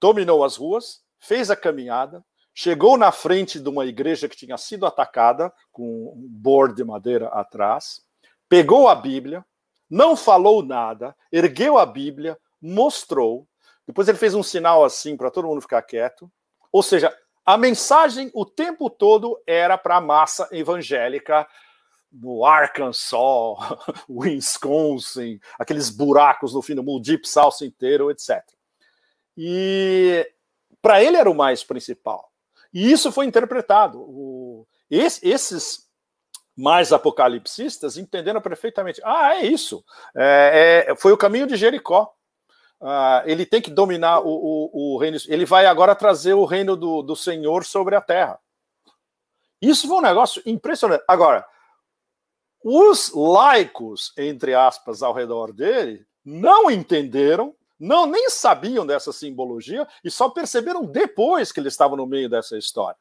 [0.00, 4.86] Dominou as ruas, fez a caminhada, chegou na frente de uma igreja que tinha sido
[4.86, 8.02] atacada, com um board de madeira atrás,
[8.48, 9.44] pegou a Bíblia,
[9.88, 13.46] não falou nada, ergueu a Bíblia, mostrou.
[13.86, 16.30] Depois ele fez um sinal assim para todo mundo ficar quieto.
[16.72, 21.46] Ou seja, a mensagem o tempo todo era para a massa evangélica
[22.12, 23.58] no Arkansas,
[24.08, 28.42] Wisconsin, aqueles buracos no fim do mundo, Deep South inteiro, etc.
[29.36, 30.30] E
[30.80, 32.30] para ele era o mais principal.
[32.72, 34.00] E isso foi interpretado.
[34.00, 35.88] O, esse, esses
[36.56, 39.00] mais apocalipsistas entenderam perfeitamente.
[39.04, 39.84] Ah, é isso.
[40.14, 42.12] É, é, foi o caminho de Jericó.
[42.82, 45.16] Uh, ele tem que dominar o, o, o, reino.
[45.28, 48.40] Ele vai agora trazer o reino do, do Senhor sobre a terra.
[49.60, 51.04] Isso foi um negócio impressionante.
[51.06, 51.46] Agora,
[52.64, 60.10] os laicos, entre aspas, ao redor dele, não entenderam, não nem sabiam dessa simbologia e
[60.10, 62.98] só perceberam depois que ele estava no meio dessa história.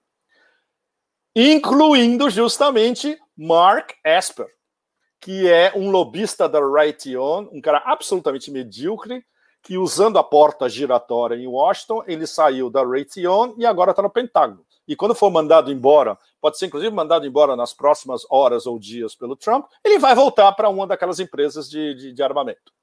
[1.36, 4.48] Incluindo justamente Mark Esper,
[5.20, 9.26] que é um lobista da Raytheon, um cara absolutamente medíocre,
[9.62, 14.10] que usando a porta giratória em Washington, ele saiu da Raytheon e agora está no
[14.10, 14.66] Pentágono.
[14.88, 19.16] E quando for mandado embora, pode ser inclusive mandado embora nas próximas horas ou dias
[19.16, 22.74] pelo Trump, ele vai voltar para uma daquelas empresas de, de, de armamento.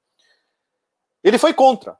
[1.23, 1.97] Ele foi contra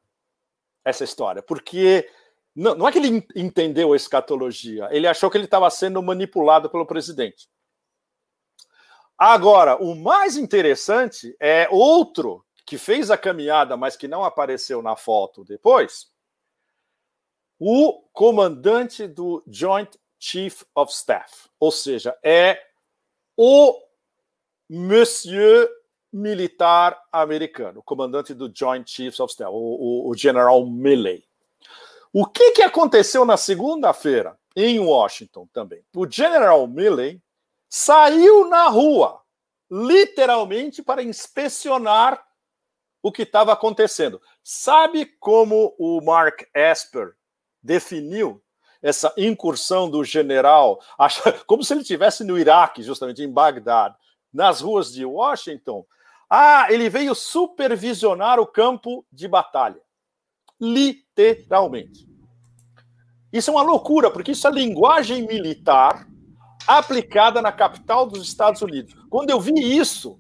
[0.86, 2.10] essa história, porque
[2.56, 6.70] não, não, é que ele entendeu a escatologia, ele achou que ele estava sendo manipulado
[6.70, 7.50] pelo presidente.
[9.18, 14.96] Agora, o mais interessante é outro que fez a caminhada, mas que não apareceu na
[14.96, 16.08] foto depois,
[17.58, 19.90] o comandante do Joint
[20.20, 22.62] Chief of Staff, ou seja, é
[23.36, 23.76] o
[24.70, 25.68] Monsieur
[26.14, 31.26] militar americano, comandante do Joint Chiefs of Staff, o, o, o General Milley.
[32.14, 35.84] O que, que aconteceu na segunda-feira em Washington também?
[35.96, 37.20] O General Milley
[37.68, 39.24] saiu na rua,
[39.72, 42.29] literalmente, para inspecionar
[43.02, 44.22] o que estava acontecendo.
[44.44, 47.14] Sabe como o Mark Esper
[47.62, 48.42] definiu
[48.82, 50.80] essa incursão do general,
[51.46, 53.96] como se ele estivesse no Iraque, justamente em Bagdad,
[54.34, 55.86] nas ruas de Washington?
[56.30, 59.82] Ah, ele veio supervisionar o campo de batalha.
[60.60, 62.08] Literalmente.
[63.32, 66.08] Isso é uma loucura, porque isso é linguagem militar
[66.68, 68.96] aplicada na capital dos Estados Unidos.
[69.10, 70.20] Quando eu vi isso,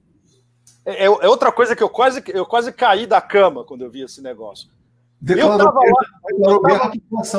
[0.93, 4.01] é, é, outra coisa que eu quase, eu quase caí da cama quando eu vi
[4.01, 4.69] esse negócio.
[5.19, 5.79] Declarou, eu estava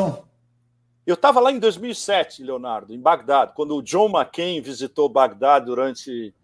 [0.05, 0.23] lá.
[1.07, 6.35] Eu estava lá em 2007, Leonardo, em Bagdad, quando o John McCain visitou Bagdad durante,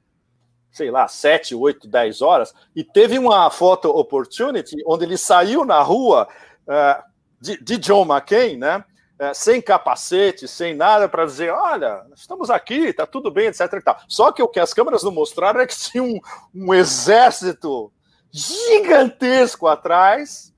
[0.72, 5.80] sei lá, 7, 8, 10 horas, e teve uma photo opportunity onde ele saiu na
[5.82, 6.26] rua
[6.66, 7.02] uh,
[7.40, 8.84] de, de John McCain, né?
[9.18, 13.82] É, sem capacete, sem nada, para dizer: olha, estamos aqui, está tudo bem, etc.
[14.06, 16.20] Só que o que as câmeras não mostraram é que tinha um,
[16.54, 17.90] um exército
[18.30, 20.52] gigantesco atrás,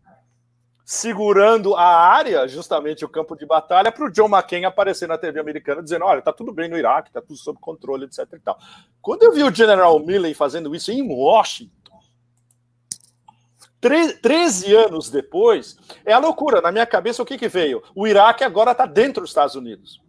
[0.85, 5.39] segurando a área, justamente o campo de batalha, para o John McCain aparecer na TV
[5.39, 8.27] americana dizendo: olha, está tudo bem no Iraque, está tudo sob controle, etc.
[9.01, 11.78] Quando eu vi o General Milley fazendo isso em Washington,
[13.81, 16.61] 13 anos depois, é a loucura.
[16.61, 17.83] Na minha cabeça, o que, que veio?
[17.95, 20.03] O Iraque agora está dentro dos Estados Unidos.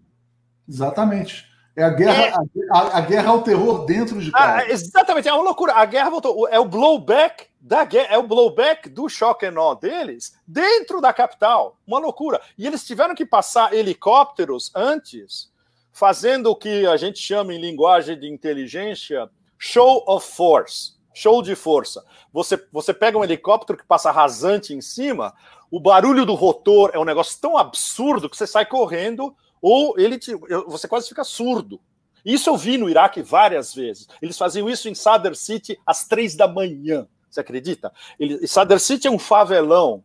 [0.67, 1.47] Exatamente.
[1.75, 2.33] É a guerra, é...
[2.71, 4.57] A, a, guerra ao terror dentro de casa.
[4.57, 5.73] Ah, exatamente, é uma loucura.
[5.73, 6.47] A guerra voltou.
[6.49, 11.77] É o blowback da guerra, é o blowback do choque and deles dentro da capital.
[11.87, 12.41] Uma loucura.
[12.57, 15.51] E eles tiveram que passar helicópteros antes,
[15.93, 20.98] fazendo o que a gente chama em linguagem de inteligência show of force.
[21.19, 22.05] Show de força.
[22.31, 25.33] Você, você pega um helicóptero que passa rasante em cima,
[25.69, 30.17] o barulho do rotor é um negócio tão absurdo que você sai correndo ou ele
[30.17, 30.33] te,
[30.65, 31.81] você quase fica surdo.
[32.23, 34.07] Isso eu vi no Iraque várias vezes.
[34.21, 37.05] Eles faziam isso em Sadr City às três da manhã.
[37.29, 37.91] Você acredita?
[38.17, 40.01] Ele, Sadr City é um favelão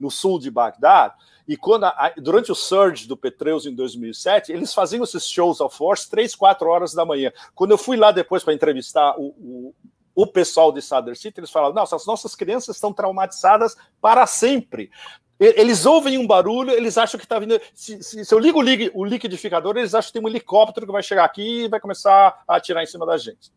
[0.00, 1.14] no sul de Bagdá.
[1.46, 5.76] E quando a, durante o surge do Petreus em 2007, eles faziam esses shows of
[5.76, 7.30] force três, quatro horas da manhã.
[7.54, 9.74] Quando eu fui lá depois para entrevistar o, o,
[10.18, 14.90] o, pessoal de Sadr City, eles falaram: nossa, as nossas crianças estão traumatizadas para sempre.
[15.38, 17.60] Eles ouvem um barulho, eles acham que está vindo.
[17.72, 21.04] Se, se, se, eu ligo o, liquidificador, eles acham que tem um helicóptero que vai
[21.04, 23.52] chegar aqui e vai começar a atirar em cima da gente.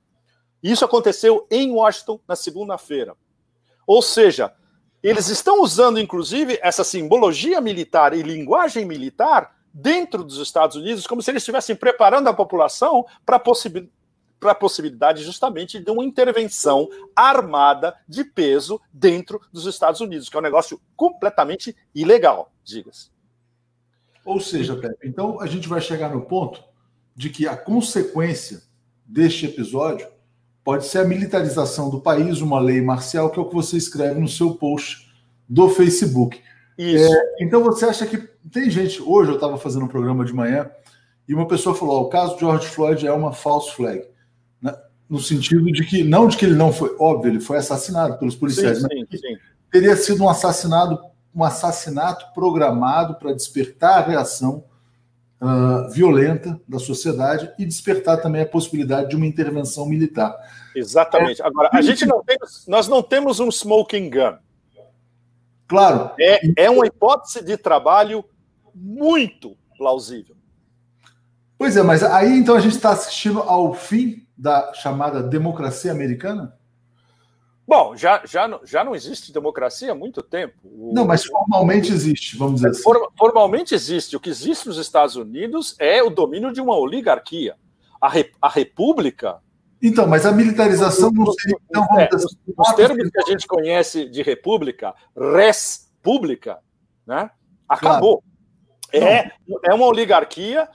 [0.61, 3.15] Isso aconteceu em Washington na segunda-feira.
[3.87, 4.53] Ou seja,
[5.01, 11.23] eles estão usando, inclusive, essa simbologia militar e linguagem militar dentro dos Estados Unidos, como
[11.23, 14.00] se eles estivessem preparando a população para a possibilidade
[14.41, 20.35] para a possibilidade justamente de uma intervenção armada de peso dentro dos Estados Unidos, que
[20.35, 23.11] é um negócio completamente ilegal, diga-se.
[24.25, 26.63] Ou seja, Pepe, então a gente vai chegar no ponto
[27.15, 28.63] de que a consequência
[29.05, 30.07] deste episódio
[30.63, 34.19] pode ser a militarização do país, uma lei marcial, que é o que você escreve
[34.19, 35.07] no seu post
[35.47, 36.41] do Facebook.
[36.77, 37.13] Isso.
[37.13, 38.17] É, então você acha que
[38.51, 40.71] tem gente, hoje eu estava fazendo um programa de manhã
[41.27, 44.10] e uma pessoa falou: o caso de George Floyd é uma false flag
[45.11, 48.33] no sentido de que, não de que ele não foi, óbvio, ele foi assassinado pelos
[48.33, 49.37] policiais, sim, mas sim, sim.
[49.69, 50.97] teria sido um assassinado,
[51.35, 54.63] um assassinato programado para despertar a reação
[55.41, 60.33] uh, violenta da sociedade e despertar também a possibilidade de uma intervenção militar.
[60.73, 61.41] Exatamente.
[61.41, 64.37] É, Agora, a gente não tem, nós não temos um smoking gun.
[65.67, 66.11] Claro.
[66.17, 68.23] É, é uma hipótese de trabalho
[68.73, 70.37] muito plausível.
[71.57, 76.57] Pois é, mas aí então a gente está assistindo ao fim da chamada democracia americana?
[77.67, 80.55] Bom, já, já, já não existe democracia há muito tempo.
[80.63, 80.91] O...
[80.95, 82.81] Não, mas formalmente existe, vamos dizer assim.
[83.15, 84.15] Formalmente existe.
[84.15, 87.55] O que existe nos Estados Unidos é o domínio de uma oligarquia.
[88.01, 89.37] A, re, a república.
[89.79, 91.57] Então, mas a militarização não seria.
[91.69, 96.57] Então, é, os, os termos que a gente conhece de república, res pública,
[97.05, 97.29] né?
[97.69, 98.23] Acabou.
[98.89, 99.05] Claro.
[99.05, 99.31] É,
[99.65, 100.67] é uma oligarquia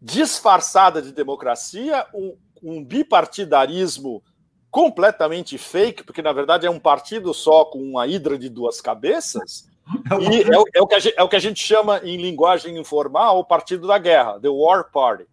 [0.00, 4.22] disfarçada de democracia, um, um bipartidarismo
[4.70, 9.68] completamente fake, porque na verdade é um partido só com uma hidra de duas cabeças.
[10.10, 12.16] É e é, o, é, o que gente, é o que a gente chama em
[12.16, 15.26] linguagem informal o partido da guerra, the war party.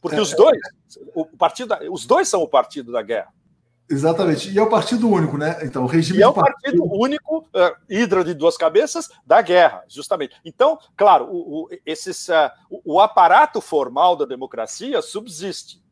[0.00, 0.58] Porque é, os dois,
[1.14, 3.32] o partido, os dois são o partido da guerra.
[3.88, 4.50] Exatamente.
[4.50, 5.58] E é o partido único, né?
[5.62, 9.42] Então, o regime e é o partido, partido único, uh, hidra de duas cabeças, da
[9.42, 10.36] guerra, justamente.
[10.44, 15.83] Então, claro, o, o esses, uh, o, o aparato formal da democracia subsiste.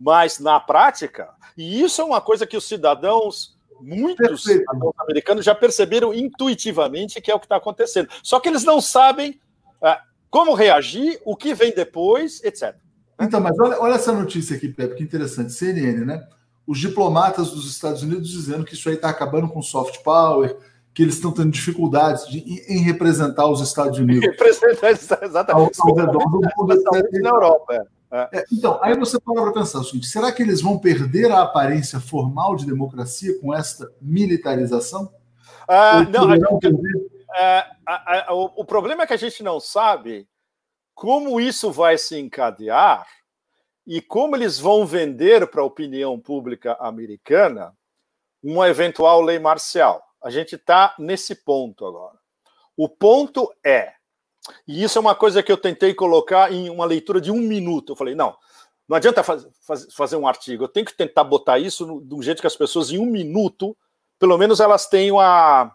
[0.00, 5.54] Mas na prática, e isso é uma coisa que os cidadãos, muitos cidadãos americanos, já
[5.54, 8.08] perceberam intuitivamente que é o que está acontecendo.
[8.22, 9.40] Só que eles não sabem
[9.82, 9.98] é,
[10.30, 12.76] como reagir, o que vem depois, etc.
[13.20, 15.52] Então, mas olha, olha essa notícia aqui, Pepe, que interessante.
[15.52, 16.26] CNN, né?
[16.66, 20.56] Os diplomatas dos Estados Unidos dizendo que isso aí está acabando com o soft power,
[20.94, 22.38] que eles estão tendo dificuldades de,
[22.68, 24.24] em representar os Estados Unidos.
[24.24, 25.80] Representar, exatamente.
[25.80, 26.48] Ao, ao redor do mundo.
[27.22, 27.97] Na Europa, é.
[28.10, 28.38] É.
[28.38, 31.42] é, então, aí você para para pensar o seguinte: será que eles vão perder a
[31.42, 35.12] aparência formal de democracia com esta militarização?
[35.68, 36.66] Ah, não, gente,
[37.36, 40.26] é, a, a, o, o problema é que a gente não sabe
[40.94, 43.06] como isso vai se encadear
[43.86, 47.74] e como eles vão vender para a opinião pública americana
[48.42, 50.02] uma eventual lei marcial.
[50.22, 52.18] A gente está nesse ponto agora.
[52.76, 53.94] O ponto é
[54.66, 57.92] e isso é uma coisa que eu tentei colocar em uma leitura de um minuto.
[57.92, 58.36] Eu falei, não,
[58.88, 62.14] não adianta faz, faz, fazer um artigo, eu tenho que tentar botar isso no, de
[62.14, 63.76] um jeito que as pessoas, em um minuto,
[64.18, 65.74] pelo menos elas tenham a,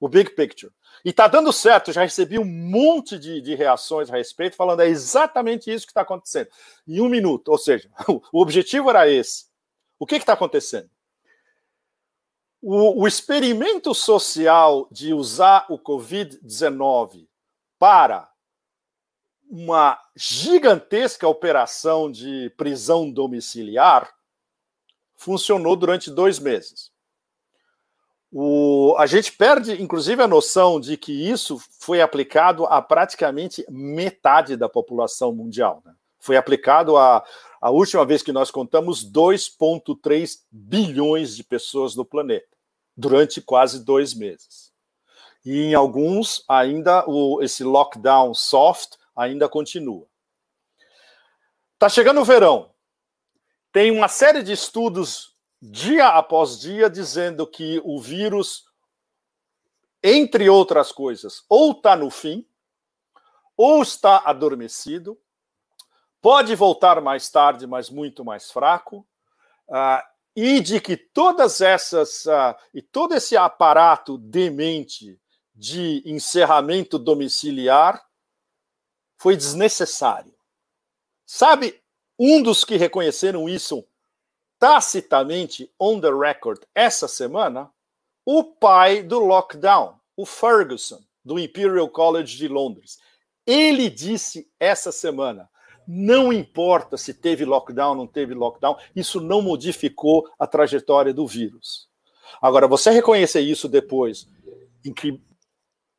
[0.00, 0.72] o big picture.
[1.04, 4.88] E está dando certo, já recebi um monte de, de, reações a respeito, falando é
[4.88, 6.48] exatamente isso que está acontecendo.
[6.86, 9.46] Em um minuto, ou seja, o, o objetivo era esse.
[9.98, 10.90] O que está acontecendo?
[12.62, 17.29] O, o experimento social de usar o Covid-19
[17.80, 18.30] para
[19.50, 24.08] uma gigantesca operação de prisão domiciliar
[25.16, 26.92] funcionou durante dois meses.
[28.30, 34.56] O, a gente perde, inclusive, a noção de que isso foi aplicado a praticamente metade
[34.56, 35.82] da população mundial.
[35.84, 35.92] Né?
[36.20, 37.24] Foi aplicado a,
[37.60, 42.56] a última vez que nós contamos 2,3 bilhões de pessoas no planeta,
[42.96, 44.69] durante quase dois meses.
[45.44, 50.06] E em alguns, ainda o, esse lockdown soft ainda continua.
[51.74, 52.72] Está chegando o verão.
[53.72, 58.64] Tem uma série de estudos dia após dia dizendo que o vírus,
[60.02, 62.46] entre outras coisas, ou está no fim,
[63.56, 65.20] ou está adormecido,
[66.20, 69.06] pode voltar mais tarde, mas muito mais fraco,
[69.68, 70.02] uh,
[70.34, 75.19] e de que todas essas uh, e todo esse aparato demente
[75.60, 78.02] de encerramento domiciliar
[79.18, 80.32] foi desnecessário.
[81.26, 81.78] Sabe,
[82.18, 83.84] um dos que reconheceram isso
[84.58, 87.70] tacitamente on the record essa semana,
[88.24, 92.98] o pai do lockdown, o Ferguson, do Imperial College de Londres.
[93.46, 95.46] Ele disse essa semana:
[95.86, 101.86] não importa se teve lockdown, não teve lockdown, isso não modificou a trajetória do vírus.
[102.40, 104.26] Agora, você reconhecer isso depois,
[104.96, 105.20] que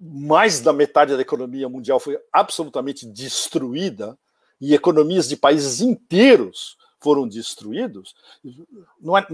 [0.03, 4.17] mais da metade da economia mundial foi absolutamente destruída
[4.59, 8.15] e economias de países inteiros foram destruídos,
[8.99, 9.27] não é,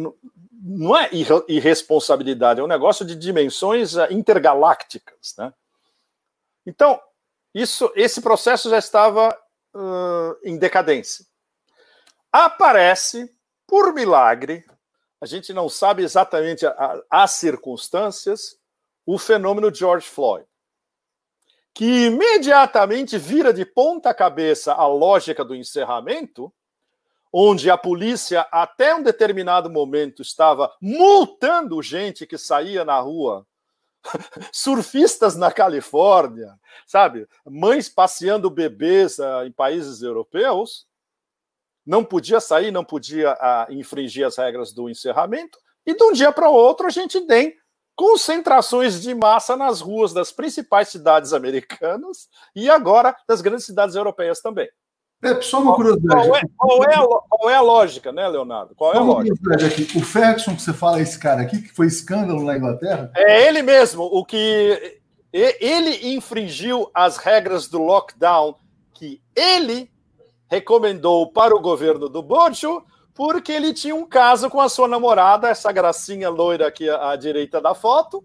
[0.52, 1.10] não é
[1.48, 5.36] irresponsabilidade, é um negócio de dimensões eh, intergalácticas.
[5.38, 5.54] Né?
[6.66, 7.00] Então,
[7.54, 9.38] isso, esse processo já estava
[9.74, 11.26] uh, em decadência.
[12.32, 13.30] Aparece,
[13.66, 14.66] por milagre,
[15.20, 16.66] a gente não sabe exatamente
[17.10, 18.58] as circunstâncias,
[19.06, 20.48] o fenômeno George Floyd
[21.78, 26.52] que imediatamente vira de ponta cabeça a lógica do encerramento,
[27.32, 33.46] onde a polícia, até um determinado momento, estava multando gente que saía na rua,
[34.52, 37.28] surfistas na Califórnia, sabe?
[37.46, 40.88] Mães passeando bebês uh, em países europeus,
[41.86, 46.32] não podia sair, não podia uh, infringir as regras do encerramento, e de um dia
[46.32, 47.56] para o outro a gente tem
[47.98, 54.40] concentrações de massa nas ruas das principais cidades americanas e agora das grandes cidades europeias
[54.40, 54.70] também.
[55.24, 56.28] É, só uma curiosidade.
[56.28, 58.76] Qual é, qual é, a, qual é a lógica, né, Leonardo?
[58.76, 59.36] Qual é a lógica?
[59.66, 59.98] Aqui.
[59.98, 63.12] O Ferguson, que você fala, esse cara aqui, que foi escândalo na Inglaterra?
[63.16, 65.00] É ele mesmo, o que.
[65.34, 68.56] Ele infringiu as regras do lockdown
[68.94, 69.92] que ele
[70.50, 72.84] recomendou para o governo do Bojo
[73.18, 77.60] porque ele tinha um caso com a sua namorada, essa gracinha loira aqui à, direita
[77.60, 78.24] da foto,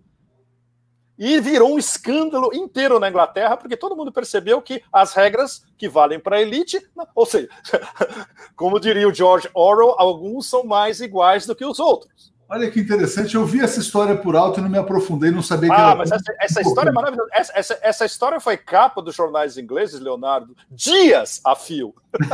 [1.18, 5.88] e virou um escândalo inteiro na Inglaterra, porque todo mundo percebeu que as regras que
[5.88, 6.78] valem para a elite,
[7.14, 7.48] ou seja,
[8.54, 12.31] como diria o George Orwell, alguns são mais iguais do que os outros.
[12.52, 15.70] Olha que interessante, eu vi essa história por alto e não me aprofundei, não sabia
[15.70, 15.94] que ah, era.
[15.94, 17.30] mas essa, essa história é maravilhosa.
[17.32, 21.94] Essa, essa, essa, história foi capa dos jornais ingleses, Leonardo, dias a fio.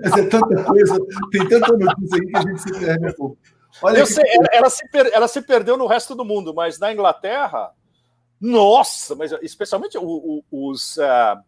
[0.00, 0.96] mas é tanta coisa,
[1.32, 3.38] tem tanta notícia aí que a gente se perde um pouco.
[3.82, 6.78] Olha eu sei, ela, ela, se per, ela se perdeu no resto do mundo, mas
[6.78, 7.72] na Inglaterra,
[8.40, 10.98] nossa, mas especialmente o, o, os.
[10.98, 11.42] Uh,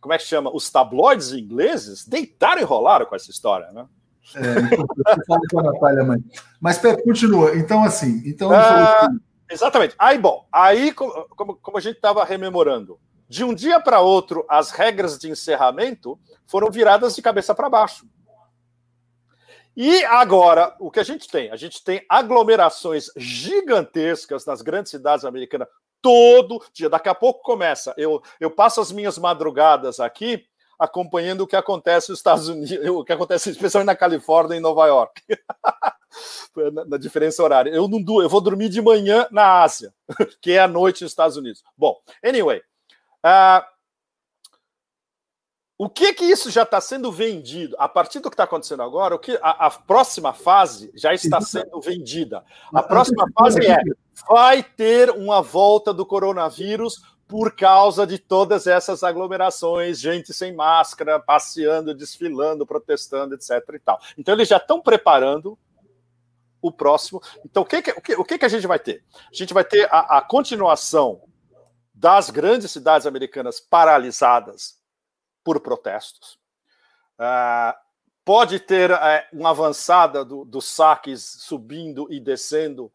[0.00, 0.50] como é que chama?
[0.50, 3.86] Os tabloides ingleses deitaram e rolaram com essa história, né?
[4.34, 6.18] É, Natália, mãe.
[6.60, 7.56] Mas, Pepe, continua.
[7.56, 8.22] Então, assim.
[8.24, 9.08] Então, ah,
[9.50, 9.94] Exatamente.
[9.98, 12.98] Aí, bom, aí, como, como a gente estava rememorando,
[13.28, 18.06] de um dia para outro, as regras de encerramento foram viradas de cabeça para baixo.
[19.76, 21.50] E agora, o que a gente tem?
[21.50, 25.68] A gente tem aglomerações gigantescas nas grandes cidades americanas
[26.00, 26.88] todo dia.
[26.88, 27.92] Daqui a pouco começa.
[27.96, 30.44] Eu, eu passo as minhas madrugadas aqui
[30.78, 34.62] acompanhando o que acontece nos Estados Unidos, o que acontece especialmente na Califórnia e em
[34.62, 35.22] Nova York.
[36.72, 37.70] na, na, diferença horária.
[37.70, 39.92] Eu não eu vou dormir de manhã na Ásia,
[40.40, 41.62] que é à noite nos Estados Unidos.
[41.76, 42.62] Bom, anyway,
[43.24, 43.64] uh,
[45.76, 47.74] o que que isso já está sendo vendido?
[47.80, 51.40] A partir do que está acontecendo agora, o que a, a, próxima fase já está
[51.40, 52.44] sendo vendida.
[52.72, 53.78] A próxima fase é
[54.28, 61.18] vai ter uma volta do coronavírus por causa de todas essas aglomerações, gente sem máscara,
[61.18, 63.50] passeando, desfilando, protestando, etc.
[63.74, 64.00] E tal.
[64.16, 65.58] Então eles já estão preparando
[66.60, 67.22] o próximo.
[67.44, 69.04] Então o que, que, o que, o que, que a gente vai ter?
[69.12, 71.22] A gente vai ter a, a continuação
[71.92, 74.78] das grandes cidades americanas paralisadas
[75.42, 76.38] por protestos.
[77.18, 77.74] Uh,
[78.24, 78.96] pode ter uh,
[79.32, 82.90] uma avançada dos do saques subindo e descendo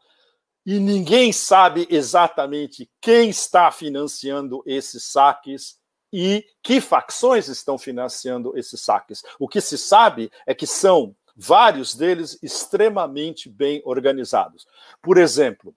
[0.66, 5.80] e ninguém sabe exatamente quem está financiando esses saques
[6.12, 9.24] e que facções estão financiando esses saques.
[9.40, 14.68] O que se sabe é que são vários deles extremamente bem organizados.
[15.02, 15.74] Por exemplo,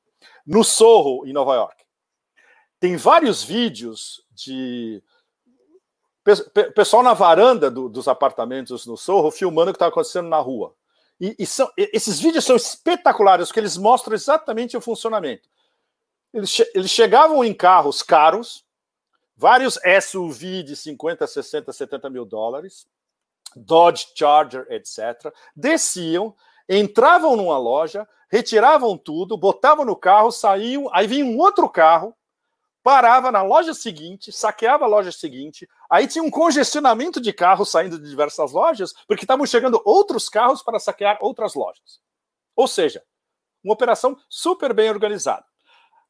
[0.46, 1.84] no Sorro, em Nova York,
[2.80, 5.02] tem vários vídeos de
[6.74, 10.74] pessoal na varanda do, dos apartamentos no Sorro filmando o que estava acontecendo na rua.
[11.20, 15.48] E, e são, esses vídeos são espetaculares, porque eles mostram exatamente o funcionamento.
[16.32, 18.64] Eles, che eles chegavam em carros caros,
[19.36, 22.86] vários SUV de 50, 60, 70 mil dólares,
[23.54, 25.32] Dodge Charger, etc.
[25.54, 26.34] Desciam,
[26.68, 32.16] entravam numa loja, retiravam tudo, botavam no carro, saíam, aí vinha um outro carro,
[32.82, 37.98] parava na loja seguinte, saqueava a loja seguinte, aí tinha um congestionamento de carros saindo
[37.98, 42.00] de diversas lojas, porque estavam chegando outros carros para saquear outras lojas.
[42.56, 43.02] Ou seja,
[43.62, 45.44] uma operação super bem organizada.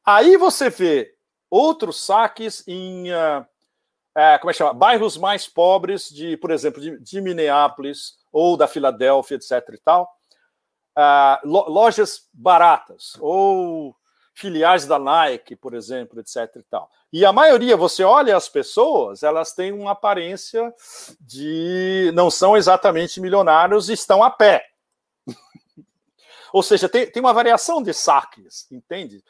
[0.05, 1.13] Aí você vê
[1.49, 4.73] outros saques em uh, uh, como é que chama?
[4.73, 9.51] bairros mais pobres de, por exemplo, de, de Minneapolis ou da Filadélfia, etc.
[9.73, 10.11] e tal.
[10.97, 13.95] Uh, lo, lojas baratas ou
[14.33, 16.55] filiais da Nike, por exemplo, etc.
[16.55, 16.89] E, tal.
[17.11, 20.73] e a maioria, você olha as pessoas, elas têm uma aparência
[21.21, 24.65] de não são exatamente milionários e estão a pé.
[26.51, 29.23] Ou seja, tem, tem uma variação de saques, entende?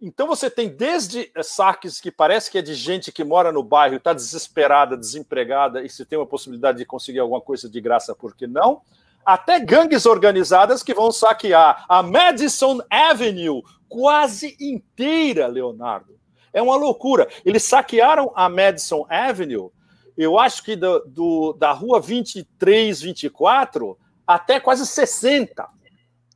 [0.00, 3.96] Então você tem desde saques que parece que é de gente que mora no bairro,
[3.96, 8.34] está desesperada, desempregada, e se tem uma possibilidade de conseguir alguma coisa de graça, por
[8.34, 8.82] que não?
[9.24, 16.18] Até gangues organizadas que vão saquear a Madison Avenue quase inteira, Leonardo.
[16.52, 17.28] É uma loucura.
[17.44, 19.70] Eles saquearam a Madison Avenue,
[20.16, 25.66] eu acho que do, do, da rua 23, 24 até quase 60.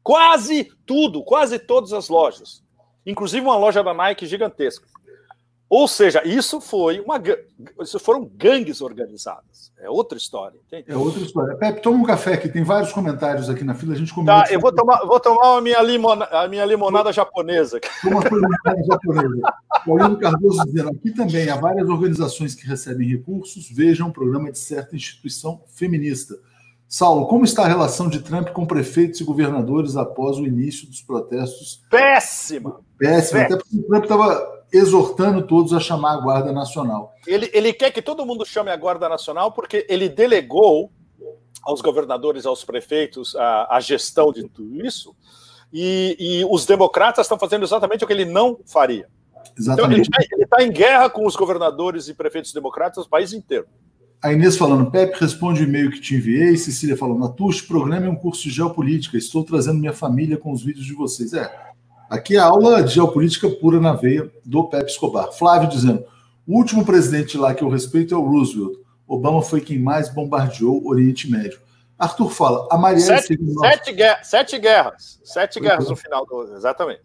[0.02, 2.64] Quase tudo, quase todas as lojas.
[3.04, 4.86] Inclusive uma loja da Nike gigantesca.
[5.68, 7.20] Ou seja, isso foi uma
[7.82, 9.72] isso foram gangues organizadas.
[9.78, 10.84] É outra história, entende?
[10.88, 11.56] É outra história.
[11.56, 14.44] Pepe, toma um café aqui, tem vários comentários aqui na fila, a gente comenta.
[14.44, 17.80] Tá, eu vou tomar, vou tomar a minha, limona, a minha limonada japonesa.
[18.04, 19.42] Uma limonada japonesa.
[19.84, 24.58] Paulinho Cardoso dizendo, aqui também há várias organizações que recebem recursos, vejam o programa de
[24.58, 26.36] certa instituição feminista.
[26.88, 31.02] Saulo, como está a relação de Trump com prefeitos e governadores após o início dos
[31.02, 31.82] protestos?
[31.90, 32.80] Péssima!
[32.96, 33.40] Péssima, Péssima.
[33.42, 37.12] até porque o Trump estava exortando todos a chamar a Guarda Nacional.
[37.26, 40.90] Ele, ele quer que todo mundo chame a Guarda Nacional porque ele delegou
[41.62, 45.14] aos governadores, aos prefeitos, a, a gestão de tudo isso,
[45.72, 49.08] e, e, os democratas estão fazendo exatamente o que ele não faria.
[49.58, 50.08] Exatamente.
[50.08, 53.66] Então, ele está tá em guerra com os governadores e prefeitos democratas do país inteiro.
[54.22, 56.56] A Inês falando, Pepe, responde o e-mail que te enviei.
[56.56, 59.16] Cecília falando, Natush, programa é um curso de geopolítica.
[59.16, 61.32] Estou trazendo minha família com os vídeos de vocês.
[61.32, 61.52] É,
[62.08, 65.32] Aqui é a aula de geopolítica pura na veia do Pepe Escobar.
[65.32, 66.04] Flávio dizendo:
[66.46, 68.78] o último presidente lá que eu respeito é o Roosevelt.
[69.06, 71.60] Obama foi quem mais bombardeou o Oriente Médio.
[71.98, 73.06] Arthur fala: a Marielle.
[73.06, 73.70] Sete, seria nossa...
[73.70, 75.20] sete, guerra, sete guerras.
[75.24, 76.54] Sete guerras no final do.
[76.54, 77.02] Exatamente.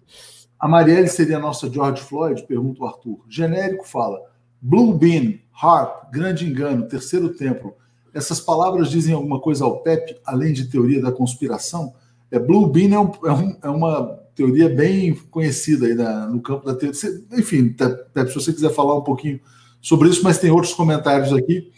[0.59, 2.43] A Marielle seria a nossa George Floyd?
[2.43, 3.19] Pergunta o Arthur.
[3.27, 4.21] Genérico fala:
[4.61, 7.75] Blue Bean, Harp, grande engano, terceiro templo.
[8.13, 11.93] Essas palavras dizem alguma coisa ao Pepe, além de teoria da conspiração?
[12.29, 16.41] É, Blue Bean é, um, é, um, é uma teoria bem conhecida aí na, no
[16.41, 16.99] campo da teoria.
[17.33, 17.69] Enfim,
[18.13, 19.39] Pepe, se você quiser falar um pouquinho
[19.81, 21.71] sobre isso, mas tem outros comentários aqui.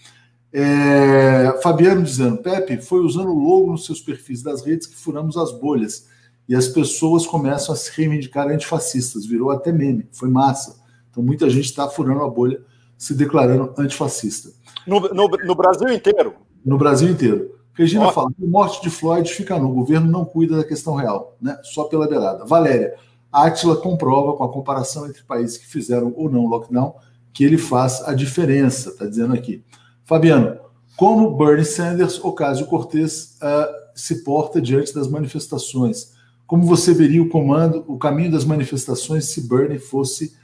[0.51, 5.35] É, Fabiano dizendo, Pepe, foi usando o logo nos seus perfis das redes que furamos
[5.35, 6.07] as bolhas
[6.47, 10.80] e as pessoas começam a se reivindicar antifascistas, virou até meme, foi massa.
[11.09, 12.61] Então muita gente está furando a bolha,
[12.97, 14.49] se declarando antifascista.
[14.85, 16.35] No, no, no Brasil inteiro?
[16.63, 17.55] No Brasil inteiro.
[17.73, 19.69] Regina fala: a morte de Floyd fica no.
[19.69, 21.57] O governo não cuida da questão real, né?
[21.63, 22.45] Só pela beirada.
[22.45, 22.95] Valéria,
[23.31, 26.95] Átila comprova, com a comparação entre países que fizeram ou não lockdown,
[27.33, 29.63] que ele faz a diferença, está dizendo aqui.
[30.05, 30.59] Fabiano,
[30.95, 36.13] como Bernie Sanders, Ocasio Cortez uh, se porta diante das manifestações?
[36.45, 40.35] Como você veria o comando, o caminho das manifestações se Bernie fosse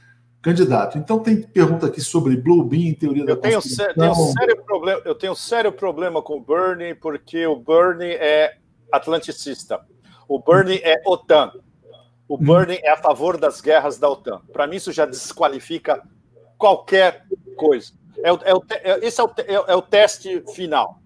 [0.42, 0.98] candidato.
[0.98, 5.14] Então tem pergunta aqui sobre Blue Bean, teoria da eu tenho, tenho sério problema, Eu
[5.14, 8.56] tenho sério problema com o Bernie, porque o Bernie é
[8.90, 9.80] atlanticista.
[10.28, 11.52] O Bernie é OTAN.
[12.28, 12.38] O hum.
[12.38, 14.40] Bernie é a favor das guerras da OTAN.
[14.52, 16.02] Para mim, isso já desqualifica
[16.56, 17.24] qualquer
[17.56, 17.92] coisa.
[18.22, 21.00] É o, é o, é, esse é o, é, é o teste final.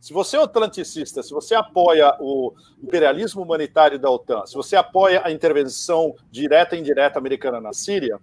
[0.00, 2.52] Se você é atlanticista, se você apoia o
[2.82, 8.18] imperialismo humanitário da OTAN, se você apoia a intervenção direta e indireta americana na Síria,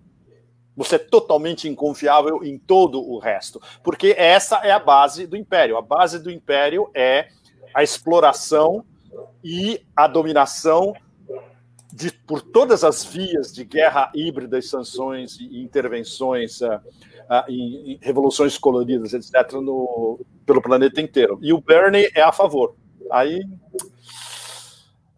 [0.80, 5.76] você é totalmente inconfiável em todo o resto, porque essa é a base do império.
[5.76, 7.28] A base do império é
[7.74, 8.86] a exploração
[9.44, 10.94] e a dominação
[11.92, 18.00] de, por todas as vias de guerra híbrida sanções e intervenções uh, uh, em, em,
[18.02, 21.38] revoluções coloridas, etc., no, pelo planeta inteiro.
[21.42, 22.74] E o Bernie é a favor.
[23.12, 23.42] Aí.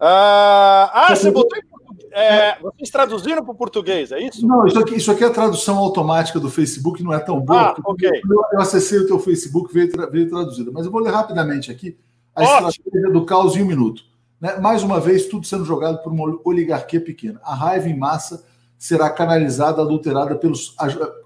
[0.00, 1.71] ah, você botou em
[2.14, 4.46] É, vocês traduziram para o português, é isso?
[4.46, 7.70] Não, isso aqui, isso aqui é a tradução automática do Facebook, não é tão boa.
[7.70, 8.10] Ah, ok.
[8.52, 10.70] Eu acessei o teu Facebook, veio, veio traduzida.
[10.72, 11.96] Mas eu vou ler rapidamente aqui
[12.34, 12.68] a Ótimo.
[12.68, 14.04] estratégia do caos em um minuto.
[14.40, 14.56] Né?
[14.58, 17.40] Mais uma vez, tudo sendo jogado por uma oligarquia pequena.
[17.44, 18.44] A raiva em massa
[18.78, 20.74] será canalizada, adulterada pelos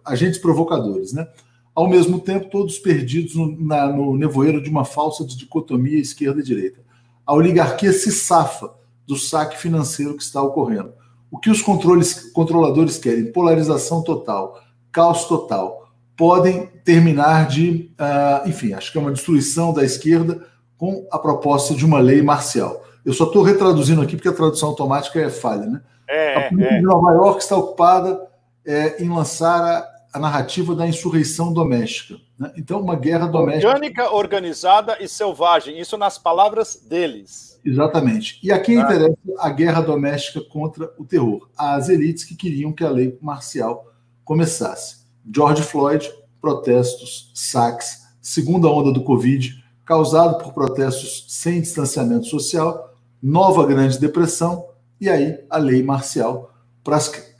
[0.04, 1.12] agentes provocadores.
[1.12, 1.26] Né?
[1.74, 6.44] Ao mesmo tempo, todos perdidos no, na, no nevoeiro de uma falsa dicotomia esquerda e
[6.44, 6.80] direita.
[7.24, 8.70] A oligarquia se safa
[9.06, 10.92] do saque financeiro que está ocorrendo.
[11.30, 13.32] O que os controles, controladores querem?
[13.32, 14.60] Polarização total,
[14.92, 15.88] caos total.
[16.16, 20.46] Podem terminar de, uh, enfim, acho que é uma destruição da esquerda
[20.78, 22.82] com a proposta de uma lei marcial.
[23.04, 25.80] Eu só estou retraduzindo aqui porque a tradução automática é falha, né?
[26.08, 26.78] É, a polícia é.
[26.78, 28.28] de Nova York está ocupada
[28.64, 32.16] é, em lançar a, a, narrativa da insurreição doméstica.
[32.38, 32.52] Né?
[32.56, 33.68] Então, uma guerra doméstica.
[33.68, 35.78] Orgânica, organizada e selvagem.
[35.78, 37.55] Isso nas palavras deles.
[37.66, 38.38] Exatamente.
[38.42, 38.82] E aqui ah.
[38.82, 41.48] interessa a guerra doméstica contra o terror.
[41.58, 43.92] As elites que queriam que a lei marcial
[44.24, 45.04] começasse.
[45.34, 46.08] George Floyd,
[46.40, 54.68] protestos, saques, segunda onda do Covid, causado por protestos sem distanciamento social, nova Grande Depressão
[55.00, 56.54] e aí a lei marcial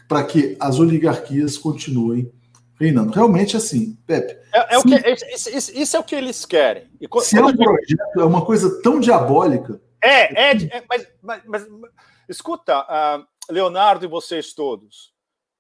[0.09, 2.33] para que as oligarquias continuem
[2.79, 3.13] reinando.
[3.13, 4.37] Realmente assim, Pepe.
[4.53, 4.95] É, é o que,
[5.33, 6.85] isso, isso, é o que eles querem.
[7.01, 11.43] E, se é um projeto, é uma coisa tão diabólica é, é, é mas, mas,
[11.47, 11.67] mas,
[12.29, 15.13] escuta, uh, Leonardo e vocês todos,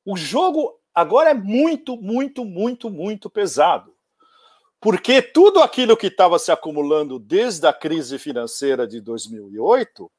[0.04, 3.94] o jogo agora é muito, muito, muito, muito pesado.
[4.80, 10.10] Porque tudo aquilo que estava se acumulando desde a crise financeira de 2008,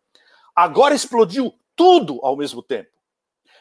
[0.56, 2.90] agora explodiu tudo ao mesmo tempo.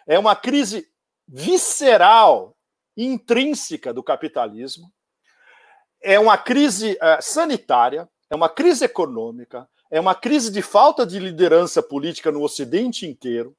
[0.06, 0.88] É uma crise
[1.28, 2.56] visceral,
[2.97, 4.90] intrínseca do capitalismo,
[6.02, 11.18] é uma crise uh, sanitária, é uma crise econômica, é uma crise de falta de
[11.18, 13.56] liderança política no Ocidente inteiro.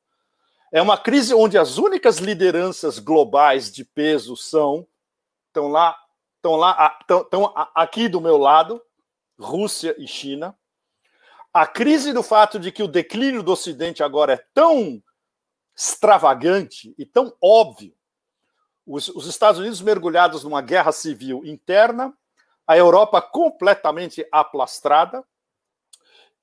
[0.72, 4.86] É uma crise onde as únicas lideranças globais de peso são
[5.48, 5.98] estão lá,
[6.36, 8.82] estão lá, estão aqui do meu lado,
[9.40, 10.58] Rússia e China.
[11.54, 15.02] A crise do fato de que o declínio do Ocidente agora é tão
[15.76, 17.96] extravagante e tão óbvio.
[18.86, 22.14] Os, os Estados Unidos mergulhados numa guerra civil interna,
[22.66, 25.24] a Europa completamente aplastrada,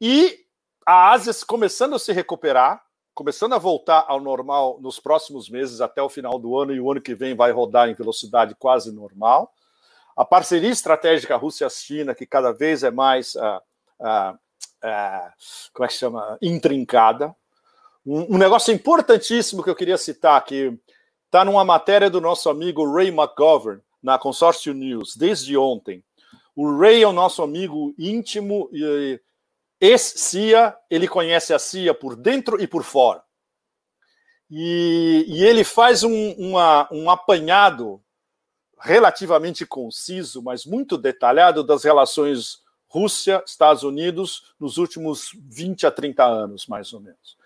[0.06, 0.38] e
[0.84, 6.02] a Ásia começando a se recuperar, começando a voltar ao normal nos próximos meses, até
[6.02, 9.54] o final do ano, e o ano que vem vai rodar em velocidade quase normal.
[10.14, 13.62] A parceria estratégica Rússia-China, que cada vez é mais, uh,
[13.98, 15.32] uh, uh,
[15.72, 17.34] como é que chama, intrincada.
[18.04, 20.78] Um, um, negócio importantíssimo que eu queria citar aqui,
[21.24, 26.04] está numa matéria do nosso amigo Ray McGovern, na Consórcio News, desde ontem.
[26.54, 29.18] O Ray é o nosso amigo íntimo e
[29.80, 33.22] ex-CIA, ele conhece a CIA por dentro e por fora.
[34.50, 38.00] E, e ele faz um, uma, um apanhado
[38.78, 46.66] relativamente conciso, mas muito detalhado das relações Rússia-Estados Unidos nos últimos 20 a 30 anos,
[46.66, 47.36] mais ou menos.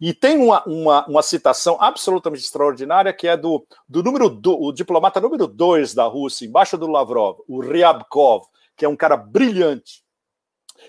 [0.00, 4.72] E tem uma, uma, uma citação absolutamente extraordinária que é do, do número do, o
[4.72, 8.46] diplomata número 2 da Rússia, embaixo do Lavrov, o Ryabkov,
[8.76, 10.04] que é um cara brilhante,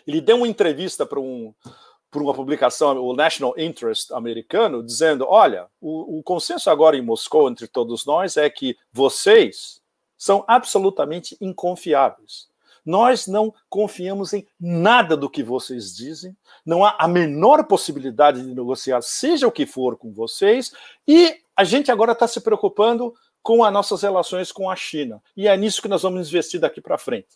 [0.06, 1.54] ele deu uma entrevista para um,
[2.12, 7.50] por uma publicação, o National Interest americano, dizendo: olha, o, o, consenso agora em Moscou
[7.50, 9.82] entre todos nós é que vocês
[10.18, 12.50] são absolutamente inconfiáveis.
[12.86, 16.36] Nós não confiamos em nada do que vocês dizem,
[16.66, 20.74] não há a menor possibilidade de negociar, seja o que for, com vocês,
[21.08, 23.14] e a gente agora está se preocupando
[23.44, 25.22] com as nossas relações com a China.
[25.36, 27.28] E é nisso que nós vamos investir daqui para frente.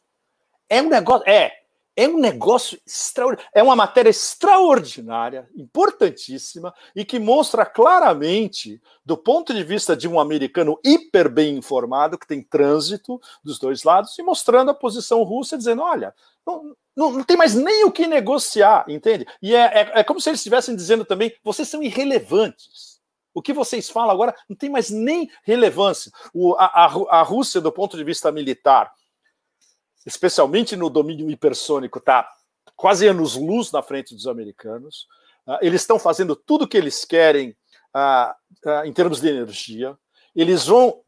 [0.69, 1.27] É um negócio.
[1.29, 1.62] É,
[1.95, 9.53] é um negócio extraordinário, é uma matéria extraordinária, importantíssima e que mostra claramente, do ponto
[9.53, 14.23] de vista de um americano hiper bem informado, que tem trânsito dos dois lados, e
[14.23, 16.13] mostrando a posição russa, dizendo: olha,
[16.45, 19.25] não, não, não tem mais nem o que negociar, entende?
[19.41, 22.93] E é, é, é como se eles estivessem dizendo também: vocês são irrelevantes.
[23.35, 26.11] O que vocês falam agora não tem mais nem relevância.
[26.33, 28.91] O, a, a, a Rússia, do ponto de vista militar,
[30.05, 32.27] especialmente no domínio hipersônico, está
[32.75, 35.07] quase anos-luz na frente dos americanos.
[35.47, 37.55] Uh, eles estão fazendo tudo o que eles querem
[37.95, 39.97] uh, uh, em termos de energia.
[40.35, 41.01] Eles vão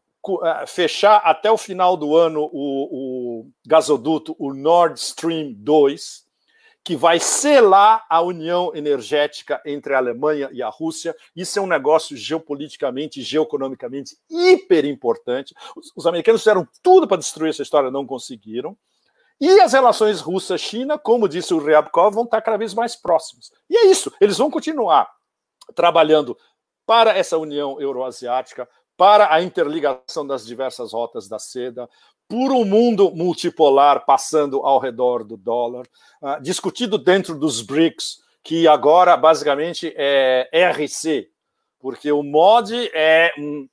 [0.66, 6.25] fechar até o final do ano o, o gasoduto, o Nord Stream 2,
[6.86, 11.16] que vai selar a união energética entre a Alemanha e a Rússia.
[11.36, 15.56] Isso é um negócio geopoliticamente geoeconomicamente hiper importante.
[15.76, 18.78] Os, os americanos fizeram tudo para destruir essa história, não conseguiram.
[19.42, 23.52] E as relações Rússia-China, como disse o Ryabkov, vão estar cada vez mais próximas.
[23.68, 25.12] E é isso, eles vão continuar
[25.74, 26.38] trabalhando
[26.86, 31.90] para essa União Euroasiática, para a interligação das diversas rotas da seda,
[32.28, 35.86] por um mundo multipolar passando ao redor do dólar,
[36.22, 41.30] uh, discutido dentro dos BRICS, que agora basicamente é RC,
[41.80, 43.68] porque o MOD é um,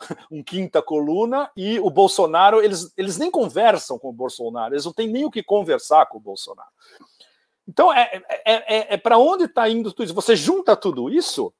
[0.30, 4.92] um quinta coluna e o Bolsonaro, eles, eles nem conversam com o Bolsonaro, eles não
[4.92, 6.68] têm nem o que conversar com o Bolsonaro.
[7.66, 10.14] Então, é, é, é, é para onde está indo tudo isso?
[10.14, 11.52] Você junta tudo isso,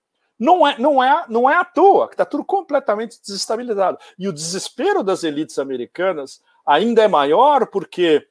[0.42, 3.96] não é, não é, não é à toa, que está tudo completamente desestabilizado.
[4.18, 8.26] E o desespero das elites americanas ainda é maior porque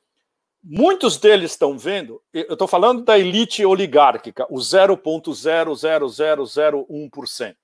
[0.62, 7.56] muitos deles estão vendo, eu estou falando da elite oligárquica, o 0,00001%,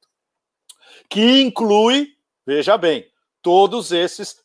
[1.10, 2.15] que inclui,
[2.45, 3.06] veja bem,
[3.41, 4.41] todos esses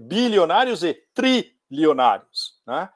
[0.00, 2.58] bilionários e trilionários.
[2.66, 2.90] Né?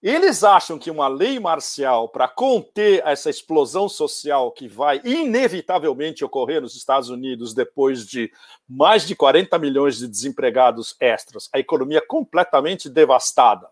[0.00, 6.62] Eles acham que uma lei marcial para conter essa explosão social que vai inevitavelmente ocorrer
[6.62, 8.30] nos Estados Unidos depois de
[8.68, 13.68] mais de 40 milhões de desempregados extras, a economia completamente devastada.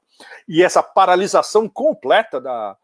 [0.48, 2.76] E essa paralisação completa da,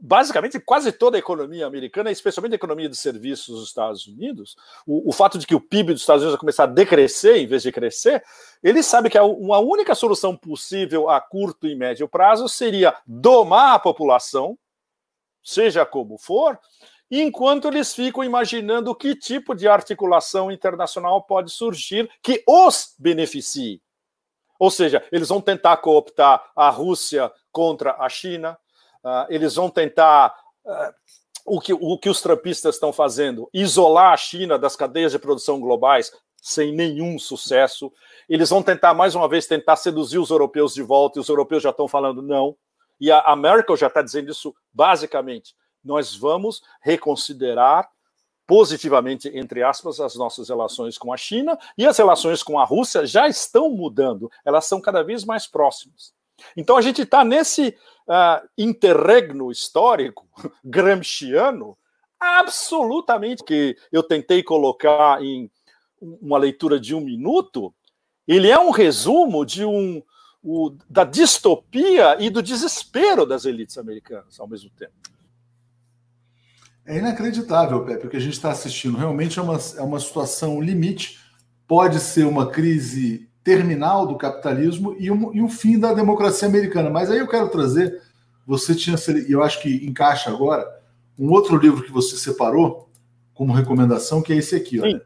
[0.00, 4.56] basicamente quase toda a economia americana, especialmente a economia de serviços dos Estados Unidos,
[4.86, 7.46] o, o, fato de que o PIB dos Estados Unidos vai começar a decrescer em
[7.46, 8.22] vez de crescer,
[8.62, 13.78] ele sabe que uma única solução possível a curto e médio prazo seria domar a
[13.78, 14.58] população,
[15.42, 16.58] seja como for,
[17.10, 23.80] enquanto eles ficam imaginando que tipo de articulação internacional pode surgir que os beneficie.
[24.58, 28.58] Ou seja, eles vão tentar cooptar a Rússia contra a China,
[29.28, 30.94] eles vão tentar uh,
[31.44, 35.60] o, que, o que os trampistas estão fazendo, isolar a China das cadeias de produção
[35.60, 37.92] globais sem nenhum sucesso.
[38.28, 41.62] Eles vão tentar, mais uma vez, tentar seduzir os europeus de volta, e os europeus
[41.62, 42.56] já estão falando não.
[43.00, 45.54] E a, a Merkel já está dizendo isso basicamente.
[45.84, 47.88] Nós vamos reconsiderar
[48.46, 53.04] positivamente, entre aspas, as nossas relações com a China e as relações com a Rússia
[53.04, 56.14] já estão mudando, elas são cada vez mais próximas.
[56.56, 57.76] Então a gente está nesse
[58.08, 60.26] uh, interregno histórico
[60.64, 61.76] gramsciano
[62.18, 65.50] absolutamente que eu tentei colocar em
[66.00, 67.74] uma leitura de um minuto,
[68.26, 70.02] ele é um resumo de um
[70.42, 74.92] o, da distopia e do desespero das elites americanas ao mesmo tempo.
[76.84, 78.96] É inacreditável, Pepe, o que a gente está assistindo.
[78.96, 81.18] Realmente é uma, é uma situação limite.
[81.66, 86.90] Pode ser uma crise terminal do capitalismo e um, e um fim da democracia americana.
[86.90, 88.02] Mas aí eu quero trazer,
[88.44, 88.96] você tinha,
[89.28, 90.66] e eu acho que encaixa agora,
[91.16, 92.90] um outro livro que você separou
[93.32, 94.80] como recomendação, que é esse aqui.
[94.80, 95.00] Olha,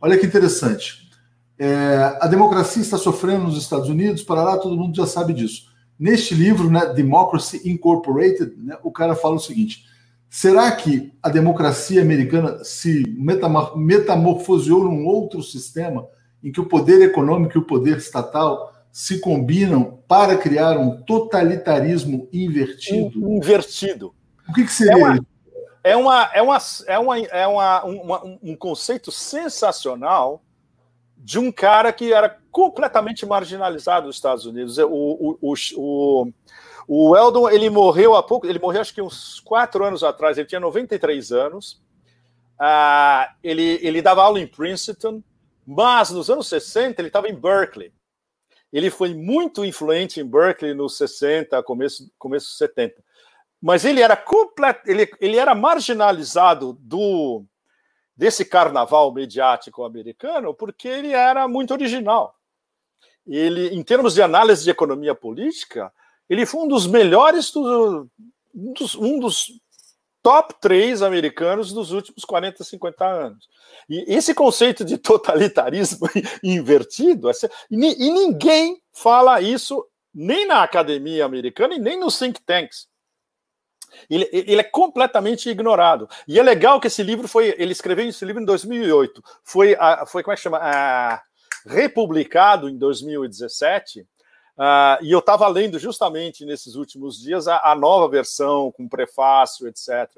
[0.00, 1.10] olha que interessante.
[1.58, 5.70] É, a democracia está sofrendo nos Estados Unidos, para lá todo mundo já sabe disso.
[5.98, 9.84] Neste livro, né, Democracy Incorporated, né, o cara fala o seguinte:
[10.30, 13.04] será que a democracia americana se
[13.76, 16.06] metamorfoseou num outro sistema?
[16.42, 22.28] Em que o poder econômico e o poder estatal se combinam para criar um totalitarismo
[22.32, 23.18] invertido?
[23.18, 24.14] Invertido.
[24.48, 25.20] O que, que seria
[25.84, 30.42] é uma, é uma, é uma, é uma, uma, um conceito sensacional
[31.16, 34.78] de um cara que era completamente marginalizado nos Estados Unidos.
[34.78, 36.32] O, o, o, o,
[36.86, 40.46] o Eldon ele morreu há pouco, ele morreu acho que uns quatro anos atrás, ele
[40.46, 41.80] tinha 93 anos.
[42.60, 45.20] Uh, ele, ele dava aula em Princeton,
[45.66, 47.92] mas nos anos 60 ele estava em Berkeley.
[48.72, 53.02] Ele foi muito influente em Berkeley nos 60, começo, começo 70.
[53.60, 57.44] Mas ele era completo, ele, ele era marginalizado do
[58.14, 62.36] desse carnaval mediático americano porque ele era muito original.
[63.26, 65.92] Ele, em termos de análise de economia política,
[66.28, 68.08] ele foi um dos melhores, um,
[68.54, 69.60] dos, um dos
[70.22, 73.48] top 3 americanos dos últimos 40, 50 anos.
[73.88, 76.08] E esse conceito de totalitarismo
[76.42, 77.30] invertido,
[77.70, 79.84] e ninguém fala isso
[80.14, 82.86] nem na academia americana e nem nos think tanks.
[84.08, 86.08] Ele, ele, é completamente ignorado.
[86.26, 87.54] E é legal que esse livro foi.
[87.58, 89.22] Ele escreveu esse livro em 2008.
[89.44, 89.76] Foi,
[90.06, 91.22] foi como é que chama?
[91.66, 94.06] republicado em 2017.
[94.56, 99.66] Uh, e eu estava lendo justamente nesses últimos dias a, a nova versão, com prefácio,
[99.66, 100.10] etc.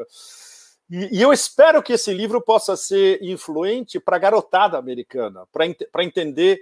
[0.90, 5.66] E, e, eu espero que esse livro possa ser influente para a garotada americana, para
[5.66, 6.60] ent entender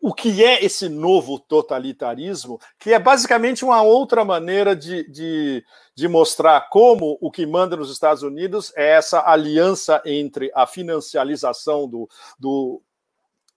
[0.00, 6.06] o que é esse novo totalitarismo, que é basicamente uma outra maneira de, de, de,
[6.06, 12.08] mostrar como o que manda nos Estados Unidos é essa aliança entre a financialização do,
[12.38, 12.82] do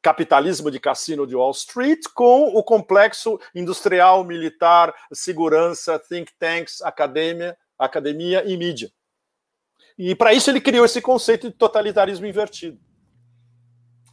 [0.01, 7.57] capitalismo de cassino de Wall Street com o complexo industrial, militar, segurança, think tanks, academia,
[7.77, 8.91] academia e mídia.
[9.97, 12.79] E para isso ele criou esse conceito de totalitarismo invertido.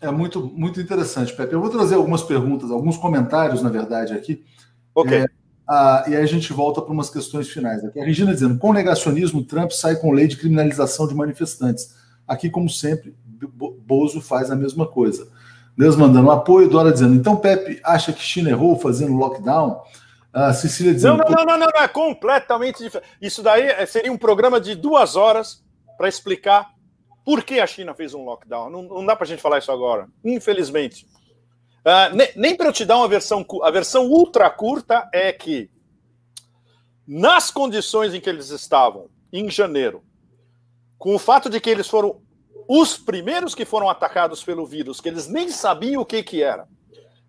[0.00, 1.54] É muito, muito interessante, Pepe.
[1.54, 4.44] Eu vou trazer algumas perguntas, alguns comentários, na verdade, aqui.
[4.94, 5.16] Ok.
[5.16, 5.26] É,
[5.66, 7.84] a, e aí a gente volta para umas questões finais.
[7.84, 11.94] Aqui a Regina dizendo: com negacionismo, Trump sai com lei de criminalização de manifestantes.
[12.26, 15.28] Aqui, como sempre, Bozo faz a mesma coisa.
[15.76, 19.82] Deus mandando um apoio, Dora dizendo: então Pepe acha que China errou fazendo lockdown?
[20.32, 23.10] A Cecília dizendo: não, não, não, não, não, é completamente diferente.
[23.20, 25.62] Isso daí é, seria um programa de duas horas
[25.96, 26.70] para explicar
[27.24, 28.70] por que a China fez um lockdown.
[28.70, 31.06] Não, não dá para a gente falar isso agora, infelizmente.
[31.84, 33.44] Uh, nem, nem para eu te dar uma versão.
[33.62, 35.70] A versão ultra curta é que,
[37.06, 40.02] nas condições em que eles estavam, em janeiro,
[40.98, 42.20] com o fato de que eles foram
[42.68, 46.66] os primeiros que foram atacados pelo vírus, que eles nem sabiam o que, que era.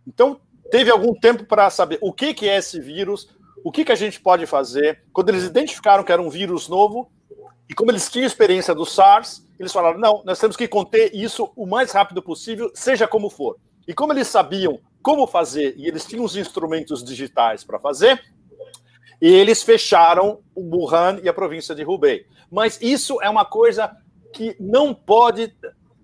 [0.06, 0.40] Então,
[0.72, 3.30] teve algum tempo para saber o que, que é esse vírus,
[3.64, 5.04] o que, que a gente pode fazer.
[5.14, 7.12] Quando eles identificaram que era um vírus novo,
[7.70, 11.52] e como eles tinham experiência do SARS, eles falaram: não, nós temos que conter isso
[11.56, 13.58] o mais rápido possível, seja como for.
[13.88, 18.22] E como eles sabiam como fazer e eles tinham os instrumentos digitais para fazer,
[19.22, 22.26] eles fecharam o Wuhan e a província de Hubei.
[22.52, 23.96] Mas isso é uma coisa
[24.38, 25.52] que não pode,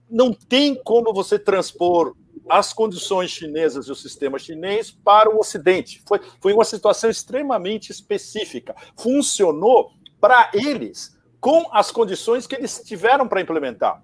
[0.10, 2.16] não tem como você transpor
[2.50, 6.02] as condições chinesas e o sistema chinês para o Ocidente.
[6.08, 8.76] Foi, foi uma situação extremamente específica.
[8.98, 14.02] Funcionou para eles com as condições que eles tiveram para implementar.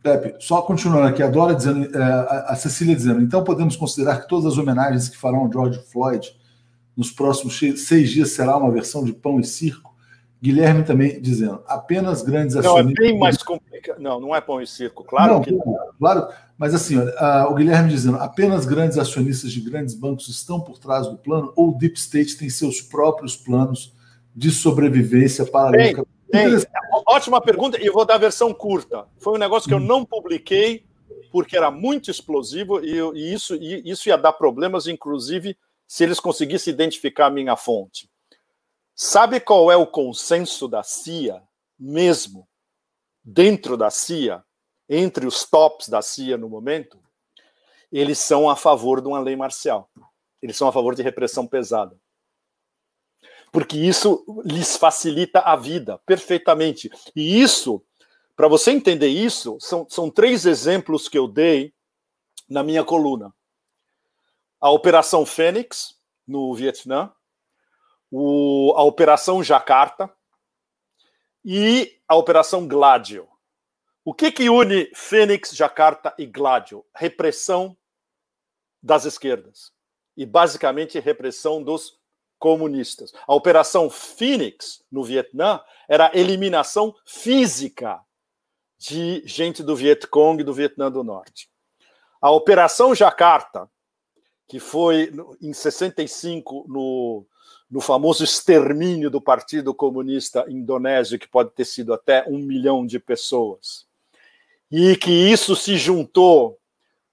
[0.00, 2.02] Pepe, só continuando aqui, a Dora dizendo, é,
[2.46, 6.32] a Cecília dizendo, então podemos considerar que todas as homenagens que farão ao George Floyd
[6.96, 9.87] nos próximos seis dias será uma versão de pão e circo?
[10.40, 12.84] Guilherme também dizendo, apenas grandes acionistas.
[12.84, 13.98] Não, é bem mais complicado.
[13.98, 15.78] Não, não é pão e circo, claro não, que não.
[15.98, 20.78] Claro, mas assim, olha, o Guilherme dizendo, apenas grandes acionistas de grandes bancos estão por
[20.78, 23.92] trás do plano ou o Deep State tem seus próprios planos
[24.34, 25.76] de sobrevivência para
[26.30, 26.56] Bem,
[27.06, 29.06] ótima pergunta, e eu vou dar a versão curta.
[29.18, 29.86] Foi um negócio que eu hum.
[29.86, 30.84] não publiquei
[31.32, 35.56] porque era muito explosivo e, e isso, e isso ia dar problemas, inclusive,
[35.86, 38.08] se eles conseguissem identificar a minha fonte.
[39.00, 41.40] Sabe qual é o consenso da CIA
[41.78, 42.48] mesmo,
[43.22, 44.44] dentro da CIA,
[44.88, 46.98] entre os tops da CIA no momento?
[47.92, 49.88] Eles são a favor de uma lei marcial.
[50.42, 51.96] Eles são a favor de repressão pesada
[53.50, 56.90] porque isso lhes facilita a vida perfeitamente.
[57.14, 57.82] E isso,
[58.36, 61.72] para você entender isso, são, são três exemplos que eu dei
[62.48, 63.32] na minha coluna:
[64.60, 65.96] a Operação Fênix,
[66.26, 67.12] no Vietnã,
[68.10, 70.10] o, a Operação Jacarta
[71.44, 73.28] e a Operação Gladio.
[74.04, 76.84] O que, que une Fênix, Jacarta e Gladio?
[76.94, 77.76] Repressão
[78.82, 79.72] das esquerdas.
[80.16, 81.98] E basicamente repressão dos
[82.38, 83.12] comunistas.
[83.26, 88.00] A Operação Phoenix, no Vietnã, era eliminação física
[88.78, 91.50] de gente do Vietcong e do Vietnã do Norte.
[92.20, 93.68] A Operação Jacarta,
[94.46, 97.26] que foi em 65 no,
[97.70, 102.98] no famoso extermínio do Partido Comunista Indonésio, que pode ter sido até um milhão de
[102.98, 103.86] pessoas,
[104.70, 106.58] e que isso se juntou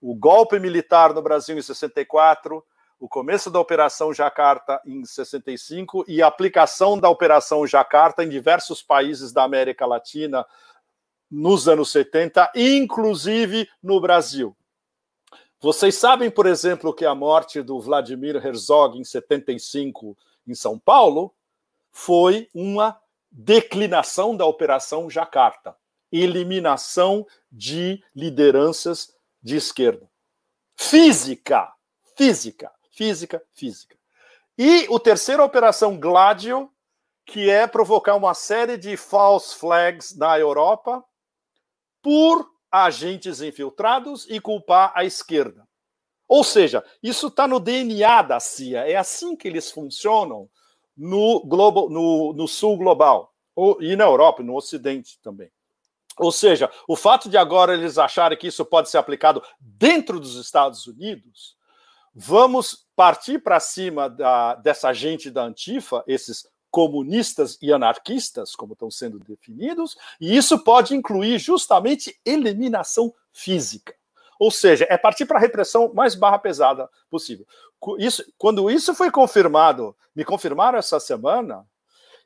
[0.01, 2.63] o golpe militar no Brasil em 64,
[2.99, 8.81] o começo da Operação Jacarta em 65 e a aplicação da Operação Jacarta em diversos
[8.81, 10.45] países da América Latina
[11.29, 14.55] nos anos 70, inclusive no Brasil.
[15.59, 20.15] Vocês sabem, por exemplo, que a morte do Vladimir Herzog em 75
[20.47, 21.33] em São Paulo
[21.91, 22.99] foi uma
[23.31, 25.75] declinação da Operação Jacarta,
[26.11, 30.09] eliminação de lideranças de esquerda.
[30.75, 31.73] Física,
[32.17, 33.97] física física, física.
[34.57, 36.71] E o terceiro, a Operação Gladio,
[37.25, 41.03] que é provocar uma série de false flags na Europa
[42.01, 45.64] por agentes infiltrados e culpar a esquerda.
[46.27, 48.89] Ou seja, isso está no DNA da CIA.
[48.89, 50.49] É assim que eles funcionam
[50.97, 55.51] no, global, no, no sul global ou, e na Europa, no Ocidente também.
[56.17, 60.35] Ou seja, o fato de agora eles acharem que isso pode ser aplicado dentro dos
[60.35, 61.55] Estados Unidos
[62.15, 68.89] vamos partir para cima da, dessa gente da Antifa, esses comunistas e anarquistas, como estão
[68.89, 73.93] sendo definidos, e isso pode incluir justamente eliminação física.
[74.39, 77.45] Ou seja, é partir para a repressão mais barra pesada possível.
[77.99, 81.65] Isso, quando isso foi confirmado, me confirmaram essa semana,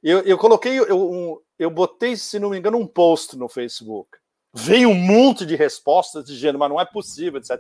[0.02, 4.18] eu, eu coloquei, eu, um, eu botei, se não me engano, um post no Facebook.
[4.52, 7.60] Vem um monte de respostas dizendo, mas não é possível, etc.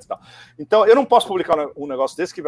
[0.58, 2.42] Então, eu não posso publicar um negócio desse que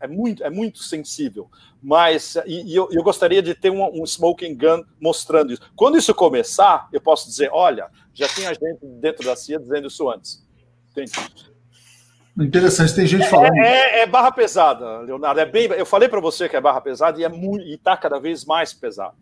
[0.00, 1.50] é muito, é muito sensível.
[1.82, 5.62] Mas, e, e eu, eu, gostaria de ter um, um, smoking gun mostrando isso.
[5.74, 10.08] Quando isso começar, eu posso dizer: olha, já tinha gente dentro da CIA dizendo isso
[10.08, 10.46] antes.
[12.38, 13.54] Interessante, tem gente falando.
[13.56, 15.40] É, é, é barra pesada, Leonardo.
[15.40, 17.96] É bem, eu falei para você que é barra pesada e é muito, e está
[17.96, 19.14] cada vez mais pesado.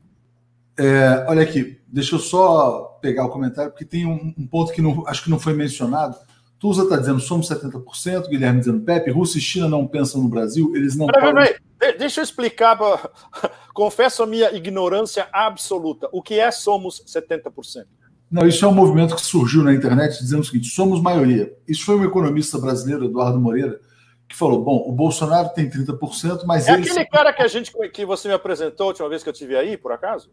[0.78, 4.80] É, olha aqui, deixa eu só pegar o comentário, porque tem um, um ponto que
[4.80, 6.16] não, acho que não foi mencionado.
[6.58, 10.72] Tusa está dizendo somos 70%, Guilherme dizendo Pepe, Rússia e China não pensam no Brasil,
[10.76, 11.06] eles não.
[11.06, 11.98] Peraí, peraí.
[11.98, 12.78] Deixa eu explicar,
[13.74, 16.08] confesso a minha ignorância absoluta.
[16.12, 17.86] O que é somos 70%?
[18.30, 21.52] Não, isso é um movimento que surgiu na internet dizendo o seguinte: somos maioria.
[21.66, 23.80] Isso foi um economista brasileiro, Eduardo Moreira,
[24.28, 26.68] que falou: bom, o Bolsonaro tem 30%, mas.
[26.68, 29.32] É aquele cara que a gente que você me apresentou a última vez que eu
[29.32, 30.30] tive aí, por acaso?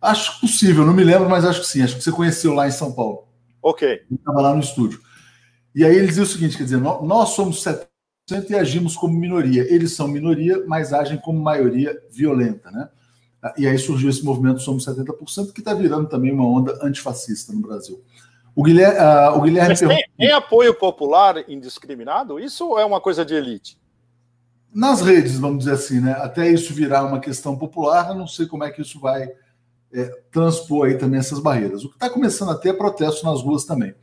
[0.00, 1.80] Acho possível, não me lembro, mas acho que sim.
[1.80, 3.28] Acho que você conheceu lá em São Paulo.
[3.62, 4.02] Ok.
[4.10, 5.00] Estava lá no estúdio.
[5.72, 7.86] E aí ele dizia o seguinte: quer dizer, nós somos 70%
[8.50, 9.62] e agimos como minoria.
[9.72, 12.88] Eles são minoria, mas agem como maioria violenta, né?
[13.56, 17.60] E aí surgiu esse movimento Somos 70%, que está virando também uma onda antifascista no
[17.60, 18.00] Brasil.
[18.54, 22.38] O Guilherme, uh, o Guilherme Mas tem, tem apoio popular indiscriminado?
[22.38, 23.78] Isso é uma coisa de elite?
[24.72, 26.12] Nas redes, vamos dizer assim, né?
[26.12, 29.28] Até isso virar uma questão popular, eu não sei como é que isso vai
[29.92, 31.84] é, transpor aí também essas barreiras.
[31.84, 33.94] O que está começando a ter é protesto nas ruas também.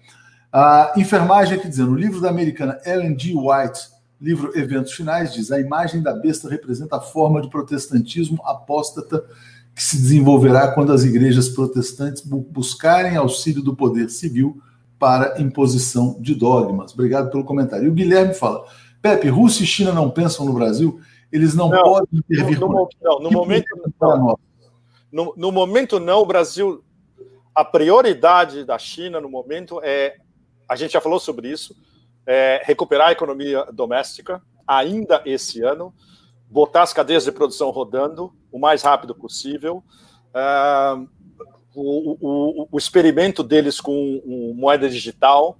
[0.51, 3.33] A enfermagem aqui dizendo, o livro da americana Ellen G.
[3.35, 3.79] White,
[4.19, 9.23] livro Eventos Finais, diz: a imagem da besta representa a forma de protestantismo apóstata
[9.73, 14.61] que se desenvolverá quando as igrejas protestantes buscarem auxílio do poder civil
[14.97, 16.93] para imposição de dogmas.
[16.93, 17.85] Obrigado pelo comentário.
[17.85, 18.65] E o Guilherme fala:
[19.01, 20.99] Pepe, Rússia e China não pensam no Brasil,
[21.31, 22.59] eles não, não podem intervir.
[22.59, 23.65] No, no, não, no momento,
[24.01, 24.39] não.
[25.11, 26.19] No, no momento, não.
[26.19, 26.83] O Brasil,
[27.55, 30.17] a prioridade da China no momento é,
[30.67, 31.75] a gente já falou sobre isso,
[32.31, 35.91] é recuperar a economia doméstica ainda esse ano,
[36.47, 39.83] botar as cadeias de produção rodando o mais rápido possível.
[40.29, 41.09] Uh,
[41.73, 44.21] o, o, o, experimento deles com
[44.55, 45.57] moeda digital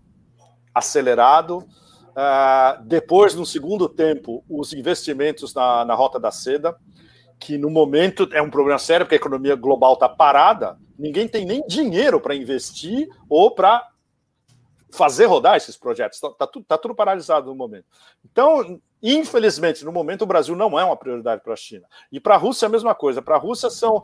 [0.74, 1.58] acelerado.
[1.58, 6.78] Uh, depois, no segundo tempo, os investimentos na, na Rota da Seda
[7.40, 11.46] que no momento é um problema sério, porque a economia global está parada, ninguém tem
[11.46, 13.89] nem dinheiro para investir ou para
[14.92, 16.18] fazer rodar esses projetos.
[16.18, 17.86] Está tá tudo, tá tudo paralisado no momento.
[18.24, 21.86] Então, infelizmente, no momento, o Brasil não é uma prioridade para a China.
[22.12, 23.22] E para a Rússia é a mesma coisa.
[23.22, 24.02] Para a Rússia são.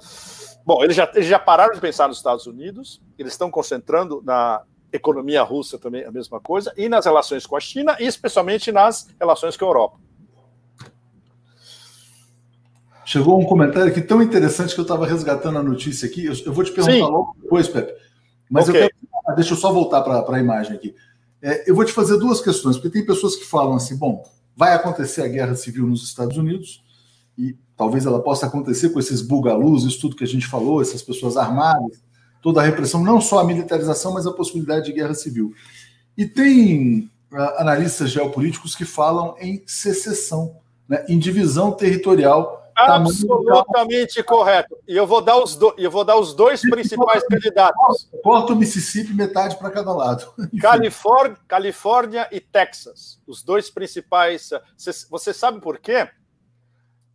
[0.66, 4.64] Bom, eles já, eles já pararam de pensar nos Estados Unidos, eles estão concentrando na
[4.92, 9.08] economia russa também a mesma coisa, e nas relações com a China, e especialmente nas
[9.20, 10.00] relações com a Europa.
[13.06, 16.26] Chegou um comentário aqui tão interessante que eu estava resgatando a notícia aqui.
[16.26, 17.02] Eu, eu vou te perguntar Sim.
[17.02, 17.94] logo depois, Pepe.
[18.50, 18.84] Mas okay.
[18.84, 19.36] eu quero.
[19.36, 20.96] Deixa eu só voltar para a imagem aqui.
[21.42, 24.24] É, eu vou te fazer duas questões, porque tem pessoas que falam assim: bom,
[24.56, 26.84] vai acontecer a guerra civil nos Estados Unidos,
[27.38, 31.02] e talvez ela possa acontecer com esses bugalus, isso tudo que a gente falou, essas
[31.02, 32.02] pessoas armadas,
[32.42, 35.54] toda a repressão, não só a militarização, mas a possibilidade de guerra civil.
[36.18, 40.58] E tem uh, analistas geopolíticos que falam em secessão,
[40.88, 44.78] né, em divisão territorial Absolutamente correto.
[44.86, 48.10] E eu vou dar os, do, eu vou dar os dois principais candidatos.
[48.22, 50.34] Corta o Mississippi, metade para cada lado.
[50.60, 53.22] Califórnia, Califórnia e Texas.
[53.26, 54.50] Os dois principais.
[54.76, 56.10] Você, você sabe por quê?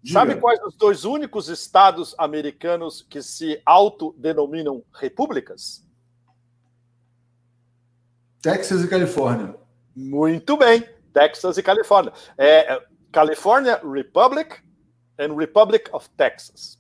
[0.03, 0.19] Diga.
[0.19, 5.87] Sabe quais os dois únicos estados americanos que se autodenominam repúblicas?
[8.41, 9.55] Texas e Califórnia.
[9.95, 12.15] Muito bem, Texas e Califórnia.
[12.39, 14.63] É, é California Republic
[15.21, 16.79] and Republic of Texas.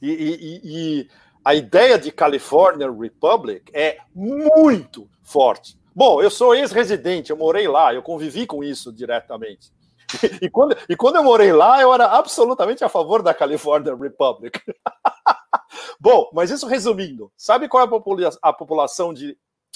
[0.00, 1.08] E, e, e,
[1.44, 5.78] a ideia de California Republic é muito forte.
[5.94, 9.72] Bom, eu sou ex-residente, eu morei lá, eu convivi com isso diretamente.
[10.40, 14.60] E quando, e quando eu morei lá, eu era absolutamente a favor da California Republic.
[15.98, 19.32] Bom, mas isso resumindo, sabe qual é a, popula a população de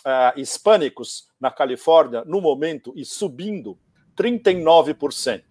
[0.07, 3.79] uh, hispânicos na Califórnia no momento e subindo?
[4.19, 5.43] 39%.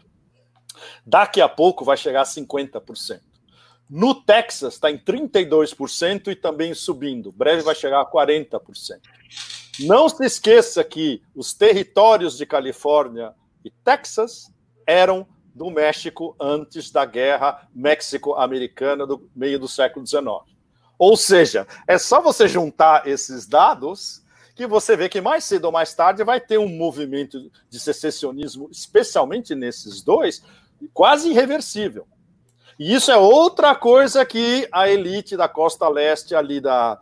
[1.06, 3.22] Daqui a pouco vai chegar a 50%.
[3.90, 7.32] No Texas está em 32% e também subindo.
[7.32, 9.00] Breve vai chegar a 40%.
[9.82, 13.34] Não se esqueça que os territórios de Califórnia
[13.64, 14.52] e Texas
[14.86, 20.26] eram do México antes da guerra México-Americana do meio do século XIX.
[20.98, 24.24] Ou seja, é só você juntar esses dados
[24.56, 28.68] que você vê que mais cedo ou mais tarde vai ter um movimento de secessionismo,
[28.72, 30.42] especialmente nesses dois,
[30.94, 32.08] quase irreversível.
[32.80, 37.00] E isso é outra coisa que a elite da costa leste ali da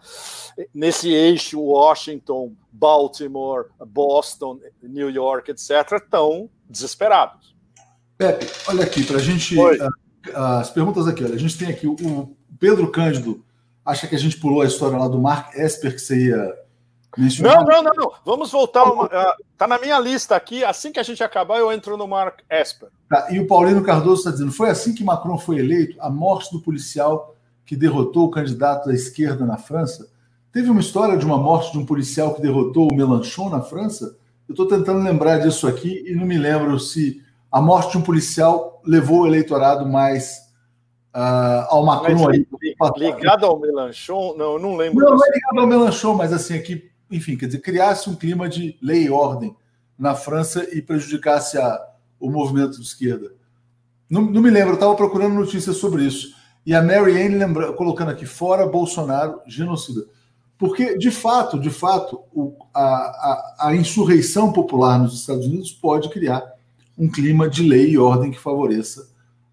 [0.74, 7.54] nesse eixo Washington, Baltimore, Boston, New York, etc, estão desesperados.
[8.18, 9.90] Pepe, olha aqui para a gente uh,
[10.34, 11.26] as perguntas aqui.
[11.26, 13.44] Olha, a gente tem aqui o, o Pedro Cândido
[13.86, 16.65] acha que a gente pulou a história lá do Mark Esper que você ia
[17.18, 18.12] não, não, não, não.
[18.26, 18.84] Vamos voltar.
[18.84, 20.64] Uma, uh, tá na minha lista aqui.
[20.64, 22.90] Assim que a gente acabar, eu entro no Mark Esper.
[23.10, 25.98] Tá, e o Paulino Cardoso está dizendo: foi assim que Macron foi eleito?
[26.00, 27.36] A morte do policial
[27.66, 30.10] que derrotou o candidato da esquerda na França?
[30.52, 34.18] Teve uma história de uma morte de um policial que derrotou o Mélenchon na França?
[34.48, 37.22] Eu estou tentando lembrar disso aqui e não me lembro se
[37.52, 40.46] a morte de um policial levou o eleitorado mais
[41.16, 42.28] uh, ao Macron.
[42.80, 44.36] Mas, ligado ao Mélenchon?
[44.38, 45.04] Não, eu não lembro.
[45.04, 48.50] Não, não é ligado ao Mélenchon, mas assim, aqui enfim, quer dizer, criasse um clima
[48.50, 49.56] de lei e ordem
[49.98, 51.80] na França e prejudicasse a,
[52.20, 53.34] o movimento de esquerda.
[54.10, 56.36] Não, não me lembro, eu estava procurando notícias sobre isso.
[56.66, 60.06] E a Mary Anne lembra, colocando aqui fora Bolsonaro genocida.
[60.58, 66.10] Porque, de fato, de fato, o, a, a, a, insurreição popular nos Estados Unidos pode
[66.10, 66.44] criar
[66.98, 69.10] um clima de lei e ordem que favoreça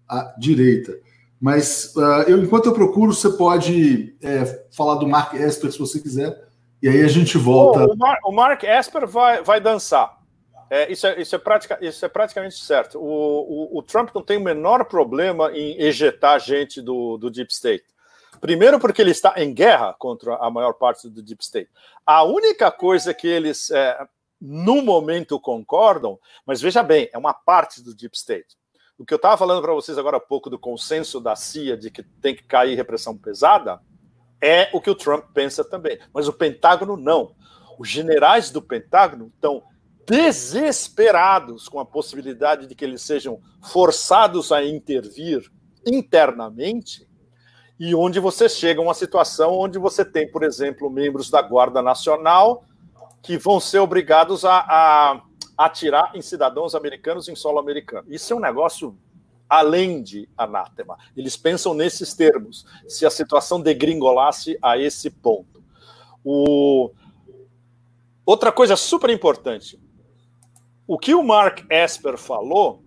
[0.07, 0.97] a direita.
[1.39, 5.99] Mas uh, eu, enquanto eu procuro, você pode é, falar do Mark Esper, se você
[5.99, 6.47] quiser,
[6.83, 7.85] e aí a gente volta.
[7.85, 10.21] Oh, o, Mar, o, Mark Esper vai, vai dançar.
[10.69, 12.99] É, isso, é, isso, é pratica, isso é praticamente certo.
[12.99, 17.53] O, o, o, Trump não tem o menor problema em ejetar gente do, do Deep
[17.53, 17.85] State.
[18.41, 21.69] Primeiro, porque ele está em guerra contra a maior parte do Deep State.
[22.05, 24.05] A única coisa que eles, é,
[24.41, 28.57] no momento, concordam, mas veja bem, é uma parte do Deep State.
[28.97, 31.89] O que eu estava falando para vocês agora há pouco do consenso da CIA de
[31.89, 33.79] que tem que cair repressão pesada,
[34.43, 35.97] é o que o Trump pensa também.
[36.13, 37.33] Mas o Pentágono não.
[37.79, 39.63] Os generais do Pentágono estão
[40.05, 45.49] desesperados com a possibilidade de que eles sejam forçados a intervir
[45.87, 47.07] internamente
[47.79, 51.81] e onde você chega a uma situação onde você tem, por exemplo, membros da Guarda
[51.81, 52.65] Nacional
[53.21, 55.21] que vão ser obrigados a, a
[55.57, 58.05] atirar em cidadãos americanos em solo americano.
[58.09, 58.97] Isso é um negócio
[59.53, 60.97] além de anátema.
[61.15, 65.63] Eles pensam nesses termos, se a situação degringolasse a esse ponto.
[66.23, 66.89] O...
[68.25, 69.79] Outra coisa super importante:
[70.87, 72.83] o que o Mark Esper falou,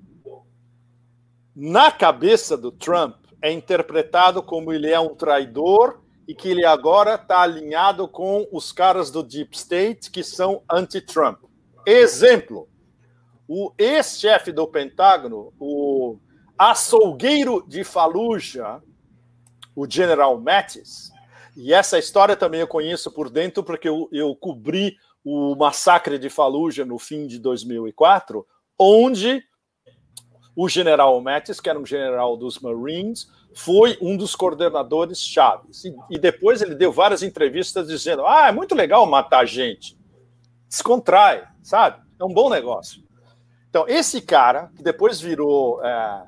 [1.55, 7.15] na cabeça do Trump, é interpretado como ele é um traidor e que ele agora
[7.15, 11.45] está alinhado com os caras do Deep State que são anti-Trump.
[11.87, 12.69] Exemplo:
[13.47, 16.19] o ex-chefe do Pentágono, o
[16.59, 18.83] açougueiro de Fallujah,
[19.75, 21.11] o General Mattis,
[21.57, 26.29] e essa história também eu conheço por dentro porque eu, eu cobri o massacre de
[26.29, 28.47] Fallujah no fim de 2004,
[28.79, 29.43] onde
[30.55, 35.85] o General Mattis, que era um general dos Marines, foi um dos coordenadores chaves.
[35.85, 39.99] E, e, depois ele deu várias entrevistas dizendo: ah, é muito legal matar gente.
[40.69, 42.03] Descontrai, sabe?
[42.21, 43.03] É um bom negócio.
[43.69, 46.27] Então, esse cara, que depois virou é,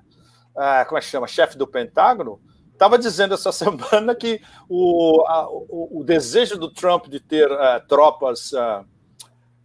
[0.58, 2.40] ah, como é que chama, chefe do Pentágono,
[2.72, 7.80] estava dizendo essa semana que o, a, o, o, desejo do Trump de ter uh,
[7.88, 8.84] tropas, uh,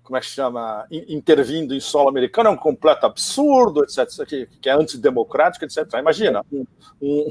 [0.03, 4.69] como é que chama, intervindo em solo americano é um completo absurdo, etc., que, que
[4.69, 5.87] é antidemocrático, etc.
[5.97, 6.65] Imagina, um,
[7.01, 7.29] um,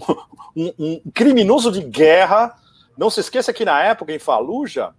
[0.57, 2.55] um, um criminoso de guerra.
[2.97, 4.95] Não se esqueça que na época, em Fallujah,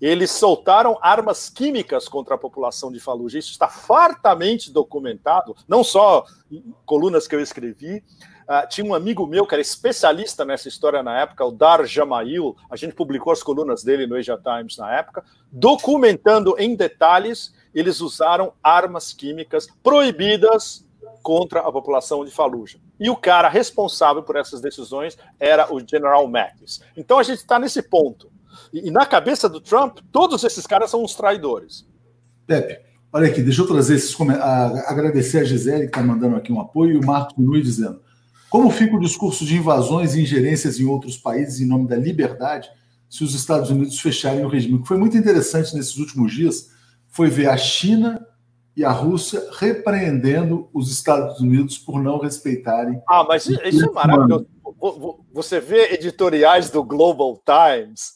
[0.00, 3.38] eles soltaram armas químicas contra a população de Fallujah.
[3.38, 8.02] Isso está fartamente documentado, não só em colunas que eu escrevi.
[8.48, 12.56] Uh, tinha um amigo meu que era especialista nessa história na época, o Dar Jamail.
[12.68, 15.22] A gente publicou as colunas dele no Asia Times na época,
[15.52, 17.54] documentando em detalhes.
[17.72, 20.84] Eles usaram armas químicas proibidas
[21.22, 22.80] contra a população de Fallujah.
[22.98, 26.80] E o cara responsável por essas decisões era o General Mattis.
[26.96, 28.32] Então a gente está nesse ponto.
[28.72, 31.86] E, e, na cabeça do Trump, todos esses caras são uns traidores.
[32.46, 32.78] Pepe,
[33.12, 34.78] olha aqui, deixa eu trazer esses comentários.
[34.86, 38.00] Agradecer a Gisele, que está mandando aqui um apoio, e o Marco Nui dizendo:
[38.48, 42.68] Como fica o discurso de invasões e ingerências em outros países em nome da liberdade
[43.08, 44.76] se os Estados Unidos fecharem o regime?
[44.76, 46.70] O que foi muito interessante nesses últimos dias
[47.08, 48.24] foi ver a China
[48.76, 53.00] e a Rússia repreendendo os Estados Unidos por não respeitarem.
[53.08, 54.46] Ah, mas isso é maravilhoso
[55.32, 58.14] você vê editoriais do Global Times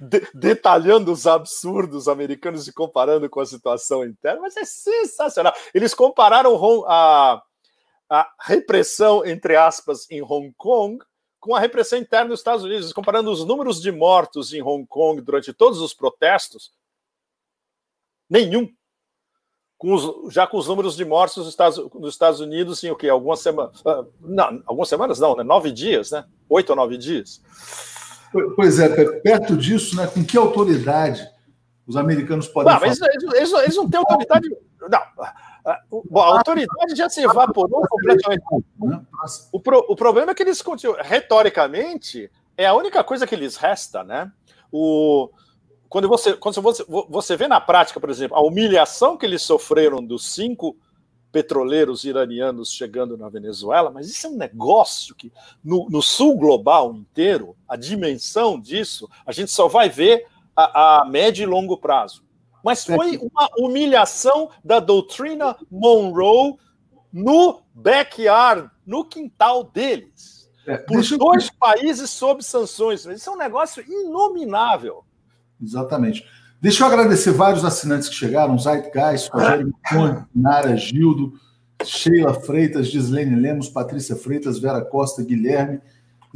[0.34, 5.52] detalhando os absurdos americanos e comparando com a situação interna, mas é sensacional.
[5.74, 6.56] Eles compararam
[6.86, 7.42] a,
[8.08, 11.04] a repressão, entre aspas, em Hong Kong
[11.44, 15.20] com a repressão interna dos Estados Unidos, comparando os números de mortos em Hong Kong
[15.20, 16.72] durante todos os protestos.
[18.30, 18.66] Nenhum.
[19.78, 22.96] Com os, já com os números de mortes nos Estados, nos Estados Unidos em o
[22.96, 23.08] quê?
[23.08, 23.82] Algumas semanas.
[23.84, 25.42] Ah, não, algumas semanas não, né?
[25.42, 26.24] Nove dias, né?
[26.48, 27.42] Oito ou nove dias.
[28.56, 28.88] Pois é,
[29.20, 30.06] perto disso, né?
[30.06, 31.28] Com que autoridade
[31.86, 32.72] os americanos podem.
[32.72, 34.48] Não, mas eles, eles, eles não têm autoridade.
[34.80, 35.00] Não.
[36.10, 38.42] Bom, a autoridade já se evaporou completamente.
[39.52, 40.98] O, pro, o problema é que eles continuam.
[41.00, 44.30] Retoricamente, é a única coisa que lhes resta, né?
[44.70, 45.30] O,
[45.94, 50.04] quando você, quando você, você vê na prática, por exemplo, a humilhação que eles sofreram
[50.04, 50.76] dos cinco
[51.30, 56.92] petroleiros iranianos chegando na Venezuela, mas isso é um negócio que no, no sul global
[56.96, 60.26] inteiro, a dimensão disso, a gente só vai ver
[60.56, 62.24] a, a médio e longo prazo.
[62.64, 66.56] Mas foi uma humilhação da doutrina Monroe
[67.12, 70.50] no backyard, no quintal deles.
[70.66, 71.54] É, por dois eu...
[71.56, 73.06] países sob sanções.
[73.06, 75.04] Isso é um negócio inominável.
[75.64, 76.24] Exatamente.
[76.60, 81.34] Deixa eu agradecer vários assinantes que chegaram: Zeitgeist, Rogério Conde, Nara Gildo,
[81.84, 85.80] Sheila Freitas, Gislene Lemos, Patrícia Freitas, Vera Costa, Guilherme,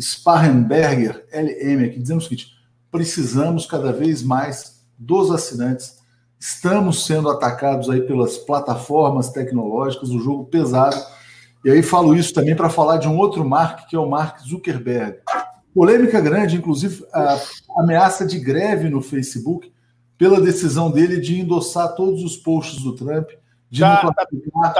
[0.00, 2.52] Sparrenberger, LM, aqui dizendo o seguinte:
[2.90, 5.98] precisamos cada vez mais dos assinantes.
[6.38, 10.96] Estamos sendo atacados aí pelas plataformas tecnológicas, o jogo pesado.
[11.64, 14.38] E aí falo isso também para falar de um outro Mark, que é o Mark
[14.40, 15.18] Zuckerberg.
[15.78, 17.40] Polêmica grande, inclusive a
[17.76, 19.72] ameaça de greve no Facebook
[20.18, 23.28] pela decisão dele de endossar todos os posts do Trump.
[23.70, 24.26] De tá, tá, tá,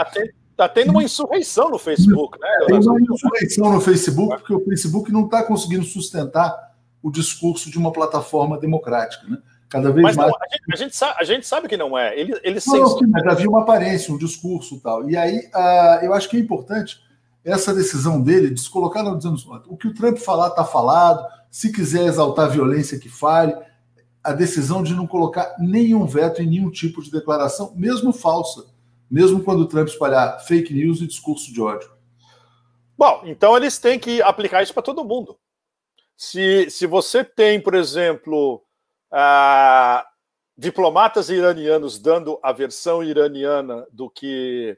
[0.04, 2.48] tendo, tá, tendo, uma insurreição no Facebook, né?
[2.66, 7.78] Tem uma insurreição no Facebook, porque o Facebook não está conseguindo sustentar o discurso de
[7.78, 9.38] uma plataforma democrática, né?
[9.68, 10.32] Cada vez mas mais.
[10.32, 12.18] Não, a, gente, a, gente sabe, a, gente, sabe, que não é.
[12.18, 15.08] Ele, ele não, não, sim, mas havia uma aparência, um discurso e tal.
[15.08, 17.06] E aí uh, eu acho que é importante
[17.44, 19.36] essa decisão dele de se colocar dizendo
[19.68, 23.54] o que o Trump falar está falado, se quiser exaltar a violência que fale,
[24.22, 28.66] a decisão de não colocar nenhum veto em nenhum tipo de declaração, mesmo falsa,
[29.10, 31.90] mesmo quando o Trump espalhar fake news e discurso de ódio.
[32.96, 35.38] Bom, então eles têm que aplicar isso para todo mundo.
[36.16, 38.60] Se, se você tem, por exemplo,
[39.12, 40.04] uh,
[40.56, 44.76] diplomatas iranianos dando a versão iraniana do que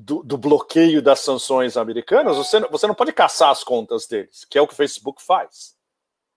[0.00, 4.56] do, do, bloqueio das sanções americanas, você, você não pode caçar as contas deles, que
[4.56, 5.74] é o que o Facebook faz.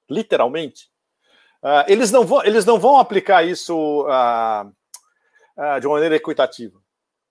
[0.09, 0.89] Literalmente.
[1.61, 3.75] Uh, eles, não vão, eles não vão aplicar isso
[4.07, 6.81] uh, uh, de maneira equitativa.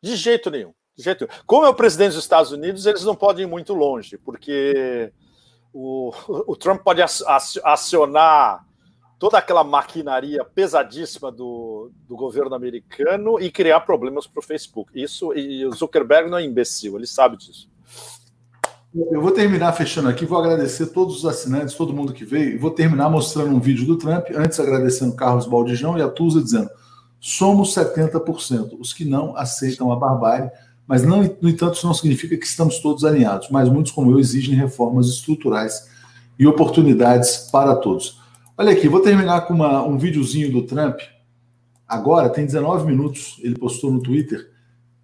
[0.01, 0.73] De jeito nenhum.
[0.97, 1.43] De jeito nenhum.
[1.47, 5.13] Como é o presidente dos Estados Unidos, eles não podem ir muito longe, porque
[5.73, 6.13] o,
[6.47, 8.65] o Trump pode acionar
[9.21, 14.91] toda aquela maquinaria pesadíssima do, do governo americano e criar problemas para o Facebook.
[14.95, 17.69] Isso, e o Zuckerberg não é imbecil, ele sabe disso.
[19.13, 22.59] Eu vou terminar fechando aqui, vou agradecer todos os assinantes, todo mundo que veio, e
[22.59, 26.71] vou terminar mostrando um vídeo do Trump, antes agradecendo Carlos Baldijão e a Tusa dizendo:
[27.21, 30.51] somos 70%, os que não aceitam a barbárie,
[30.87, 34.19] mas não, no entanto, isso não significa que estamos todos alinhados, mas muitos como eu
[34.19, 35.89] exigem reformas estruturais
[36.39, 38.20] e oportunidades para todos.
[38.61, 41.01] Olha aqui, vou terminar com uma, um videozinho do Trump.
[41.89, 44.51] Agora, tem 19 minutos, ele postou no Twitter,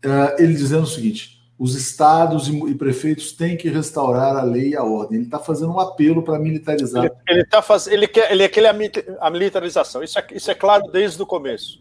[0.04, 4.72] uh, ele dizendo o seguinte: os estados e, e, prefeitos têm que restaurar a lei
[4.72, 5.16] e a ordem.
[5.16, 7.06] Ele está fazendo um apelo para militarizar.
[7.06, 10.02] Ele, ele, tá faz, ele quer, ele quer a, militarização.
[10.02, 11.80] Isso é, isso é claro desde o começo.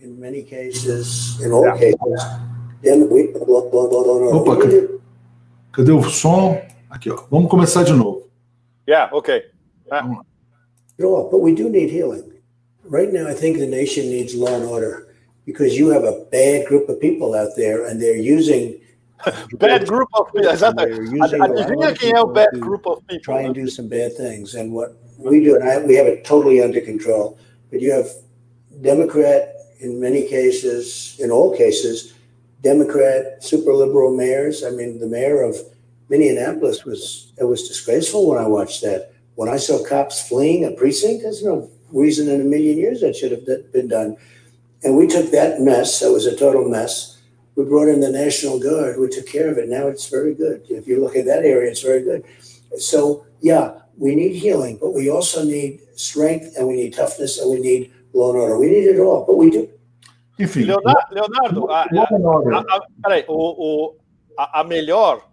[0.00, 1.96] In many cases, in all cases,
[4.32, 4.88] Opa, cadê,
[5.70, 6.58] cadê o som?
[6.88, 7.24] Aqui, ó.
[7.30, 8.26] Vamos começar de novo.
[8.88, 9.44] Yeah, ok.
[9.90, 10.00] Ah.
[10.00, 10.29] Vamos lá.
[11.00, 12.32] But we do need healing.
[12.84, 15.14] Right now, I think the nation needs law and order
[15.46, 18.80] because you have a bad group of people out there and they're using.
[19.52, 20.50] bad group of people.
[20.50, 23.22] Adivinha quem é o bad group of people?
[23.22, 24.54] Try and do some bad things.
[24.54, 27.38] And what we do, and I, we have it totally under control,
[27.70, 28.08] but you have
[28.80, 32.14] Democrat in many cases, in all cases,
[32.62, 34.62] Democrat super liberal mayors.
[34.64, 35.56] I mean, the mayor of
[36.08, 39.12] Minneapolis was it was disgraceful when I watched that.
[39.40, 43.16] When I saw cops fleeing a precinct, there's no reason in a million years that
[43.16, 44.18] should have been done.
[44.84, 47.16] And we took that mess, that was a total mess.
[47.54, 49.70] We brought in the National Guard, we took care of it.
[49.70, 50.66] Now it's very good.
[50.68, 52.22] If you look at that area, it's very good.
[52.76, 57.50] So, yeah, we need healing, but we also need strength and we need toughness and
[57.50, 58.58] we need law and order.
[58.58, 59.70] We need it all, but we do.
[60.38, 60.66] Enfim.
[60.66, 63.96] Leonardo, Leonardo a, a, a, peraí, o, o,
[64.38, 65.29] a, a melhor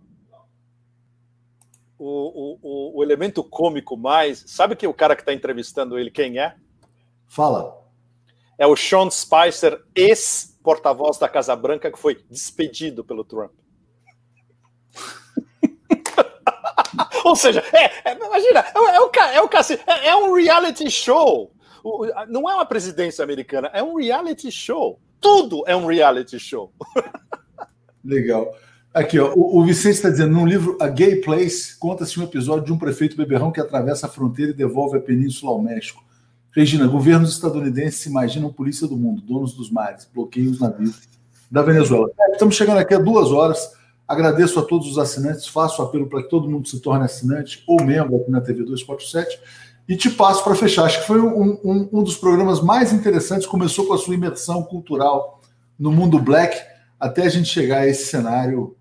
[1.98, 4.44] o, o, o elemento cômico mais.
[4.48, 6.56] Sabe que o cara que está entrevistando ele, quem é?
[7.28, 7.86] Fala.
[8.58, 13.52] É o Sean Spicer, ex-porta-voz da Casa Branca, que foi despedido pelo Trump.
[17.24, 19.00] Ou seja, é, é, imagina, é, é, o, é,
[19.42, 19.50] o,
[19.88, 21.52] é, é um reality show.
[22.28, 25.00] Não é uma presidência americana, é um reality show.
[25.22, 26.74] tudo é um reality show.
[28.04, 28.52] Legal.
[28.98, 32.66] Aqui, ó, o, o Vicente está dizendo: no livro A Gay Place, conta-se um episódio
[32.66, 36.04] de um prefeito beberrão que atravessa a fronteira e devolve a península ao México.
[36.52, 41.00] Regina, governos estadunidenses se imaginam polícia do mundo, donos dos mares, bloqueiam os navios
[41.52, 42.10] da Venezuela.
[42.20, 43.72] É, estamos chegando aqui a duas horas.
[44.08, 47.84] Agradeço a todos os assinantes, faço apelo para que todo mundo se torne assinante ou
[47.84, 49.40] membro aqui na TV 247
[49.88, 50.86] e te passo para fechar.
[50.86, 53.46] Acho que foi um, um, um, dos programas mais interessantes.
[53.46, 55.40] Começou com a sua imersão cultural
[55.78, 56.58] no mundo black,
[57.00, 58.76] até a gente chegar a esse cenário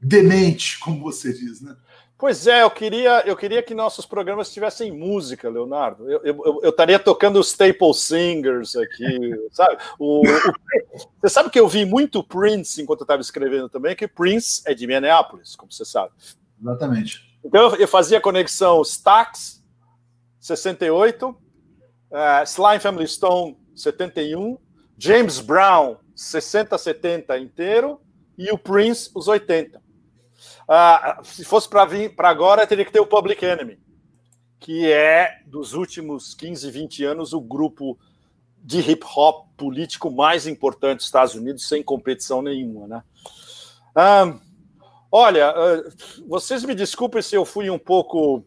[0.00, 1.76] demente, como você diz, né?
[2.20, 6.10] Pois é, eu queria, eu queria que nossos programas tivessem música, Leonardo.
[6.10, 9.78] Eu, eu, eu estaria tocando os Staple Singers aqui, sabe?
[9.98, 14.06] O, o, você sabe que eu vi muito Prince enquanto eu estava escrevendo também, que
[14.06, 16.12] Prince é de Minneapolis, como você sabe.
[16.60, 17.38] Exatamente.
[17.42, 19.64] Então eu fazia conexão Stax,
[20.40, 21.36] 68, uh,
[22.44, 24.58] Sly Family Stone, 71,
[24.98, 27.98] James Brown, 60, 70 inteiro,
[28.36, 29.80] e o Prince, os 80.
[30.68, 33.78] Ah, se fosse para vir para agora, teria que ter o Public Enemy,
[34.58, 37.98] que é, dos últimos 15, 20 anos, o grupo
[38.62, 42.86] de hip hop político mais importante dos Estados Unidos, sem competição nenhuma.
[42.86, 43.02] Né?
[43.94, 44.34] Ah,
[45.10, 45.82] olha, ah,
[46.26, 48.44] vocês me desculpem se eu fui um pouco.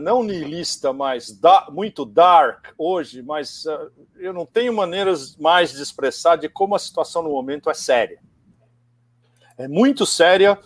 [0.00, 3.64] Não niilista, mas da, muito dark hoje, mas
[4.16, 8.18] eu não tenho maneiras mais de expressar de como a situação no momento é séria
[9.56, 10.58] é muito séria,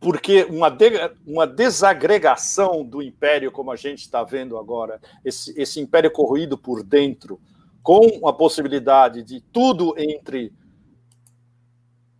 [0.00, 0.90] porque uma, de,
[1.26, 6.82] uma desagregação do império, como a gente está vendo agora, esse, esse império corroído por
[6.82, 7.40] dentro,
[7.82, 10.52] com a possibilidade de tudo entre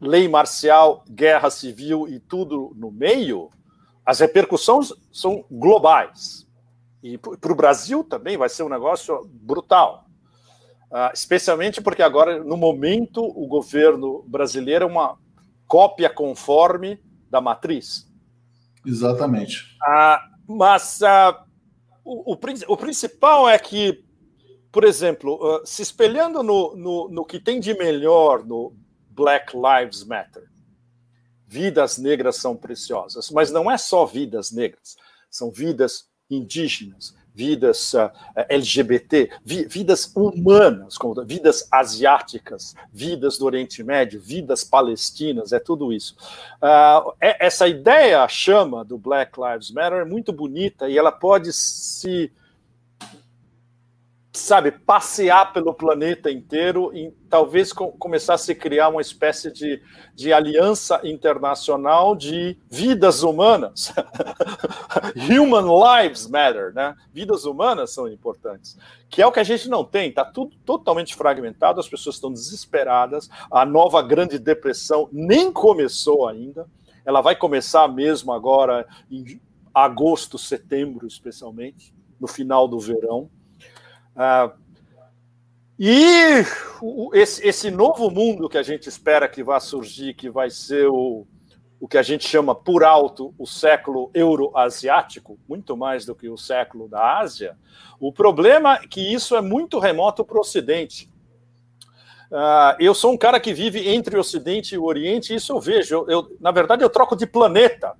[0.01, 3.51] lei marcial, guerra civil e tudo no meio,
[4.05, 6.47] as repercussões são globais.
[7.03, 10.07] E para o Brasil também vai ser um negócio brutal.
[10.91, 15.17] Uh, especialmente porque agora, no momento, o governo brasileiro é uma
[15.71, 18.11] cópia conforme da matriz.
[18.85, 19.79] Exatamente.
[19.81, 21.45] Ah, mas ah,
[22.05, 22.39] o, o,
[22.69, 24.05] o, principal é que,
[24.73, 28.75] por exemplo, uh, se espelhando no, no, no que tem de melhor no
[29.11, 30.51] Black Lives Matter,
[31.47, 34.97] vidas negras são preciosas, mas não é só vidas negras,
[35.31, 38.11] são vidas indígenas, vidas uh,
[38.49, 45.93] LGBT, vi, vidas humanas, como, vidas asiáticas, vidas do Oriente Médio, vidas palestinas, é tudo
[45.93, 46.17] isso.
[46.63, 52.33] Uh, essa ideia, chama do Black Lives Matter, é muito bonita e ela pode se
[54.33, 59.83] sabe, passear pelo planeta inteiro e talvez com, começar a se criar uma espécie de,
[60.15, 63.93] de aliança internacional de vidas humanas.
[65.29, 66.95] Human lives matter, né?
[67.13, 68.79] Vidas humanas são importantes,
[69.09, 72.33] que é o que a gente não tem, está tudo totalmente fragmentado, as pessoas estão
[72.33, 76.69] desesperadas, a nova Grande Depressão nem começou ainda,
[77.05, 79.41] ela vai começar mesmo agora em
[79.75, 83.29] agosto, setembro, especialmente, no final do verão.
[84.23, 84.53] Ah,
[85.79, 86.45] e
[87.15, 91.27] esse, esse, novo mundo que a gente espera que vá surgir, que vai ser o,
[91.81, 96.37] o que a gente chama por alto o século euroasiático, muito mais do que o
[96.37, 97.57] século da Ásia,
[97.99, 101.11] o problema é que isso é muito remoto para o Ocidente.
[102.31, 105.51] Uh, eu sou um cara que vive entre o Ocidente e o Oriente, e isso
[105.51, 105.95] eu vejo.
[105.95, 107.97] Eu, eu na verdade, eu troco de planeta.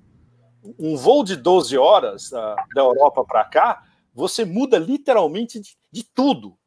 [0.77, 3.83] Um voo de 12 horas uh, da Europa para cá,
[4.13, 6.57] você muda literalmente de, de tudo.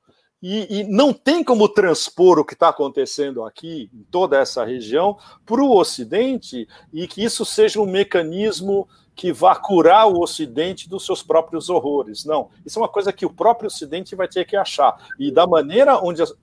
[0.47, 5.17] E, e, não tem como transpor o que está acontecendo aqui, em toda essa região,
[5.47, 8.87] para o Ocidente e que isso seja um mecanismo
[9.17, 12.27] que vá curar o Ocidente dos seus próprios horrores.
[12.27, 14.95] Não, isso é uma coisa que o próprio Ocidente vai ter que achar.
[15.19, 16.35] E da maneira onde as,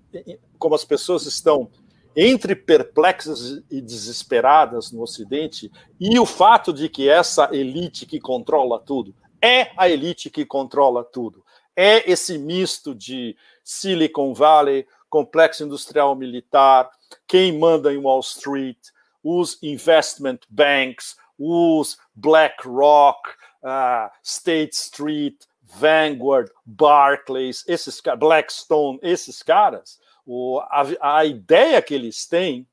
[0.58, 1.70] como as pessoas estão
[2.16, 8.80] entre perplexas e desesperadas no Ocidente, e o fato de que essa elite que controla
[8.80, 11.44] tudo é a elite que controla tudo.
[11.76, 16.89] É esse misto de Silicon Valley, complexo industrial militar,
[17.27, 18.77] quem manda em Wall Street,
[19.23, 23.30] os investment banks, os BlackRock,
[23.64, 32.26] uh, State Street, Vanguard, Barclays, esses Blackstone, esses caras, o, a, a ideia que eles
[32.27, 32.68] têm,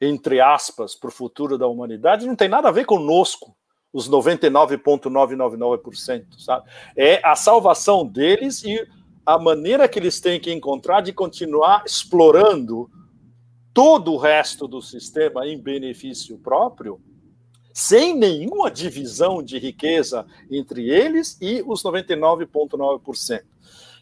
[0.00, 3.56] entre aspas, para o futuro da humanidade não tem nada a ver conosco
[3.92, 6.70] os 99,999%, sabe?
[6.96, 8.86] É a salvação deles e
[9.24, 12.90] a maneira que eles têm que encontrar de continuar explorando
[13.72, 17.00] todo o resto do sistema em benefício próprio,
[17.72, 23.42] sem nenhuma divisão de riqueza entre eles e os 99,9%.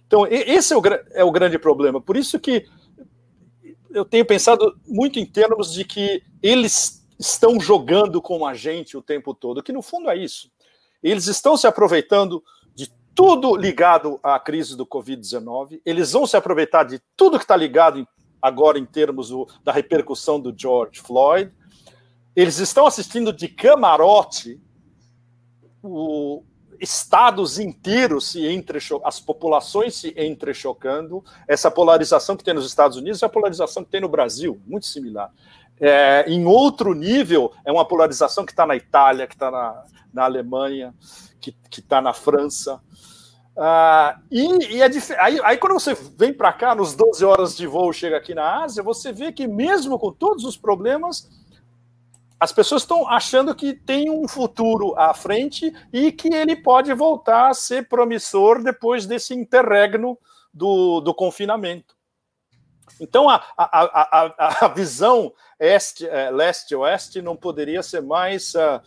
[0.07, 0.83] Então, esse é o,
[1.13, 2.01] é o grande problema.
[2.01, 2.65] Por isso que
[3.91, 9.03] eu tenho pensado muito em termos de que eles estão jogando com a gente o
[9.03, 10.51] tempo todo, que no fundo é isso.
[11.03, 12.43] Eles estão se aproveitando
[12.75, 17.57] de tudo ligado à crise do Covid-19, eles vão se aproveitar de tudo que está
[17.57, 18.07] ligado
[18.41, 21.53] agora em termos do, da repercussão do George Floyd,
[22.35, 24.61] eles estão assistindo de camarote
[25.83, 26.45] o,
[26.81, 31.25] estados inteiros se entrechocando, as populações se entrechocando.
[31.49, 34.87] Essa polarização que tem nos Estados Unidos é a polarização que tem no Brasil, muito
[34.87, 35.33] similar.
[35.81, 40.25] É, em outro nível, é uma polarização que está na Itália, que está na, na
[40.25, 40.95] Alemanha,
[41.41, 42.81] que está na França.
[43.59, 47.67] Ah, e, e é aí, aí, quando você vem para cá, nos 12 horas de
[47.67, 51.27] voo, chega aqui na Ásia, você vê que mesmo com todos os problemas,
[52.39, 57.49] as pessoas estão achando que tem um futuro à frente e que ele pode voltar
[57.49, 60.19] a ser promissor depois desse interregno
[60.53, 61.97] do, do confinamento.
[63.01, 68.55] Então, a, a, a, a visão este, é, leste-oeste não poderia ser mais.
[68.55, 68.81] Uh,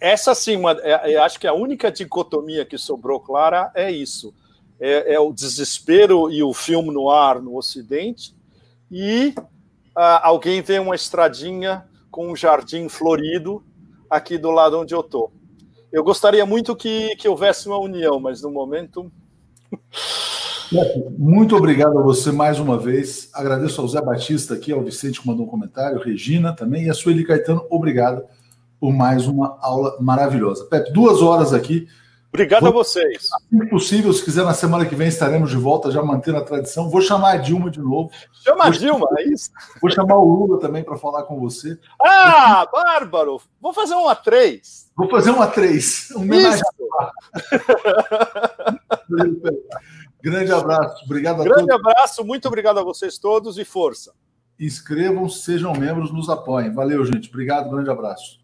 [0.00, 4.34] essa, sim, uma, é, é, acho que a única dicotomia que sobrou clara é isso:
[4.80, 8.34] é, é o desespero e o filme no ar no Ocidente,
[8.90, 9.34] e
[9.96, 13.64] uh, alguém vê uma estradinha com um jardim florido
[14.10, 15.32] aqui do lado onde eu estou.
[15.92, 19.10] Eu gostaria muito que, que houvesse uma união, mas no momento.
[21.18, 23.30] Muito obrigado a você mais uma vez.
[23.32, 26.94] Agradeço ao Zé Batista aqui, ao Vicente que mandou um comentário, Regina também, e a
[26.94, 28.24] Sueli Caetano, obrigado
[28.78, 30.66] por mais uma aula maravilhosa.
[30.66, 31.88] Pepe, duas horas aqui
[32.36, 33.30] Obrigado Vou, a vocês.
[33.48, 36.90] Se possível, se quiser, na semana que vem estaremos de volta, já mantendo a tradição.
[36.90, 38.10] Vou chamar a Dilma de novo.
[38.44, 39.50] Chama a Dilma, é isso?
[39.80, 41.78] Vou chamar o Lula também para falar com você.
[41.98, 43.40] Ah, bárbaro!
[43.58, 44.90] Vou fazer um a três.
[44.94, 46.12] Vou fazer um a três.
[46.14, 46.60] Um homenagem.
[50.26, 51.04] Grande abraço.
[51.04, 51.86] Obrigado a Grande todos.
[51.86, 54.12] abraço, muito obrigado a vocês todos e força.
[54.58, 56.74] Inscrevam-se, sejam membros, nos apoiem.
[56.74, 57.28] Valeu, gente.
[57.28, 58.40] Obrigado, grande abraço.